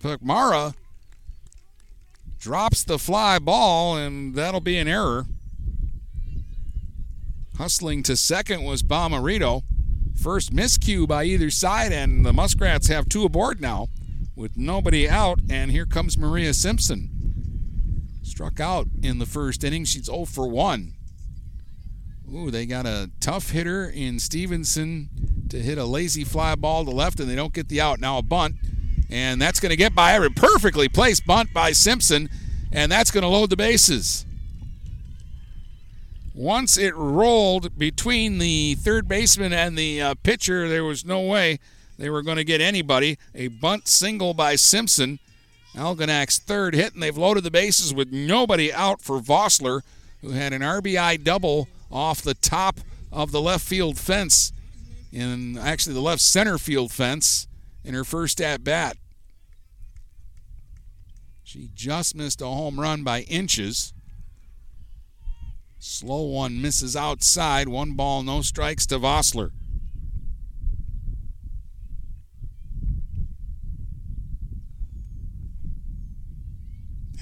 Pukmara, 0.00 0.74
drops 2.46 2.84
the 2.84 2.96
fly 2.96 3.40
ball, 3.40 3.96
and 3.96 4.36
that'll 4.36 4.60
be 4.60 4.78
an 4.78 4.86
error. 4.86 5.26
Hustling 7.58 8.04
to 8.04 8.14
second 8.14 8.62
was 8.62 8.84
Bomarito. 8.84 9.64
First 10.14 10.54
miscue 10.54 11.08
by 11.08 11.24
either 11.24 11.50
side, 11.50 11.90
and 11.90 12.24
the 12.24 12.32
Muskrats 12.32 12.86
have 12.86 13.08
two 13.08 13.24
aboard 13.24 13.60
now 13.60 13.88
with 14.36 14.56
nobody 14.56 15.08
out. 15.08 15.40
And 15.50 15.72
here 15.72 15.86
comes 15.86 16.16
Maria 16.16 16.54
Simpson. 16.54 17.10
Struck 18.22 18.60
out 18.60 18.86
in 19.02 19.18
the 19.18 19.26
first 19.26 19.64
inning. 19.64 19.84
She's 19.84 20.04
0 20.04 20.26
for 20.26 20.48
1. 20.48 20.92
Ooh, 22.32 22.52
they 22.52 22.64
got 22.64 22.86
a 22.86 23.10
tough 23.18 23.50
hitter 23.50 23.90
in 23.92 24.20
Stevenson 24.20 25.08
to 25.48 25.58
hit 25.58 25.78
a 25.78 25.84
lazy 25.84 26.22
fly 26.22 26.54
ball 26.54 26.84
to 26.84 26.92
left, 26.92 27.18
and 27.18 27.28
they 27.28 27.34
don't 27.34 27.52
get 27.52 27.68
the 27.68 27.80
out. 27.80 27.98
Now 27.98 28.18
a 28.18 28.22
bunt, 28.22 28.54
and 29.10 29.40
that's 29.40 29.60
going 29.60 29.70
to 29.70 29.76
get 29.76 29.94
by 29.94 30.12
a 30.12 30.30
perfectly 30.30 30.88
placed 30.88 31.26
bunt 31.26 31.52
by 31.52 31.72
Simpson, 31.72 32.28
and 32.72 32.90
that's 32.90 33.10
going 33.10 33.22
to 33.22 33.28
load 33.28 33.50
the 33.50 33.56
bases. 33.56 34.26
Once 36.34 36.76
it 36.76 36.94
rolled 36.94 37.78
between 37.78 38.38
the 38.38 38.74
third 38.74 39.08
baseman 39.08 39.52
and 39.52 39.76
the 39.76 40.02
uh, 40.02 40.14
pitcher, 40.22 40.68
there 40.68 40.84
was 40.84 41.04
no 41.04 41.20
way 41.20 41.58
they 41.98 42.10
were 42.10 42.22
going 42.22 42.36
to 42.36 42.44
get 42.44 42.60
anybody. 42.60 43.16
A 43.34 43.48
bunt 43.48 43.88
single 43.88 44.34
by 44.34 44.56
Simpson. 44.56 45.18
Algonac's 45.76 46.38
third 46.38 46.74
hit, 46.74 46.94
and 46.94 47.02
they've 47.02 47.16
loaded 47.16 47.44
the 47.44 47.50
bases 47.50 47.94
with 47.94 48.12
nobody 48.12 48.72
out 48.72 49.00
for 49.00 49.20
Vossler, 49.20 49.82
who 50.20 50.30
had 50.30 50.52
an 50.52 50.62
RBI 50.62 51.22
double 51.22 51.68
off 51.90 52.22
the 52.22 52.34
top 52.34 52.80
of 53.12 53.30
the 53.30 53.40
left 53.40 53.64
field 53.64 53.98
fence, 53.98 54.52
in 55.12 55.56
actually 55.56 55.94
the 55.94 56.00
left 56.00 56.20
center 56.20 56.58
field 56.58 56.92
fence, 56.92 57.46
in 57.86 57.94
her 57.94 58.04
first 58.04 58.40
at 58.40 58.64
bat. 58.64 58.98
She 61.44 61.70
just 61.72 62.16
missed 62.16 62.42
a 62.42 62.46
home 62.46 62.80
run 62.80 63.04
by 63.04 63.20
inches. 63.22 63.94
Slow 65.78 66.22
one 66.22 66.60
misses 66.60 66.96
outside. 66.96 67.68
One 67.68 67.92
ball, 67.92 68.24
no 68.24 68.42
strikes 68.42 68.86
to 68.86 68.98
Vossler. 68.98 69.52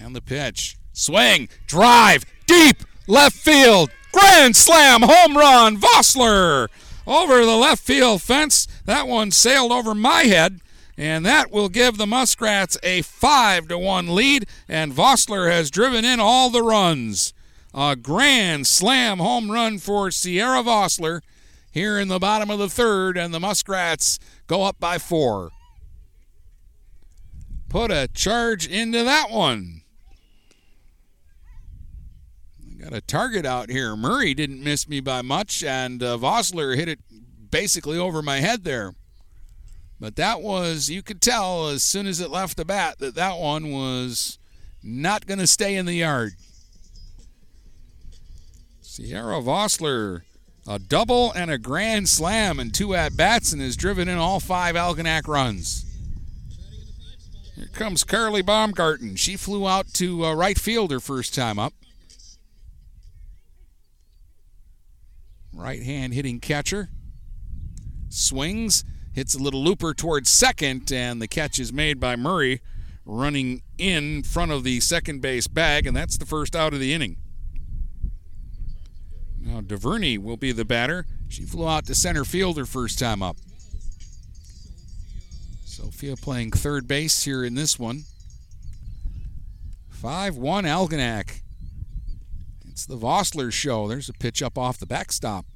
And 0.01 0.17
the 0.17 0.23
pitch. 0.23 0.79
Swing, 0.95 1.51
drive, 1.67 2.25
deep, 2.47 2.79
left 3.07 3.37
field. 3.37 3.91
Grand 4.13 4.57
slam, 4.57 5.03
home 5.03 5.37
run, 5.37 5.79
Vossler 5.79 6.69
over 7.07 7.45
the 7.45 7.57
left 7.57 7.83
field 7.83 8.23
fence. 8.23 8.67
That 8.85 9.07
one 9.07 9.31
sailed 9.31 9.73
over 9.73 9.95
my 9.95 10.23
head, 10.23 10.61
and 10.97 11.25
that 11.27 11.51
will 11.51 11.69
give 11.69 11.97
the 11.97 12.07
Muskrats 12.07 12.79
a 12.83 13.03
five 13.03 13.69
to 13.69 13.79
one 13.79 14.15
lead. 14.15 14.47
And 14.69 14.93
Vossler 14.93 15.51
has 15.51 15.71
driven 15.71 16.05
in 16.05 16.21
all 16.21 16.51
the 16.51 16.63
runs. 16.63 17.33
A 17.75 17.97
grand 17.97 18.67
slam 18.67 19.19
home 19.19 19.51
run 19.51 19.79
for 19.79 20.11
Sierra 20.11 20.63
Vossler 20.63 21.21
here 21.71 21.99
in 21.99 22.07
the 22.09 22.21
bottom 22.21 22.51
of 22.51 22.61
the 22.61 22.69
third, 22.69 23.19
and 23.19 23.35
the 23.35 23.41
Muskrats 23.41 24.21
go 24.47 24.63
up 24.63 24.79
by 24.79 24.97
four. 24.97 25.51
Put 27.69 27.91
a 27.91 28.09
charge 28.15 28.69
into 28.69 29.03
that 29.03 29.31
one. 29.31 29.83
Got 32.85 32.93
a 32.93 33.01
target 33.01 33.47
out 33.47 33.71
here. 33.71 33.97
Murray 33.97 34.35
didn't 34.35 34.63
miss 34.63 34.87
me 34.87 35.01
by 35.01 35.23
much, 35.23 35.65
and 35.65 36.03
uh, 36.03 36.19
Vossler 36.19 36.77
hit 36.77 36.87
it 36.87 36.99
basically 37.51 37.97
over 37.97 38.21
my 38.21 38.41
head 38.41 38.65
there. 38.65 38.95
But 39.99 40.17
that 40.17 40.43
was, 40.43 40.91
you 40.91 41.03
could 41.03 41.23
tell 41.23 41.69
as 41.69 41.83
soon 41.83 42.07
as 42.07 42.21
it 42.21 42.29
left 42.29 42.59
the 42.59 42.65
bat 42.67 42.99
that 42.99 43.15
that 43.15 43.39
one 43.39 43.73
was 43.73 44.39
not 44.83 45.25
going 45.25 45.39
to 45.39 45.47
stay 45.47 45.77
in 45.77 45.87
the 45.87 45.95
yard. 45.95 46.33
Sierra 48.83 49.41
Vossler, 49.41 50.21
a 50.69 50.79
double 50.79 51.33
and 51.33 51.51
a 51.51 51.57
grand 51.57 52.11
slam 52.11 52.61
and 52.61 52.75
two 52.75 52.95
at 52.95 53.17
bats, 53.17 53.51
and 53.51 53.63
has 53.63 53.79
driven 53.79 54.09
in 54.09 54.19
all 54.19 54.41
five 54.41 54.75
Algonac 54.75 55.27
runs. 55.27 55.87
Here 57.55 57.71
comes 57.73 58.05
Carly 58.05 58.43
Baumgarten. 58.43 59.17
She 59.17 59.37
flew 59.37 59.67
out 59.67 59.95
to 59.95 60.27
uh, 60.27 60.35
right 60.35 60.59
field 60.59 60.91
her 60.91 61.01
first 61.01 61.35
time 61.35 61.59
up. 61.59 61.73
Right 65.65 65.83
hand 65.83 66.13
hitting 66.13 66.41
catcher. 66.41 66.91
Swings, 68.11 68.85
hits 69.15 69.35
a 69.35 69.39
little 69.39 69.65
looper 69.65 69.95
towards 69.95 70.29
second, 70.29 70.93
and 70.93 71.23
the 71.23 71.27
catch 71.27 71.59
is 71.59 71.73
made 71.73 71.99
by 71.99 72.17
Murray 72.17 72.61
running 73.07 73.63
in 73.79 74.25
front 74.25 74.53
of 74.53 74.63
the 74.63 74.81
second 74.81 75.23
base 75.23 75.47
bag, 75.47 75.87
and 75.87 75.97
that's 75.97 76.19
the 76.19 76.27
first 76.27 76.55
out 76.55 76.75
of 76.75 76.81
the 76.81 76.93
inning. 76.93 77.17
Now 79.41 79.63
DuVernay 79.63 80.19
will 80.19 80.37
be 80.37 80.53
the 80.53 80.67
batter. 80.67 81.07
She 81.29 81.45
flew 81.45 81.67
out 81.67 81.87
to 81.87 81.95
center 81.95 82.27
field 82.27 82.59
her 82.59 82.67
first 82.67 82.99
time 82.99 83.23
up. 83.23 83.39
Sophia 85.65 86.17
playing 86.17 86.51
third 86.51 86.87
base 86.87 87.25
here 87.25 87.43
in 87.43 87.55
this 87.55 87.79
one. 87.79 88.05
5 89.89 90.37
1 90.37 90.65
Algonac. 90.65 91.41
It's 92.69 92.85
the 92.85 92.99
Vossler 92.99 93.51
show. 93.51 93.89
There's 93.89 94.11
a 94.11 94.13
pitch 94.13 94.43
up 94.43 94.59
off 94.59 94.77
the 94.77 94.85
backstop. 94.85 95.47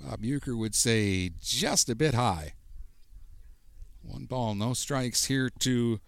Bob 0.00 0.22
Uecker 0.22 0.56
would 0.56 0.74
say 0.74 1.30
just 1.40 1.88
a 1.88 1.94
bit 1.94 2.14
high. 2.14 2.54
One 4.02 4.24
ball, 4.24 4.54
no 4.54 4.72
strikes 4.72 5.26
here 5.26 5.50
to 5.60 6.00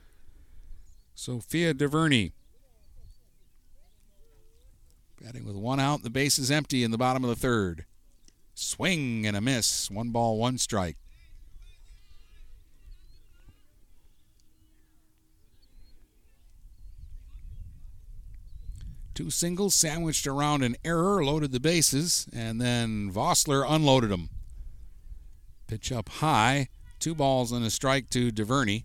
Sophia 1.14 1.74
DuVernay. 1.74 2.32
Batting 5.22 5.44
with 5.44 5.56
one 5.56 5.78
out, 5.78 6.02
the 6.02 6.10
base 6.10 6.38
is 6.38 6.50
empty 6.50 6.82
in 6.82 6.90
the 6.90 6.98
bottom 6.98 7.22
of 7.22 7.30
the 7.30 7.36
third. 7.36 7.84
Swing 8.54 9.26
and 9.26 9.36
a 9.36 9.40
miss. 9.40 9.90
One 9.90 10.10
ball, 10.10 10.38
one 10.38 10.58
strike. 10.58 10.96
Two 19.14 19.30
singles 19.30 19.74
sandwiched 19.74 20.26
around 20.26 20.62
an 20.62 20.74
error, 20.84 21.22
loaded 21.22 21.52
the 21.52 21.60
bases, 21.60 22.26
and 22.32 22.60
then 22.60 23.12
Vossler 23.12 23.64
unloaded 23.68 24.10
them. 24.10 24.30
Pitch 25.66 25.92
up 25.92 26.08
high, 26.08 26.68
two 26.98 27.14
balls 27.14 27.52
and 27.52 27.64
a 27.64 27.70
strike 27.70 28.08
to 28.10 28.30
DuVernay. 28.30 28.84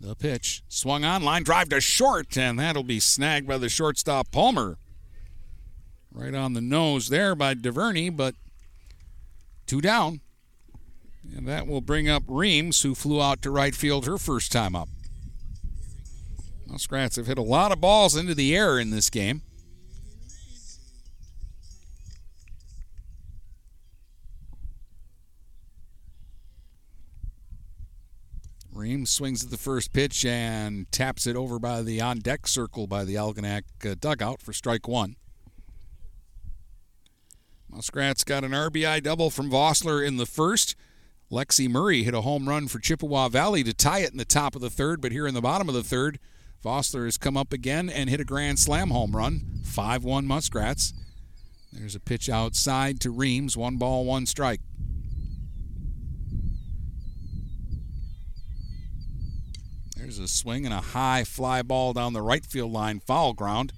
The 0.00 0.14
pitch 0.14 0.62
swung 0.68 1.04
on, 1.04 1.22
line 1.22 1.42
drive 1.42 1.68
to 1.68 1.80
short, 1.80 2.36
and 2.36 2.58
that'll 2.58 2.82
be 2.82 3.00
snagged 3.00 3.46
by 3.46 3.58
the 3.58 3.68
shortstop 3.68 4.30
Palmer. 4.30 4.78
Right 6.12 6.34
on 6.34 6.54
the 6.54 6.60
nose 6.60 7.08
there 7.08 7.34
by 7.34 7.54
DuVernay, 7.54 8.10
but 8.10 8.34
two 9.66 9.80
down. 9.80 10.20
And 11.36 11.46
that 11.46 11.66
will 11.66 11.80
bring 11.80 12.08
up 12.08 12.24
Reams, 12.26 12.82
who 12.82 12.94
flew 12.94 13.22
out 13.22 13.42
to 13.42 13.50
right 13.50 13.74
field 13.74 14.06
her 14.06 14.18
first 14.18 14.50
time 14.50 14.74
up. 14.74 14.88
Muskrats 16.66 17.16
have 17.16 17.26
hit 17.26 17.38
a 17.38 17.42
lot 17.42 17.72
of 17.72 17.80
balls 17.80 18.16
into 18.16 18.34
the 18.34 18.56
air 18.56 18.78
in 18.78 18.90
this 18.90 19.10
game. 19.10 19.42
Reams 28.72 29.10
swings 29.10 29.44
at 29.44 29.50
the 29.50 29.58
first 29.58 29.92
pitch 29.92 30.24
and 30.24 30.90
taps 30.90 31.26
it 31.26 31.36
over 31.36 31.58
by 31.58 31.82
the 31.82 32.00
on 32.00 32.20
deck 32.20 32.46
circle 32.46 32.86
by 32.86 33.04
the 33.04 33.14
Algonac 33.14 33.62
uh, 33.84 33.94
dugout 34.00 34.40
for 34.40 34.52
strike 34.52 34.88
one. 34.88 35.16
Muskrats 37.72 38.24
got 38.24 38.42
an 38.42 38.50
RBI 38.50 39.02
double 39.02 39.30
from 39.30 39.50
Vossler 39.50 40.04
in 40.04 40.16
the 40.16 40.26
first. 40.26 40.74
Lexi 41.30 41.68
Murray 41.68 42.02
hit 42.02 42.14
a 42.14 42.22
home 42.22 42.48
run 42.48 42.66
for 42.66 42.80
Chippewa 42.80 43.28
Valley 43.28 43.62
to 43.62 43.72
tie 43.72 44.00
it 44.00 44.10
in 44.10 44.18
the 44.18 44.24
top 44.24 44.56
of 44.56 44.60
the 44.60 44.70
third, 44.70 45.00
but 45.00 45.12
here 45.12 45.26
in 45.26 45.34
the 45.34 45.40
bottom 45.40 45.68
of 45.68 45.74
the 45.74 45.84
third, 45.84 46.18
Vossler 46.64 47.04
has 47.04 47.16
come 47.16 47.36
up 47.36 47.52
again 47.52 47.88
and 47.88 48.10
hit 48.10 48.20
a 48.20 48.24
grand 48.24 48.58
slam 48.58 48.90
home 48.90 49.14
run. 49.14 49.60
5 49.64 50.02
1 50.02 50.26
Muskrats. 50.26 50.92
There's 51.72 51.94
a 51.94 52.00
pitch 52.00 52.28
outside 52.28 53.00
to 53.00 53.10
Reams, 53.10 53.56
one 53.56 53.76
ball, 53.76 54.04
one 54.04 54.26
strike. 54.26 54.60
There's 59.96 60.18
a 60.18 60.26
swing 60.26 60.64
and 60.64 60.74
a 60.74 60.80
high 60.80 61.22
fly 61.22 61.62
ball 61.62 61.92
down 61.92 62.14
the 62.14 62.22
right 62.22 62.44
field 62.44 62.72
line, 62.72 62.98
foul 62.98 63.32
ground. 63.32 63.72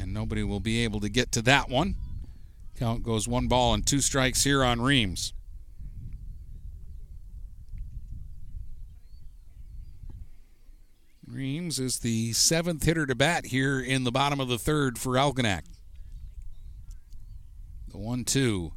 And 0.00 0.14
nobody 0.14 0.42
will 0.42 0.60
be 0.60 0.82
able 0.84 1.00
to 1.00 1.10
get 1.10 1.30
to 1.32 1.42
that 1.42 1.68
one. 1.68 1.96
Count 2.78 3.02
goes 3.02 3.26
one 3.26 3.48
ball 3.48 3.74
and 3.74 3.84
two 3.84 4.00
strikes 4.00 4.44
here 4.44 4.62
on 4.62 4.80
Reams. 4.80 5.32
Reams 11.26 11.80
is 11.80 11.98
the 11.98 12.32
seventh 12.34 12.84
hitter 12.84 13.04
to 13.04 13.16
bat 13.16 13.46
here 13.46 13.80
in 13.80 14.04
the 14.04 14.12
bottom 14.12 14.38
of 14.38 14.46
the 14.46 14.60
third 14.60 14.96
for 14.96 15.14
Algonac. 15.14 15.62
The 17.88 17.98
one 17.98 18.24
two. 18.24 18.72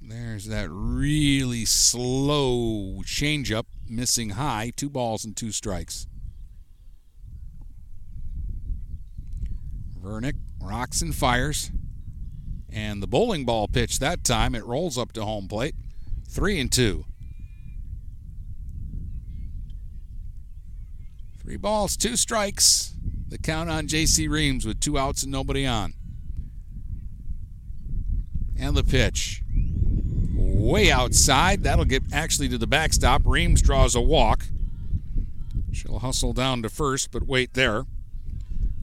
There's 0.00 0.46
that 0.46 0.68
really 0.68 1.64
slow 1.64 3.02
changeup, 3.04 3.66
missing 3.88 4.30
high, 4.30 4.72
two 4.76 4.90
balls 4.90 5.24
and 5.24 5.36
two 5.36 5.52
strikes. 5.52 6.08
Vernick 10.02 10.40
rocks 10.60 11.02
and 11.02 11.14
fires. 11.14 11.70
And 12.74 13.00
the 13.00 13.06
bowling 13.06 13.44
ball 13.44 13.68
pitch 13.68 14.00
that 14.00 14.24
time, 14.24 14.56
it 14.56 14.64
rolls 14.64 14.98
up 14.98 15.12
to 15.12 15.24
home 15.24 15.46
plate. 15.46 15.76
Three 16.28 16.58
and 16.58 16.72
two. 16.72 17.04
Three 21.40 21.56
balls, 21.56 21.96
two 21.96 22.16
strikes. 22.16 22.94
The 23.28 23.38
count 23.38 23.70
on 23.70 23.86
J.C. 23.86 24.26
Reams 24.26 24.66
with 24.66 24.80
two 24.80 24.98
outs 24.98 25.22
and 25.22 25.30
nobody 25.30 25.64
on. 25.64 25.94
And 28.58 28.76
the 28.76 28.82
pitch. 28.82 29.42
Way 30.34 30.90
outside. 30.90 31.62
That'll 31.62 31.84
get 31.84 32.02
actually 32.12 32.48
to 32.48 32.58
the 32.58 32.66
backstop. 32.66 33.22
Reams 33.24 33.62
draws 33.62 33.94
a 33.94 34.00
walk. 34.00 34.46
She'll 35.70 36.00
hustle 36.00 36.32
down 36.32 36.62
to 36.62 36.68
first, 36.68 37.12
but 37.12 37.22
wait 37.22 37.54
there. 37.54 37.84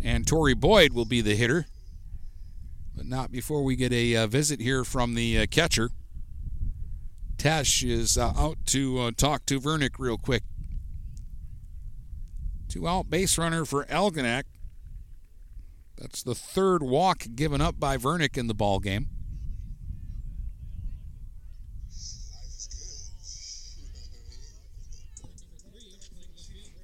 And 0.02 0.26
Tori 0.26 0.54
Boyd 0.54 0.94
will 0.94 1.06
be 1.06 1.20
the 1.20 1.36
hitter, 1.36 1.66
but 3.02 3.10
not 3.10 3.32
before 3.32 3.64
we 3.64 3.76
get 3.76 3.92
a 3.92 4.16
uh, 4.16 4.28
visit 4.28 4.60
here 4.60 4.84
from 4.84 5.16
the 5.16 5.40
uh, 5.40 5.48
catcher. 5.50 5.90
Tesh 7.36 7.84
is 7.84 8.16
uh, 8.16 8.32
out 8.38 8.60
to 8.68 9.00
uh, 9.00 9.12
talk 9.18 9.44
to 9.48 9.60
Vernick 9.60 9.98
real 9.98 10.20
quick. 10.20 10.44
Two 12.70 12.88
out 12.88 13.10
base 13.10 13.40
runner 13.40 13.66
for 13.66 13.86
Algonac. 13.86 14.44
That's 15.98 16.22
the 16.22 16.36
third 16.36 16.84
walk 16.84 17.26
given 17.34 17.60
up 17.60 17.80
by 17.80 17.98
Vernick 17.98 18.38
in 18.38 18.46
the 18.46 18.54
ball 18.54 18.78
game. 18.78 19.08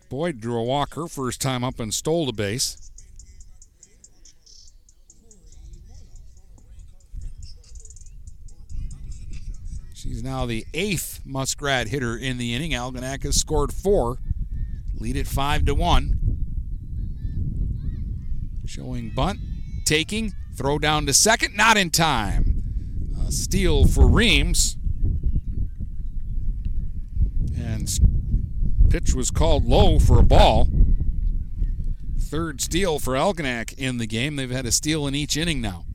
Boyd 0.09 0.41
drew 0.41 0.57
a 0.57 0.63
walk 0.63 0.95
her 0.95 1.05
first 1.05 1.39
time 1.39 1.63
up 1.63 1.79
and 1.79 1.93
stole 1.93 2.25
the 2.25 2.33
base. 2.33 2.86
She's 10.07 10.23
now 10.23 10.45
the 10.45 10.65
eighth 10.73 11.19
Muskrat 11.25 11.89
hitter 11.89 12.15
in 12.15 12.37
the 12.37 12.55
inning. 12.55 12.71
Algonac 12.71 13.23
has 13.23 13.35
scored 13.35 13.73
four. 13.73 14.19
Lead 14.97 15.17
it 15.17 15.27
five 15.27 15.65
to 15.65 15.75
one. 15.75 16.17
Showing 18.65 19.09
bunt, 19.13 19.39
taking, 19.83 20.33
throw 20.55 20.79
down 20.79 21.05
to 21.07 21.13
second, 21.13 21.57
not 21.57 21.75
in 21.75 21.89
time. 21.89 22.63
A 23.27 23.33
steal 23.33 23.85
for 23.85 24.07
Reams. 24.07 24.77
And 27.57 27.89
pitch 28.89 29.13
was 29.13 29.29
called 29.29 29.65
low 29.65 29.99
for 29.99 30.19
a 30.19 30.23
ball. 30.23 30.69
Third 32.17 32.61
steal 32.61 32.99
for 32.99 33.13
Algonac 33.13 33.77
in 33.77 33.97
the 33.97 34.07
game. 34.07 34.37
They've 34.37 34.49
had 34.49 34.65
a 34.65 34.71
steal 34.71 35.05
in 35.05 35.15
each 35.15 35.35
inning 35.35 35.59
now. 35.59 35.86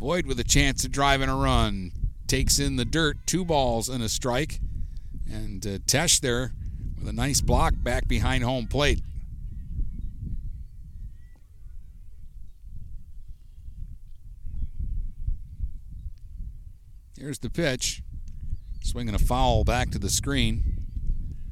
Boyd 0.00 0.24
with 0.24 0.40
a 0.40 0.44
chance 0.44 0.80
to 0.80 0.88
drive 0.88 1.20
in 1.20 1.28
a 1.28 1.36
run. 1.36 1.92
Takes 2.26 2.58
in 2.58 2.76
the 2.76 2.86
dirt, 2.86 3.18
two 3.26 3.44
balls 3.44 3.90
and 3.90 4.02
a 4.02 4.08
strike. 4.08 4.58
And 5.30 5.64
uh, 5.66 5.78
Tesh 5.80 6.22
there 6.22 6.54
with 6.98 7.06
a 7.06 7.12
nice 7.12 7.42
block 7.42 7.74
back 7.76 8.08
behind 8.08 8.42
home 8.42 8.66
plate. 8.66 9.02
Here's 17.18 17.40
the 17.40 17.50
pitch. 17.50 18.02
Swinging 18.82 19.14
a 19.14 19.18
foul 19.18 19.64
back 19.64 19.90
to 19.90 19.98
the 19.98 20.08
screen. 20.08 20.78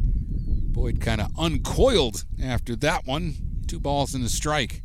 Boyd 0.01 1.03
kind 1.03 1.20
of 1.20 1.38
uncoiled 1.38 2.24
after 2.42 2.74
that 2.76 3.07
one. 3.07 3.34
Two 3.66 3.78
balls 3.78 4.14
and 4.14 4.24
a 4.24 4.30
strike. 4.30 4.80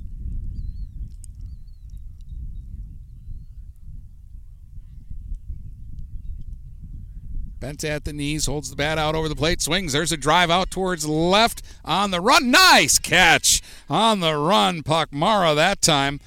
Bent 7.64 7.86
at 7.86 8.04
the 8.04 8.12
knees, 8.12 8.48
holds 8.48 8.70
the 8.70 8.76
bat 8.76 8.98
out 8.98 9.16
over 9.16 9.30
the 9.30 9.38
plate, 9.38 9.62
swings. 9.62 9.94
There's 9.94 10.12
a 10.12 10.18
drive 10.18 10.50
out 10.50 10.70
towards 10.70 11.08
left 11.08 11.62
on 11.86 12.12
the 12.12 12.20
run. 12.20 12.52
Nice 12.52 13.00
catch 13.00 13.62
on 13.90 14.20
the 14.20 14.36
run. 14.36 14.84
Pakmara 14.84 15.56
that 15.56 15.82
time 15.82 16.20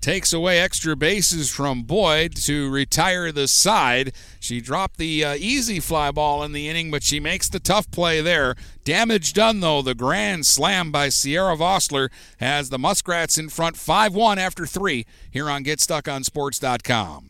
takes 0.00 0.32
away 0.32 0.60
extra 0.60 0.94
bases 0.94 1.50
from 1.50 1.82
Boyd 1.82 2.36
to 2.44 2.70
retire 2.70 3.32
the 3.32 3.48
side. 3.48 4.12
She 4.38 4.60
dropped 4.60 4.98
the 4.98 5.24
uh, 5.24 5.34
easy 5.34 5.80
fly 5.80 6.12
ball 6.12 6.44
in 6.44 6.52
the 6.52 6.68
inning, 6.68 6.92
but 6.92 7.02
she 7.02 7.18
makes 7.18 7.48
the 7.48 7.58
tough 7.58 7.90
play 7.90 8.20
there. 8.20 8.54
Damage 8.84 9.32
done, 9.32 9.58
though. 9.58 9.82
The 9.82 9.96
grand 9.96 10.46
slam 10.46 10.92
by 10.92 11.08
Sierra 11.08 11.56
Vossler 11.56 12.10
has 12.38 12.70
the 12.70 12.78
Muskrats 12.78 13.38
in 13.38 13.48
front 13.48 13.76
5 13.76 14.14
1 14.14 14.38
after 14.38 14.66
three 14.66 15.04
here 15.32 15.50
on 15.50 15.64
GetStuckOnSports.com. 15.64 17.29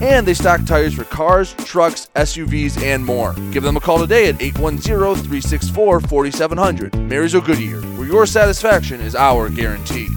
and 0.00 0.26
they 0.26 0.34
stock 0.34 0.64
tires 0.64 0.94
for 0.94 1.04
cars, 1.04 1.54
trucks, 1.64 2.08
SUVs, 2.16 2.82
and 2.82 3.04
more. 3.04 3.34
Give 3.52 3.62
them 3.62 3.76
a 3.76 3.80
call 3.80 3.98
today 3.98 4.28
at 4.28 4.40
810 4.40 5.14
364 5.14 6.00
4700. 6.00 6.96
Marysville 6.96 7.40
Goodyear, 7.40 7.80
where 7.96 8.06
your 8.06 8.26
satisfaction 8.26 9.00
is 9.00 9.14
our 9.14 9.48
guarantee. 9.48 10.08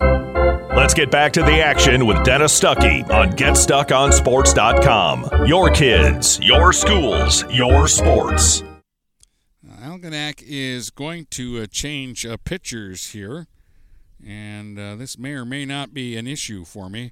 Let's 0.00 0.94
get 0.94 1.10
back 1.10 1.32
to 1.32 1.42
the 1.42 1.60
action 1.60 2.06
with 2.06 2.22
Dennis 2.24 2.58
Stuckey 2.58 3.08
on 3.10 3.32
GetStuckOnSports.com. 3.32 5.46
Your 5.46 5.70
kids, 5.70 6.38
your 6.40 6.72
schools, 6.72 7.44
your 7.50 7.88
sports. 7.88 8.62
Algonac 9.82 10.42
is 10.46 10.90
going 10.90 11.26
to 11.30 11.62
uh, 11.62 11.66
change 11.66 12.24
uh, 12.24 12.36
pitchers 12.44 13.10
here, 13.10 13.48
and 14.24 14.78
uh, 14.78 14.94
this 14.94 15.18
may 15.18 15.32
or 15.32 15.44
may 15.44 15.64
not 15.64 15.92
be 15.92 16.16
an 16.16 16.28
issue 16.28 16.64
for 16.64 16.88
me 16.88 17.10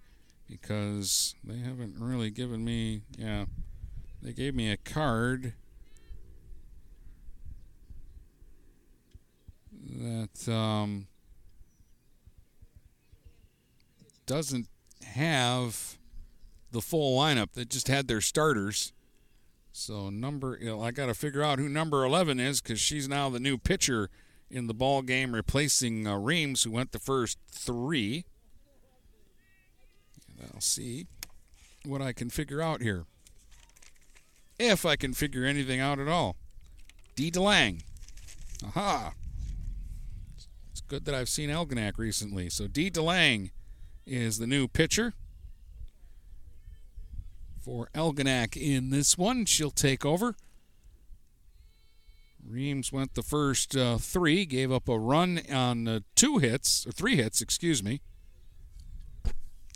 because 0.48 1.34
they 1.44 1.58
haven't 1.58 1.96
really 1.98 2.30
given 2.30 2.64
me. 2.64 3.02
Yeah, 3.18 3.46
they 4.22 4.32
gave 4.32 4.54
me 4.54 4.70
a 4.70 4.76
card 4.76 5.54
that 9.90 10.52
um, 10.52 11.06
doesn't 14.26 14.68
have 15.04 15.98
the 16.70 16.80
full 16.80 17.18
lineup. 17.18 17.52
They 17.54 17.64
just 17.64 17.88
had 17.88 18.08
their 18.08 18.20
starters. 18.20 18.92
So 19.72 20.10
number, 20.10 20.58
you 20.60 20.68
know, 20.68 20.82
I 20.82 20.90
got 20.90 21.06
to 21.06 21.14
figure 21.14 21.42
out 21.42 21.58
who 21.58 21.68
number 21.68 22.04
11 22.04 22.40
is 22.40 22.60
because 22.60 22.80
she's 22.80 23.08
now 23.08 23.28
the 23.28 23.40
new 23.40 23.58
pitcher 23.58 24.10
in 24.50 24.66
the 24.66 24.74
ball 24.74 25.02
game, 25.02 25.34
replacing 25.34 26.06
uh, 26.06 26.16
Reams, 26.16 26.62
who 26.62 26.70
went 26.70 26.92
the 26.92 26.98
first 26.98 27.38
three. 27.50 28.24
I'll 30.54 30.60
see 30.60 31.06
what 31.84 32.02
I 32.02 32.12
can 32.12 32.30
figure 32.30 32.60
out 32.60 32.82
here, 32.82 33.04
if 34.58 34.84
I 34.84 34.96
can 34.96 35.12
figure 35.12 35.44
anything 35.44 35.80
out 35.80 35.98
at 35.98 36.08
all. 36.08 36.36
D. 37.14 37.30
DeLang. 37.30 37.82
Aha. 38.64 39.12
It's 40.70 40.80
good 40.82 41.04
that 41.04 41.14
I've 41.14 41.28
seen 41.28 41.50
Algonac 41.50 41.98
recently. 41.98 42.50
So 42.50 42.66
D. 42.66 42.90
DeLang 42.90 43.50
is 44.06 44.38
the 44.38 44.46
new 44.46 44.68
pitcher 44.68 45.14
for 47.60 47.88
Algonac 47.94 48.56
in 48.56 48.90
this 48.90 49.18
one. 49.18 49.44
She'll 49.44 49.70
take 49.70 50.04
over. 50.04 50.36
Reams 52.48 52.92
went 52.92 53.14
the 53.14 53.22
first 53.22 53.76
uh, 53.76 53.98
three, 53.98 54.46
gave 54.46 54.70
up 54.70 54.88
a 54.88 54.98
run 54.98 55.40
on 55.52 55.88
uh, 55.88 56.00
two 56.14 56.38
hits, 56.38 56.86
or 56.86 56.92
three 56.92 57.16
hits, 57.16 57.40
excuse 57.40 57.82
me. 57.82 58.00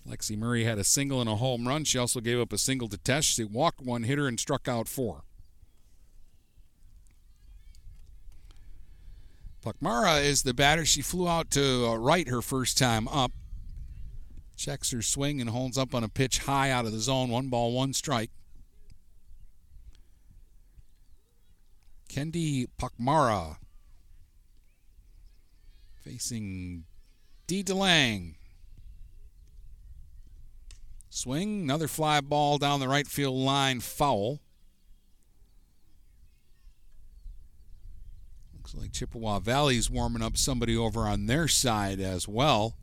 Lexi 0.09 0.37
Murray 0.37 0.65
had 0.65 0.79
a 0.79 0.85
single 0.85 1.21
and 1.21 1.29
a 1.29 1.37
home 1.37 1.69
run. 1.69 1.85
She 1.85 1.99
also 1.99 2.21
gave 2.21 2.41
up 2.41 2.53
a 2.53 2.59
single 2.59 2.89
to 2.89 2.97
Tesh. 2.97 3.35
She 3.35 3.45
walked 3.45 3.81
one 3.81 4.05
hitter 4.05 4.27
and 4.27 4.41
struck 4.41 4.67
out 4.67 4.89
four. 4.89 5.25
Pakmara 9.65 10.25
is 10.25 10.43
the 10.43 10.55
batter. 10.55 10.85
She 10.87 11.03
flew 11.03 11.29
out 11.29 11.51
to 11.51 11.87
uh, 11.87 11.97
right 11.97 12.27
her 12.29 12.41
first 12.41 12.79
time 12.79 13.07
up. 13.09 13.33
Checks 14.57 14.91
her 14.91 15.03
swing 15.03 15.41
and 15.41 15.51
holds 15.51 15.77
up 15.77 15.95
on 15.95 16.03
a 16.03 16.09
pitch 16.09 16.39
high 16.41 16.71
out 16.71 16.87
of 16.87 16.93
the 16.93 16.99
zone. 16.99 17.29
One 17.29 17.49
ball, 17.49 17.73
one 17.73 17.93
strike. 17.93 18.31
Kendi 22.09 22.67
Pakmara 22.79 23.57
facing 26.03 26.85
D. 27.47 27.63
DeLang. 27.63 28.35
Swing, 31.13 31.63
another 31.63 31.89
fly 31.89 32.21
ball 32.21 32.57
down 32.57 32.79
the 32.79 32.87
right 32.87 33.07
field 33.07 33.35
line, 33.35 33.81
foul. 33.81 34.39
Looks 38.55 38.75
like 38.77 38.93
Chippewa 38.93 39.41
Valley's 39.41 39.91
warming 39.91 40.23
up 40.23 40.37
somebody 40.37 40.77
over 40.77 41.01
on 41.01 41.27
their 41.27 41.49
side 41.49 41.99
as 41.99 42.29
well. 42.29 42.77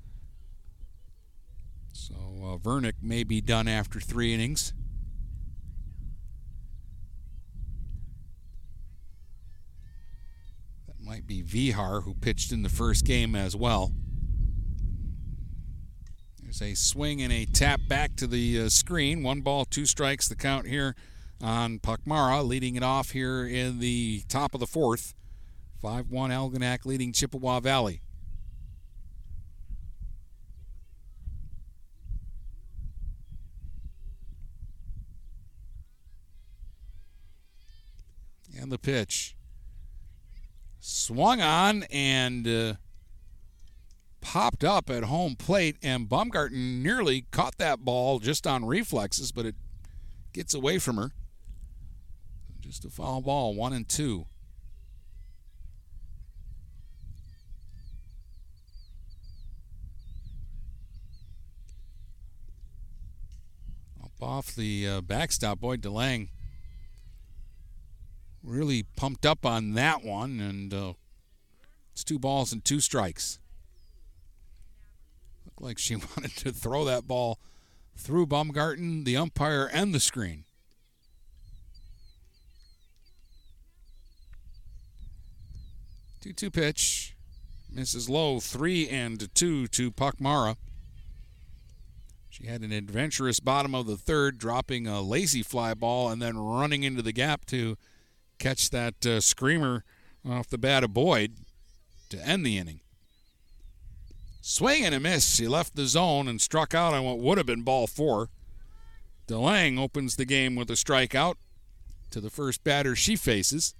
So 1.93 2.15
uh, 2.15 2.57
Vernick 2.57 2.95
may 3.01 3.23
be 3.23 3.39
done 3.39 3.69
after 3.69 4.01
three 4.01 4.34
innings. 4.34 4.73
That 10.86 10.99
might 10.99 11.25
be 11.25 11.41
Vehar, 11.41 12.03
who 12.03 12.13
pitched 12.13 12.51
in 12.51 12.63
the 12.63 12.69
first 12.69 13.05
game 13.05 13.36
as 13.36 13.55
well. 13.55 13.93
There's 16.58 16.72
a 16.72 16.76
swing 16.76 17.22
and 17.22 17.32
a 17.32 17.45
tap 17.45 17.82
back 17.88 18.16
to 18.16 18.26
the 18.26 18.62
uh, 18.62 18.70
screen. 18.70 19.22
One 19.22 19.41
ball, 19.41 19.66
two 19.66 19.86
strikes, 19.86 20.28
the 20.28 20.36
count 20.36 20.66
here 20.66 20.95
on 21.41 21.80
Pakmara, 21.80 22.45
leading 22.47 22.76
it 22.76 22.84
off 22.84 23.12
here 23.12 23.45
in 23.45 23.80
the 23.80 24.24
top 24.28 24.53
of 24.53 24.60
the 24.60 24.66
fourth. 24.66 25.14
5 25.82 26.10
1 26.10 26.32
Algonac 26.32 26.86
leading 26.86 27.12
Chippewa 27.14 27.60
Valley. 27.60 28.01
And 38.60 38.72
the 38.72 38.80
pitch. 38.80 39.36
Swung 40.80 41.41
on 41.41 41.84
and 41.91 42.47
uh, 42.47 42.74
popped 44.22 44.63
up 44.63 44.89
at 44.89 45.03
home 45.03 45.36
plate, 45.36 45.78
and 45.82 46.09
Baumgarten 46.09 46.82
nearly 46.82 47.26
caught 47.32 47.57
that 47.57 47.86
ball 47.86 48.20
just 48.20 48.45
on 48.45 48.65
reflexes, 48.65 49.32
but 49.32 49.45
it 49.45 49.55
gets 50.34 50.53
away 50.53 50.80
from 50.80 50.97
her. 50.97 51.11
Just 52.59 52.86
a 52.86 52.89
foul 52.89 53.22
ball, 53.22 53.55
one 53.55 53.74
and 53.74 53.88
two. 53.88 54.28
Up 64.03 64.11
off 64.22 64.55
the 64.55 64.88
uh, 64.88 65.01
backstop, 65.01 65.59
Boyd 65.59 65.82
DeLang 65.82 66.30
really 68.43 68.84
pumped 68.84 69.26
up 69.26 69.45
on 69.45 69.74
that 69.74 70.03
one, 70.03 70.39
and 70.39 70.74
uh, 70.74 70.93
it's 71.93 72.03
two 72.03 72.20
balls 72.20 72.53
and 72.53 72.63
two 72.63 72.80
strikes. 72.80 73.39
Looked 75.60 75.70
like 75.70 75.80
she 75.80 75.95
wanted 76.16 76.36
to 76.38 76.51
throw 76.51 76.86
that 76.86 77.08
ball 77.08 77.39
through 77.95 78.28
Baumgarten, 78.28 79.03
the 79.03 79.18
umpire, 79.18 79.70
and 79.72 79.93
the 79.93 79.99
screen. 79.99 80.43
Two-two 86.22 86.51
pitch, 86.51 87.16
misses 87.72 88.10
low, 88.10 88.39
three 88.39 88.88
and 88.88 89.34
two 89.34 89.68
to 89.68 89.91
Pakmara. 89.91 90.58
She 92.30 92.45
had 92.45 92.62
an 92.62 92.72
adventurous 92.72 93.39
bottom 93.39 93.74
of 93.74 93.88
the 93.88 93.97
third, 93.97 94.38
dropping 94.38 94.86
a 94.86 95.01
lazy 95.01 95.41
fly 95.41 95.74
ball 95.74 96.10
and 96.10 96.22
then 96.22 96.38
running 96.38 96.84
into 96.84 97.01
the 97.01 97.14
gap 97.14 97.45
to 97.45 97.78
catch 98.38 98.70
that 98.70 99.05
uh, 99.05 99.22
screamer 99.22 99.84
off 100.28 100.47
the 100.47 100.58
bat 100.58 100.84
of 100.84 100.93
Boyd 100.93 101.38
to 102.10 102.28
end 102.28 102.45
the 102.45 102.58
inning. 102.58 102.82
Swing 104.49 104.85
and 104.85 104.95
a 104.95 104.99
miss. 105.01 105.35
She 105.35 105.45
left 105.45 105.75
the 105.75 105.87
zone 105.87 106.29
and 106.29 106.39
struck 106.39 106.73
out 106.73 106.93
on 106.93 107.03
what 107.03 107.19
would 107.19 107.37
have 107.37 107.45
been 107.45 107.63
ball 107.63 107.85
four. 107.85 108.29
DeLang 109.27 109.77
opens 109.77 110.15
the 110.15 110.23
game 110.23 110.55
with 110.55 110.69
a 110.69 110.75
strikeout 110.75 111.35
to 112.11 112.21
the 112.21 112.29
first 112.29 112.63
batter 112.63 112.95
she 112.95 113.17
faces. 113.17 113.75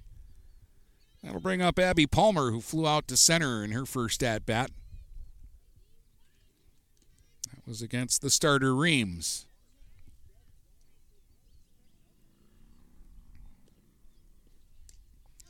That'll 1.22 1.40
bring 1.40 1.62
up 1.62 1.78
Abby 1.78 2.06
Palmer, 2.06 2.50
who 2.50 2.60
flew 2.60 2.86
out 2.86 3.08
to 3.08 3.16
center 3.16 3.64
in 3.64 3.72
her 3.72 3.86
first 3.86 4.22
at 4.22 4.44
bat. 4.44 4.70
That 7.50 7.66
was 7.66 7.80
against 7.80 8.20
the 8.20 8.28
starter 8.28 8.74
Reams. 8.74 9.46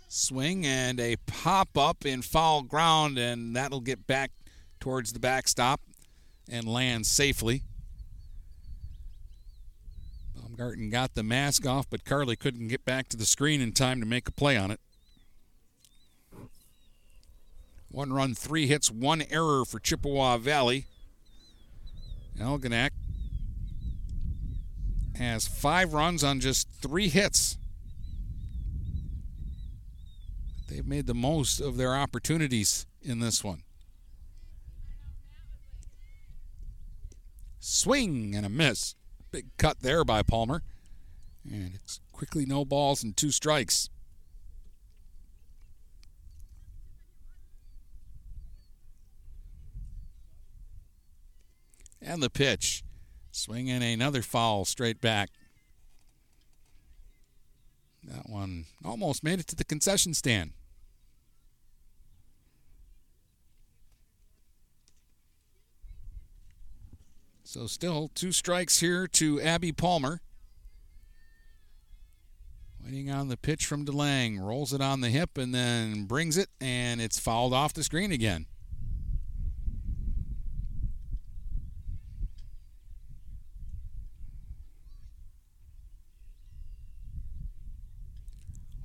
swing 0.08 0.66
and 0.66 0.98
a 1.00 1.16
pop 1.26 1.76
up 1.76 2.04
in 2.04 2.22
foul 2.22 2.62
ground, 2.62 3.18
and 3.18 3.54
that'll 3.54 3.80
get 3.80 4.06
back 4.06 4.30
towards 4.81 5.12
the 5.12 5.20
backstop. 5.20 5.81
and 6.51 6.66
lands 6.66 7.11
safely. 7.11 7.62
Baumgarten 10.35 10.89
got 10.91 11.14
the 11.14 11.22
mask 11.22 11.66
off, 11.66 11.89
but 11.91 12.05
Carly 12.05 12.37
couldn't 12.37 12.68
get 12.68 12.85
back 12.85 13.09
to 13.11 13.16
the 13.16 13.26
screen 13.26 13.61
in 13.61 13.72
time 13.72 14.01
to 14.01 14.07
make 14.07 14.29
a 14.29 14.33
play 14.33 14.57
on 14.57 14.70
it. 14.70 14.81
One 17.91 18.12
run, 18.12 18.35
three 18.35 18.66
hits, 18.66 18.91
one 18.91 19.22
error 19.31 19.64
for 19.64 19.79
Chippewa 19.79 20.39
Valley. 20.39 20.87
Algonac 22.39 22.91
has 25.16 25.49
five 25.49 25.93
runs 25.93 26.22
on 26.22 26.41
just 26.41 26.68
three 26.70 27.09
hits. 27.09 27.59
They've 30.68 30.87
made 30.87 31.07
the 31.07 31.14
most 31.14 31.61
of 31.61 31.76
their 31.76 31.95
opportunities 31.95 32.87
in 33.03 33.20
this 33.20 33.43
one. 33.43 33.62
Swing 37.70 38.34
and 38.34 38.46
a 38.46 38.48
miss. 38.48 38.94
Big 39.30 39.54
cut 39.58 39.80
there 39.80 40.02
by 40.02 40.22
Palmer. 40.22 40.62
And 41.44 41.72
it's 41.74 42.00
quickly 42.12 42.46
no 42.46 42.64
balls 42.64 43.02
and 43.02 43.14
two 43.14 43.30
strikes. 43.30 43.90
And 52.00 52.22
the 52.22 52.30
pitch. 52.30 52.82
swing 53.32 53.66
Swinging 53.66 53.82
another 53.82 54.22
foul 54.22 54.64
straight 54.64 55.02
back. 55.02 55.28
That 58.02 58.30
one 58.30 58.64
almost 58.82 59.22
made 59.22 59.40
it 59.40 59.46
to 59.48 59.56
the 59.56 59.64
concession 59.64 60.14
stand. 60.14 60.52
So 67.51 67.66
still 67.66 68.11
two 68.14 68.30
strikes 68.30 68.80
here 68.80 69.07
to 69.07 69.40
Abby 69.40 69.72
Palmer. 69.72 70.20
Waiting 72.84 73.11
on 73.11 73.28
the 73.28 73.38
pitch 73.38 73.64
from 73.64 73.86
DeLang. 73.86 74.38
Rolls 74.38 74.74
it 74.74 74.82
on 74.82 75.01
the 75.01 75.09
hip 75.09 75.38
and 75.38 75.55
then 75.55 76.05
brings 76.05 76.36
it, 76.36 76.51
and 76.61 77.01
it's 77.01 77.18
fouled 77.18 77.55
off 77.55 77.72
the 77.72 77.82
screen 77.82 78.12
again. 78.12 78.44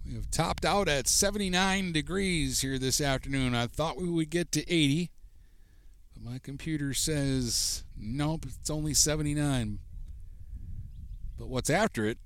We 0.06 0.14
have 0.14 0.32
topped 0.32 0.64
out 0.64 0.88
at 0.88 1.10
79 1.10 1.92
degrees 1.92 2.62
here 2.62 2.80
this 2.80 3.02
afternoon. 3.02 3.56
I 3.56 3.68
thought 3.68 3.98
we 3.98 4.08
would 4.08 4.30
get 4.30 4.54
to 4.54 4.62
80, 4.74 5.10
but 5.10 5.23
my 6.24 6.40
computer 6.40 6.94
says 6.94 7.84
nope, 7.98 8.46
it's 8.48 8.70
only 8.70 8.94
79. 8.94 9.80
But 11.38 11.50
what's 11.50 11.70
after 11.70 12.06
it 12.06 12.18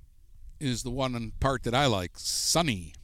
is 0.60 0.82
the 0.82 0.90
one 0.90 1.32
part 1.40 1.64
that 1.64 1.74
I 1.74 1.86
like 1.86 2.12
sunny. 2.14 2.94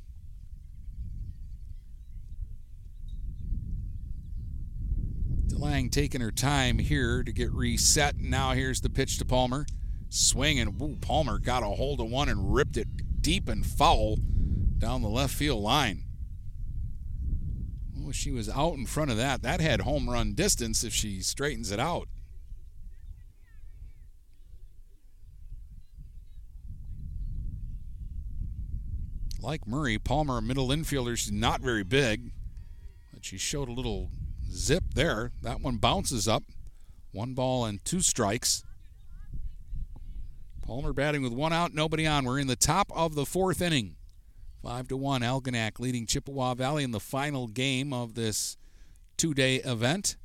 DeLang 5.47 5.91
taking 5.91 6.21
her 6.21 6.31
time 6.31 6.79
here 6.79 7.23
to 7.23 7.33
get 7.33 7.53
reset. 7.53 8.19
Now 8.19 8.53
here's 8.53 8.81
the 8.81 8.91
pitch 8.91 9.19
to 9.19 9.25
Palmer. 9.25 9.67
Swinging. 10.11 10.77
Ooh, 10.81 10.97
Palmer 11.01 11.39
got 11.39 11.63
a 11.63 11.67
hold 11.67 12.01
of 12.01 12.09
one 12.09 12.29
and 12.29 12.55
ripped 12.55 12.77
it 12.77 13.21
deep 13.21 13.49
and 13.49 13.67
foul 13.67 14.17
down 14.79 15.03
the 15.03 15.09
left 15.09 15.35
field 15.35 15.63
line. 15.63 16.05
Oh, 18.07 18.13
she 18.13 18.31
was 18.31 18.49
out 18.49 18.75
in 18.75 18.87
front 18.87 19.11
of 19.11 19.17
that. 19.17 19.43
That 19.43 19.61
had 19.61 19.81
home 19.81 20.11
run 20.11 20.35
distance 20.35 20.85
if 20.85 20.93
she 20.93 21.21
straightens 21.21 21.71
it 21.71 21.81
out. 21.81 22.09
Like 29.41 29.67
Murray, 29.67 29.99
Palmer, 29.99 30.39
a 30.39 30.43
middle 30.43 30.69
infielder, 30.69 31.19
she's 31.19 31.31
not 31.31 31.61
very 31.61 31.85
big, 31.85 32.33
but 33.13 33.25
she 33.25 33.37
showed 33.37 33.69
a 33.69 33.73
little 33.73 34.11
zip 34.51 34.85
there. 34.95 35.33
That 35.43 35.61
one 35.61 35.77
bounces 35.77 36.27
up. 36.27 36.45
One 37.13 37.35
ball 37.35 37.67
and 37.67 37.85
two 37.85 38.01
strikes. 38.01 38.65
Palmer 40.63 40.95
batting 40.95 41.23
with 41.23 41.33
one 41.33 41.53
out, 41.53 41.75
nobody 41.75 42.07
on. 42.07 42.25
We're 42.25 42.39
in 42.39 42.47
the 42.47 42.57
top 42.57 42.91
of 42.95 43.15
the 43.15 43.27
fourth 43.27 43.61
inning. 43.61 43.97
Five 44.65 44.89
to 44.89 44.97
one, 44.97 45.21
Algonac 45.21 45.79
leading 45.79 46.07
Chippewa 46.07 46.55
Valley 46.55 46.85
in 46.85 46.91
the 46.91 46.99
final 46.99 47.49
game 47.49 47.93
of 47.93 48.15
this 48.15 48.57
two-day 49.19 49.57
event. 49.57 50.17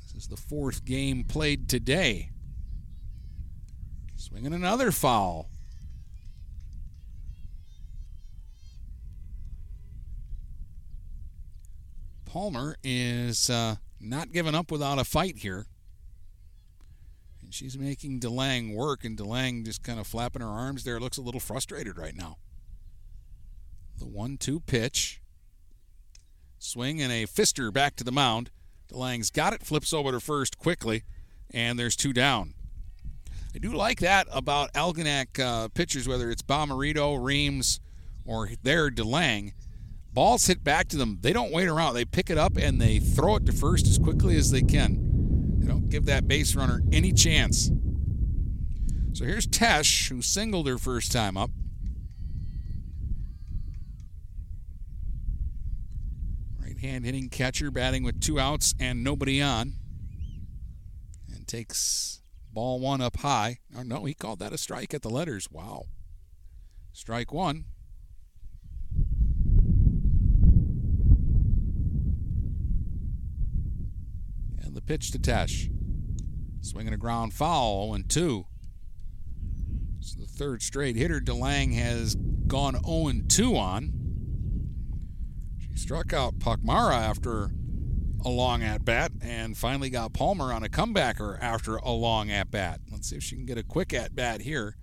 This 0.00 0.22
is 0.22 0.28
the 0.28 0.38
fourth 0.38 0.86
game 0.86 1.24
played 1.24 1.68
today. 1.68 2.30
Swinging 4.16 4.54
another 4.54 4.90
foul. 4.90 5.50
Palmer 12.24 12.76
is 12.82 13.50
uh, 13.50 13.76
not 14.00 14.32
giving 14.32 14.54
up 14.54 14.72
without 14.72 14.98
a 14.98 15.04
fight 15.04 15.36
here. 15.36 15.66
She's 17.54 17.78
making 17.78 18.18
DeLang 18.18 18.74
work, 18.74 19.04
and 19.04 19.16
DeLang 19.16 19.64
just 19.64 19.84
kind 19.84 20.00
of 20.00 20.08
flapping 20.08 20.42
her 20.42 20.48
arms 20.48 20.82
there. 20.82 20.98
Looks 20.98 21.18
a 21.18 21.22
little 21.22 21.38
frustrated 21.38 21.96
right 21.96 22.16
now. 22.16 22.38
The 24.00 24.08
1 24.08 24.38
2 24.38 24.58
pitch. 24.58 25.22
Swing 26.58 27.00
and 27.00 27.12
a 27.12 27.26
fister 27.26 27.72
back 27.72 27.94
to 27.94 28.02
the 28.02 28.10
mound. 28.10 28.50
DeLang's 28.92 29.30
got 29.30 29.52
it, 29.52 29.62
flips 29.62 29.92
over 29.92 30.10
to 30.10 30.18
first 30.18 30.58
quickly, 30.58 31.04
and 31.52 31.78
there's 31.78 31.94
two 31.94 32.12
down. 32.12 32.54
I 33.54 33.58
do 33.58 33.72
like 33.72 34.00
that 34.00 34.26
about 34.32 34.72
Algonac 34.72 35.38
uh, 35.38 35.68
pitchers, 35.68 36.08
whether 36.08 36.32
it's 36.32 36.42
Bomarito, 36.42 37.22
Reams, 37.22 37.78
or 38.26 38.48
their 38.64 38.90
DeLang 38.90 39.52
Balls 40.12 40.46
hit 40.46 40.64
back 40.64 40.88
to 40.88 40.96
them. 40.96 41.18
They 41.20 41.32
don't 41.32 41.52
wait 41.52 41.68
around. 41.68 41.94
They 41.94 42.04
pick 42.04 42.30
it 42.30 42.38
up 42.38 42.56
and 42.56 42.80
they 42.80 42.98
throw 42.98 43.36
it 43.36 43.46
to 43.46 43.52
first 43.52 43.86
as 43.86 43.98
quickly 43.98 44.36
as 44.36 44.50
they 44.50 44.62
can. 44.62 45.13
Don't 45.64 45.88
give 45.88 46.04
that 46.06 46.28
base 46.28 46.54
runner 46.54 46.82
any 46.92 47.12
chance. 47.12 47.70
So 49.12 49.24
here's 49.24 49.46
Tesh, 49.46 50.08
who 50.08 50.22
singled 50.22 50.66
her 50.66 50.78
first 50.78 51.12
time 51.12 51.36
up. 51.36 51.50
Right 56.60 56.78
hand 56.78 57.04
hitting 57.04 57.28
catcher, 57.28 57.70
batting 57.70 58.02
with 58.02 58.20
two 58.20 58.40
outs 58.40 58.74
and 58.80 59.04
nobody 59.04 59.40
on. 59.40 59.74
And 61.32 61.46
takes 61.46 62.22
ball 62.52 62.80
one 62.80 63.00
up 63.00 63.18
high. 63.18 63.58
Oh, 63.76 63.82
no, 63.82 64.04
he 64.04 64.14
called 64.14 64.40
that 64.40 64.52
a 64.52 64.58
strike 64.58 64.94
at 64.94 65.02
the 65.02 65.10
letters. 65.10 65.48
Wow. 65.50 65.84
Strike 66.92 67.32
one. 67.32 67.66
The 74.74 74.82
pitch 74.82 75.10
to 75.12 75.18
Tesh. 75.18 75.70
Swinging 76.60 76.92
a 76.92 76.96
ground 76.96 77.32
foul, 77.32 77.94
0 77.94 78.04
2. 78.08 78.46
So 80.00 80.20
the 80.20 80.26
third 80.26 80.62
straight 80.62 80.96
hitter 80.96 81.20
DeLang 81.20 81.74
has 81.74 82.14
gone 82.46 82.74
0 82.84 83.24
2 83.28 83.56
on. 83.56 83.92
She 85.58 85.76
struck 85.78 86.12
out 86.12 86.38
Pakmara 86.38 86.94
after 86.94 87.50
a 88.24 88.28
long 88.28 88.62
at 88.62 88.84
bat 88.84 89.12
and 89.20 89.56
finally 89.56 89.90
got 89.90 90.14
Palmer 90.14 90.52
on 90.52 90.62
a 90.62 90.68
comebacker 90.68 91.38
after 91.40 91.76
a 91.76 91.90
long 91.90 92.30
at 92.30 92.50
bat. 92.50 92.80
Let's 92.90 93.10
see 93.10 93.16
if 93.16 93.22
she 93.22 93.36
can 93.36 93.44
get 93.44 93.58
a 93.58 93.62
quick 93.62 93.92
at 93.92 94.14
bat 94.14 94.40
here. 94.40 94.76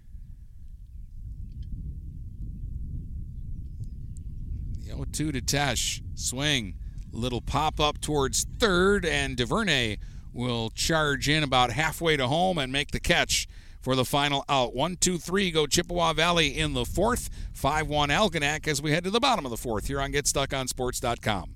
The 4.80 4.88
0 4.88 5.06
2 5.12 5.32
to 5.32 5.42
Tesh. 5.42 6.02
Swing. 6.16 6.76
Little 7.12 7.42
pop 7.42 7.80
up 7.80 8.00
towards 8.00 8.46
third, 8.60 9.06
and 9.06 9.36
DuVernay 9.36 9.98
will 10.34 10.70
charge 10.70 11.28
in 11.28 11.44
about 11.44 11.72
halfway 11.72 12.16
to 12.18 12.28
home 12.28 12.58
and 12.58 12.72
make 12.72 12.92
the 12.92 13.00
catch 13.00 13.48
for 13.82 13.96
the 13.96 14.06
final 14.06 14.46
out. 14.48 14.74
One, 14.74 14.96
two, 14.96 15.18
three 15.18 15.52
go 15.52 15.68
Chippewa 15.68 16.14
Valley 16.14 16.58
in 16.58 16.74
the 16.74 16.86
fourth. 16.86 17.30
5 17.54 17.88
1 17.88 18.10
Algonac 18.10 18.68
as 18.68 18.82
we 18.82 18.92
head 18.92 19.04
to 19.04 19.10
the 19.10 19.20
bottom 19.20 19.46
of 19.46 19.52
the 19.52 19.58
fourth 19.58 19.88
here 19.88 20.00
on 20.00 20.14
GetStuckOnSports.com. 20.14 21.56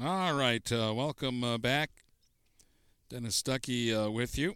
All 0.00 0.34
right, 0.34 0.70
uh, 0.70 0.92
welcome 0.94 1.42
uh, 1.42 1.58
back. 1.58 1.90
Dennis 3.08 3.42
Stuckey 3.42 3.92
uh, 3.92 4.08
with 4.10 4.38
you. 4.38 4.54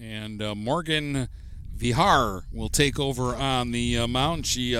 And 0.00 0.40
uh, 0.42 0.54
Morgan 0.54 1.28
Vehar 1.76 2.42
will 2.52 2.68
take 2.68 3.00
over 3.00 3.34
on 3.34 3.72
the 3.72 3.98
uh, 3.98 4.06
mound. 4.06 4.46
She 4.46 4.76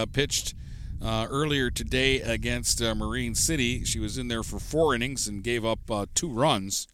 uh, 1.03 1.27
earlier 1.31 1.71
today 1.71 2.21
against 2.21 2.81
Marine 2.81 3.35
City. 3.35 3.85
She 3.85 3.99
was 3.99 4.19
in 4.19 4.29
there 4.29 4.43
for 4.43 4.59
four 4.59 4.95
innings 4.95 5.29
and 5.29 5.43
gave 5.43 5.65
up 5.65 5.81
two 6.15 6.31
runs. 6.31 6.89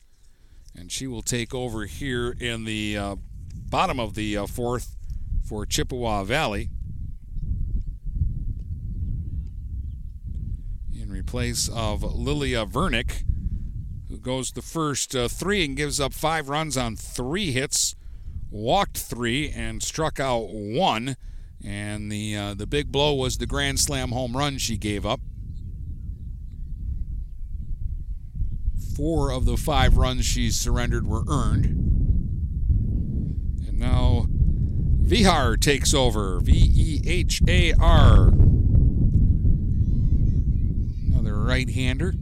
And 0.76 0.90
she 0.90 1.06
will 1.06 1.22
take 1.22 1.54
over 1.54 1.86
here 1.86 2.36
in 2.38 2.64
the 2.64 3.16
bottom 3.54 4.00
of 4.00 4.14
the 4.14 4.46
fourth 4.46 4.96
for 5.44 5.64
Chippewa 5.66 6.24
Valley. 6.24 6.70
in 11.04 11.12
replace 11.12 11.68
of 11.68 12.02
Lilia 12.02 12.64
Vernick, 12.64 13.24
who 14.08 14.16
goes 14.16 14.52
the 14.52 14.62
first 14.62 15.14
uh, 15.14 15.28
three 15.28 15.64
and 15.64 15.76
gives 15.76 16.00
up 16.00 16.14
five 16.14 16.48
runs 16.48 16.76
on 16.76 16.96
three 16.96 17.52
hits, 17.52 17.94
walked 18.50 18.96
three, 18.96 19.50
and 19.50 19.82
struck 19.82 20.18
out 20.18 20.48
one. 20.50 21.16
And 21.64 22.12
the 22.12 22.36
uh, 22.36 22.54
the 22.54 22.66
big 22.66 22.92
blow 22.92 23.14
was 23.14 23.38
the 23.38 23.46
grand 23.46 23.80
slam 23.80 24.10
home 24.10 24.36
run 24.36 24.58
she 24.58 24.76
gave 24.76 25.06
up. 25.06 25.20
Four 28.96 29.32
of 29.32 29.44
the 29.44 29.56
five 29.56 29.96
runs 29.96 30.24
she 30.24 30.50
surrendered 30.50 31.06
were 31.06 31.24
earned. 31.26 31.64
And 33.66 33.78
now 33.78 34.26
Vehar 35.02 35.60
takes 35.60 35.92
over. 35.92 36.40
V 36.40 36.52
E 36.52 37.02
H 37.06 37.42
A 37.48 37.72
R 37.74 38.28
Another 41.06 41.36
right 41.36 41.68
hander. 41.68 42.14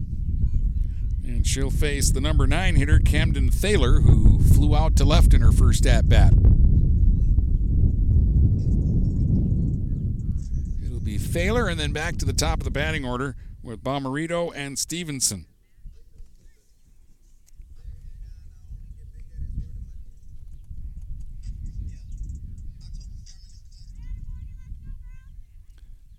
And 1.25 1.47
she'll 1.47 1.71
face 1.71 2.11
the 2.11 2.21
number 2.21 2.47
nine 2.47 2.77
hitter, 2.77 2.99
Camden 2.99 3.51
Thaler, 3.51 4.01
who 4.01 4.41
flew 4.41 4.75
out 4.75 4.97
to 4.97 5.05
left 5.05 5.35
in 5.35 5.41
her 5.43 5.53
first 5.53 5.87
at 5.87 6.09
bat. 6.09 6.33
It'll 10.85 11.01
be 11.01 11.19
Thaler 11.33 11.67
and 11.67 11.81
then 11.81 11.95
back 11.95 12.19
to 12.19 12.27
the 12.27 12.35
top 12.35 12.59
of 12.59 12.65
the 12.65 12.71
batting 12.71 13.07
order 13.07 13.37
with 13.63 13.83
Bomarito 13.83 14.53
and 14.55 14.79
Stevenson. 14.79 15.47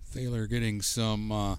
Thaler 0.09 0.47
getting 0.47 0.81
some 0.81 1.31
uh, 1.31 1.55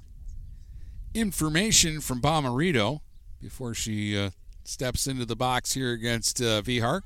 information 1.14 2.00
from 2.00 2.20
Bomarito 2.20 3.02
before 3.40 3.72
she 3.72 4.18
uh, 4.18 4.30
steps 4.64 5.06
into 5.06 5.24
the 5.24 5.36
box 5.36 5.74
here 5.74 5.92
against 5.92 6.40
uh, 6.40 6.60
Vehar. 6.62 7.02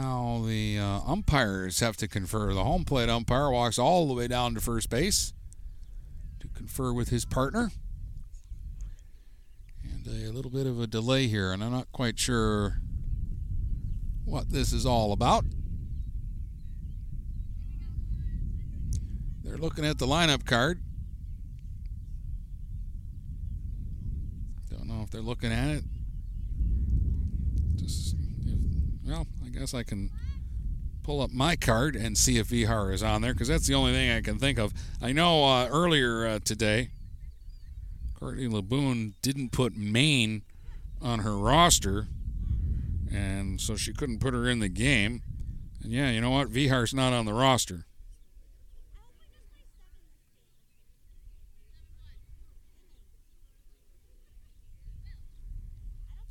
Now 0.00 0.42
the 0.44 0.78
uh, 0.78 1.00
umpires 1.06 1.80
have 1.80 1.96
to 1.96 2.08
confer. 2.08 2.52
The 2.54 2.64
home 2.64 2.84
plate 2.84 3.08
umpire 3.08 3.50
walks 3.50 3.78
all 3.78 4.06
the 4.06 4.14
way 4.14 4.28
down 4.28 4.54
to 4.54 4.60
first 4.60 4.90
base 4.90 5.32
to 6.40 6.48
confer 6.48 6.92
with 6.92 7.08
his 7.08 7.24
partner 7.24 7.70
And 9.82 10.06
a 10.06 10.32
little 10.32 10.50
bit 10.50 10.66
of 10.66 10.80
a 10.80 10.86
delay 10.86 11.26
here, 11.26 11.52
and 11.52 11.64
I'm 11.64 11.72
not 11.72 11.90
quite 11.92 12.18
sure 12.18 12.80
what 14.24 14.50
this 14.50 14.72
is 14.72 14.86
all 14.86 15.12
about. 15.12 15.44
They're 19.42 19.56
looking 19.56 19.84
at 19.84 19.98
the 19.98 20.06
lineup 20.06 20.44
card. 20.44 20.80
Don't 24.70 24.86
know 24.86 25.02
if 25.02 25.10
they're 25.10 25.22
looking 25.22 25.50
at 25.52 25.68
it. 25.68 25.84
Just, 27.76 28.14
well, 29.06 29.26
I 29.48 29.58
guess 29.58 29.72
I 29.72 29.82
can 29.82 30.10
pull 31.02 31.22
up 31.22 31.30
my 31.32 31.56
card 31.56 31.96
and 31.96 32.18
see 32.18 32.36
if 32.36 32.48
Vehar 32.48 32.92
is 32.92 33.02
on 33.02 33.22
there 33.22 33.32
because 33.32 33.48
that's 33.48 33.66
the 33.66 33.74
only 33.74 33.92
thing 33.92 34.10
I 34.10 34.20
can 34.20 34.38
think 34.38 34.58
of. 34.58 34.74
I 35.00 35.12
know 35.12 35.42
uh, 35.44 35.68
earlier 35.70 36.26
uh, 36.26 36.38
today 36.44 36.90
Courtney 38.14 38.46
Laboon 38.46 39.14
didn't 39.22 39.52
put 39.52 39.74
Maine 39.74 40.42
on 41.00 41.20
her 41.20 41.38
roster, 41.38 42.08
and 43.10 43.58
so 43.58 43.74
she 43.74 43.94
couldn't 43.94 44.18
put 44.18 44.34
her 44.34 44.46
in 44.48 44.58
the 44.58 44.68
game. 44.68 45.22
And 45.82 45.92
yeah, 45.92 46.10
you 46.10 46.20
know 46.20 46.30
what? 46.30 46.50
Vehar's 46.50 46.92
not 46.92 47.14
on 47.14 47.24
the 47.24 47.32
roster. 47.32 47.86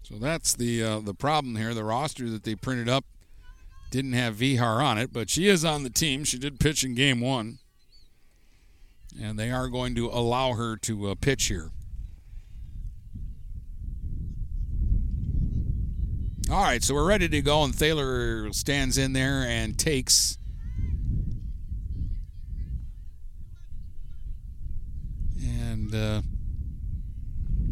So 0.07 0.15
that's 0.15 0.55
the 0.55 0.81
uh, 0.81 0.99
the 1.01 1.13
problem 1.13 1.57
here. 1.57 1.73
The 1.73 1.83
roster 1.83 2.29
that 2.29 2.43
they 2.43 2.55
printed 2.55 2.87
up 2.87 3.03
didn't 3.91 4.13
have 4.13 4.35
Vehar 4.35 4.81
on 4.81 4.97
it, 4.97 5.11
but 5.11 5.29
she 5.29 5.49
is 5.49 5.65
on 5.65 5.83
the 5.83 5.89
team. 5.89 6.23
She 6.23 6.39
did 6.39 6.61
pitch 6.61 6.85
in 6.85 6.95
game 6.95 7.19
one, 7.19 7.59
and 9.21 9.37
they 9.37 9.51
are 9.51 9.67
going 9.67 9.95
to 9.95 10.07
allow 10.07 10.53
her 10.53 10.77
to 10.77 11.09
uh, 11.09 11.15
pitch 11.15 11.47
here. 11.47 11.71
All 16.49 16.63
right, 16.63 16.81
so 16.81 16.93
we're 16.93 17.05
ready 17.05 17.27
to 17.27 17.41
go, 17.41 17.65
and 17.65 17.75
Thaler 17.75 18.53
stands 18.53 18.97
in 18.97 19.11
there 19.11 19.41
and 19.41 19.77
takes. 19.77 20.37
And 25.41 25.93
uh, 25.93 26.21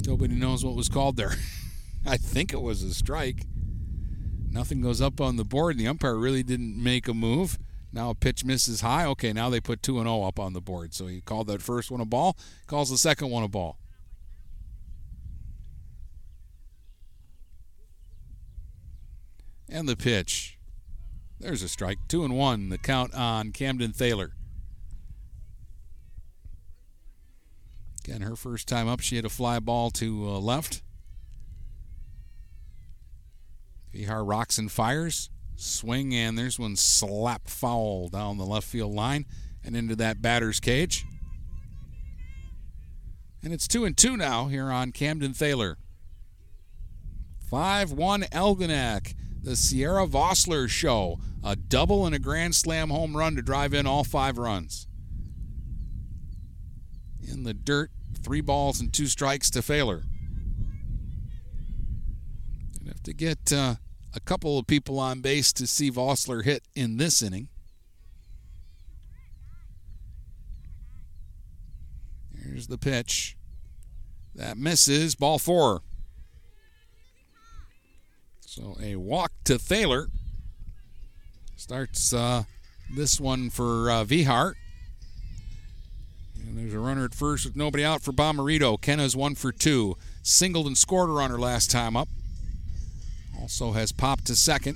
nobody 0.06 0.36
knows 0.36 0.66
what 0.66 0.76
was 0.76 0.90
called 0.90 1.16
there. 1.16 1.36
I 2.06 2.18
think 2.18 2.53
it 2.53 2.61
was 2.61 2.84
a 2.84 2.94
strike. 2.94 3.45
Nothing 4.49 4.82
goes 4.82 5.02
up 5.02 5.19
on 5.19 5.38
the 5.38 5.44
board. 5.44 5.77
The 5.77 5.88
umpire 5.88 6.15
really 6.15 6.44
didn't 6.44 6.82
make 6.82 7.07
a 7.07 7.14
move. 7.14 7.57
Now 7.91 8.11
a 8.11 8.15
pitch 8.15 8.45
misses 8.45 8.82
high. 8.82 9.06
Okay, 9.07 9.34
now 9.34 9.49
they 9.49 9.60
put 9.60 9.82
2 9.82 9.98
and 9.98 10.07
0 10.07 10.23
up 10.23 10.40
on 10.40 10.53
the 10.53 10.61
board. 10.61 10.94
So 10.94 11.07
he 11.07 11.22
called 11.22 11.48
that 11.48 11.61
first 11.61 11.90
one 11.90 12.02
a 12.02 12.06
ball, 12.06 12.38
calls 12.68 12.90
the 12.90 12.98
second 12.98 13.32
one 13.32 13.44
a 13.44 13.48
ball. 13.48 13.80
And 19.68 19.90
the 19.90 19.95
pitch. 19.95 20.60
There's 21.40 21.64
a 21.64 21.68
strike. 21.68 21.98
Two 22.07 22.23
and 22.23 22.38
one. 22.38 22.69
The 22.69 22.77
count 22.77 23.14
on 23.14 23.52
Camden 23.52 23.94
Thaler. 23.94 24.34
Again, 28.03 28.22
her 28.22 28.36
first 28.36 28.68
time 28.68 28.88
up, 28.88 28.99
she 28.99 29.15
had 29.15 29.26
a 29.26 29.30
fly 29.30 29.60
ball 29.60 29.90
to 29.91 30.30
uh, 30.30 30.40
left. 30.40 30.82
Vehar 33.96 34.28
rocks 34.28 34.58
and 34.58 34.72
fires. 34.72 35.30
Swing, 35.56 36.14
and 36.14 36.38
there's 36.38 36.60
one 36.60 36.76
slap 36.76 37.48
foul 37.48 38.10
down 38.10 38.38
the 38.38 38.46
left 38.46 38.68
field 38.68 38.94
line 38.94 39.26
and 39.64 39.76
into 39.76 39.96
that 39.96 40.22
batter's 40.22 40.60
cage. 40.60 41.06
And 43.42 43.54
it's 43.54 43.68
two 43.68 43.86
and 43.86 43.96
two 43.96 44.18
now 44.18 44.48
here 44.48 44.70
on 44.70 44.92
Camden 44.92 45.34
Thaler. 45.34 45.78
5 47.50 47.92
1 47.92 48.22
Algonac 48.24 49.14
the 49.42 49.56
Sierra 49.56 50.08
Vossler 50.08 50.68
Show, 50.68 51.20
a 51.44 51.56
double 51.56 52.08
and 52.08 52.16
a 52.16 52.20
grand 52.20 52.56
slam 52.56 52.90
home 52.90 53.16
run 53.16 53.36
to 53.36 53.44
drive 53.44 53.76
in 53.76 53.86
all 53.86 54.04
five 54.04 54.40
runs. 54.40 54.88
In 57.22 57.44
the 57.44 57.54
dirt, 57.54 57.92
Three 58.26 58.42
balls 58.42 58.82
and 58.82 58.92
two 58.92 59.06
strikes 59.06 59.52
to 59.52 59.62
Thaler. 59.62 60.02
Gonna 62.80 62.90
have 62.90 63.04
to 63.04 63.14
get 63.14 63.54
uh, 63.54 63.76
a 64.16 64.20
couple 64.22 64.58
of 64.58 64.66
people 64.66 65.00
on 65.00 65.20
base 65.20 65.52
to 65.54 65.68
see 65.68 65.92
Vossler 65.92 66.44
hit 66.44 66.64
in 66.74 66.98
this 66.98 67.22
inning. 67.22 67.50
Here's 72.44 72.68
the 72.68 72.78
pitch. 72.78 73.36
That 74.34 74.58
misses. 74.58 75.16
Ball 75.16 75.40
four. 75.40 75.82
So 78.40 78.78
a 78.82 78.96
walk 78.96 79.32
to 79.46 79.60
Thaler. 79.60 80.08
Starts 81.58 82.14
uh, 82.14 82.44
this 82.96 83.20
one 83.20 83.50
for 83.50 83.90
uh, 83.90 84.06
Vihart. 84.06 84.54
And 86.36 86.58
there's 86.58 86.74
a 86.74 86.80
runner 86.80 87.06
at 87.06 87.16
first 87.16 87.46
with 87.46 87.56
nobody 87.56 87.84
out 87.84 88.02
for 88.02 88.12
Bomarito. 88.14 88.80
Kenna's 88.80 89.16
one 89.16 89.36
for 89.36 89.52
two. 89.52 89.98
Singled 90.22 90.68
and 90.68 90.78
scored 90.78 91.10
a 91.10 91.14
runner 91.14 91.40
last 91.40 91.72
time 91.72 91.98
up. 91.98 92.08
Also 93.46 93.74
has 93.74 93.92
popped 93.92 94.26
to 94.26 94.36
second. 94.36 94.76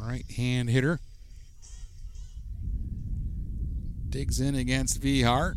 Right 0.00 0.24
hand 0.30 0.70
hitter. 0.70 1.00
Digs 4.08 4.40
in 4.40 4.54
against 4.54 4.98
Vihart. 4.98 5.56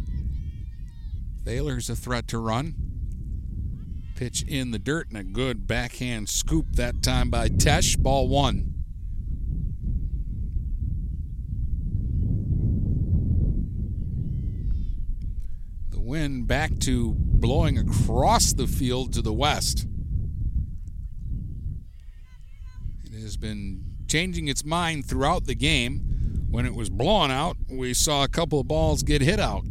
Thaler's 1.46 1.90
a 1.90 1.96
threat 1.96 2.28
to 2.28 2.38
run. 2.38 2.76
Pitch 4.18 4.44
in 4.46 4.72
the 4.72 4.78
dirt 4.78 5.08
and 5.08 5.18
a 5.18 5.24
good 5.24 5.66
backhand 5.66 6.28
scoop 6.28 6.66
that 6.74 7.02
time 7.02 7.30
by 7.30 7.48
Tesh. 7.48 7.98
Ball 7.98 8.28
one. 8.28 8.74
The 15.92 16.02
wind 16.02 16.46
back 16.46 16.78
to 16.80 17.16
blowing 17.18 17.78
across 17.78 18.52
the 18.52 18.68
field 18.68 19.14
to 19.14 19.22
the 19.22 19.32
west. 19.32 19.88
It 23.06 23.14
has 23.26 23.38
been 23.38 23.84
changing 24.08 24.48
its 24.48 24.64
mind 24.64 25.06
throughout 25.06 25.46
the 25.46 25.56
game. 25.56 26.00
When 26.50 26.66
it 26.66 26.76
was 26.76 26.90
blowing 26.90 27.32
out, 27.32 27.58
we 27.68 27.94
saw 27.94 28.24
a 28.24 28.28
couple 28.28 28.60
of 28.60 28.68
balls 28.68 29.02
get 29.04 29.22
hit 29.22 29.40
out. 29.40 29.66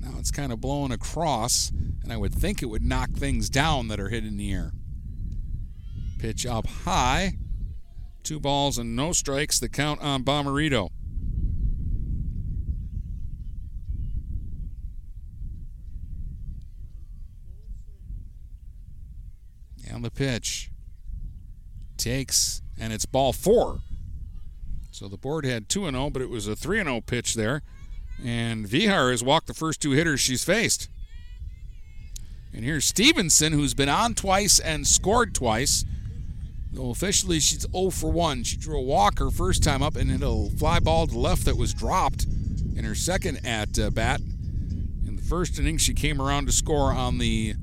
Now 0.00 0.16
it's 0.18 0.32
kind 0.32 0.52
of 0.52 0.60
blowing 0.60 0.90
across, 0.90 1.70
and 2.02 2.12
I 2.12 2.16
would 2.16 2.34
think 2.34 2.60
it 2.60 2.66
would 2.66 2.84
knock 2.84 3.12
things 3.12 3.48
down 3.48 3.86
that 3.88 4.00
are 4.00 4.08
hit 4.08 4.26
in 4.26 4.36
the 4.36 4.52
air. 4.52 4.72
Pitch 6.18 6.44
up 6.44 6.66
high. 6.66 7.38
Two 8.24 8.40
balls 8.40 8.78
and 8.78 8.96
no 8.96 9.12
strikes. 9.12 9.60
The 9.60 9.68
count 9.68 10.02
on 10.02 10.24
Bomarito. 10.24 10.90
And 19.88 20.04
the 20.04 20.10
pitch 20.10 20.70
takes, 21.98 22.62
and 22.78 22.92
it's 22.92 23.06
ball 23.06 23.32
four. 23.32 23.80
So 24.90 25.06
the 25.06 25.16
board 25.16 25.44
had 25.44 25.68
2 25.68 25.88
0, 25.88 26.10
but 26.10 26.22
it 26.22 26.30
was 26.30 26.48
a 26.48 26.56
3 26.56 26.82
0 26.82 27.00
pitch 27.02 27.34
there. 27.34 27.62
And 28.24 28.66
Vehar 28.66 29.12
has 29.12 29.22
walked 29.22 29.46
the 29.46 29.54
first 29.54 29.80
two 29.80 29.92
hitters 29.92 30.18
she's 30.20 30.42
faced. 30.42 30.88
And 32.52 32.64
here's 32.64 32.84
Stevenson, 32.84 33.52
who's 33.52 33.74
been 33.74 33.88
on 33.88 34.14
twice 34.14 34.58
and 34.58 34.86
scored 34.86 35.34
twice. 35.34 35.84
Though 36.72 36.90
officially 36.90 37.38
she's 37.40 37.66
0 37.70 37.90
for 37.90 38.10
1. 38.10 38.42
She 38.42 38.56
drew 38.56 38.78
a 38.78 38.82
walk 38.82 39.20
her 39.20 39.30
first 39.30 39.62
time 39.62 39.82
up 39.82 39.94
and 39.94 40.10
hit 40.10 40.22
a 40.22 40.50
fly 40.58 40.80
ball 40.80 41.06
to 41.06 41.18
left 41.18 41.44
that 41.44 41.56
was 41.56 41.72
dropped 41.72 42.24
in 42.74 42.84
her 42.84 42.94
second 42.94 43.46
at 43.46 43.78
uh, 43.78 43.90
bat. 43.90 44.20
In 45.06 45.16
the 45.16 45.22
first 45.22 45.58
inning, 45.58 45.78
she 45.78 45.94
came 45.94 46.20
around 46.20 46.46
to 46.46 46.52
score 46.52 46.92
on 46.92 47.18
the 47.18 47.54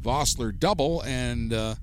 Vossler 0.00 0.56
double, 0.56 1.02
and 1.02 1.52
uh, 1.52 1.74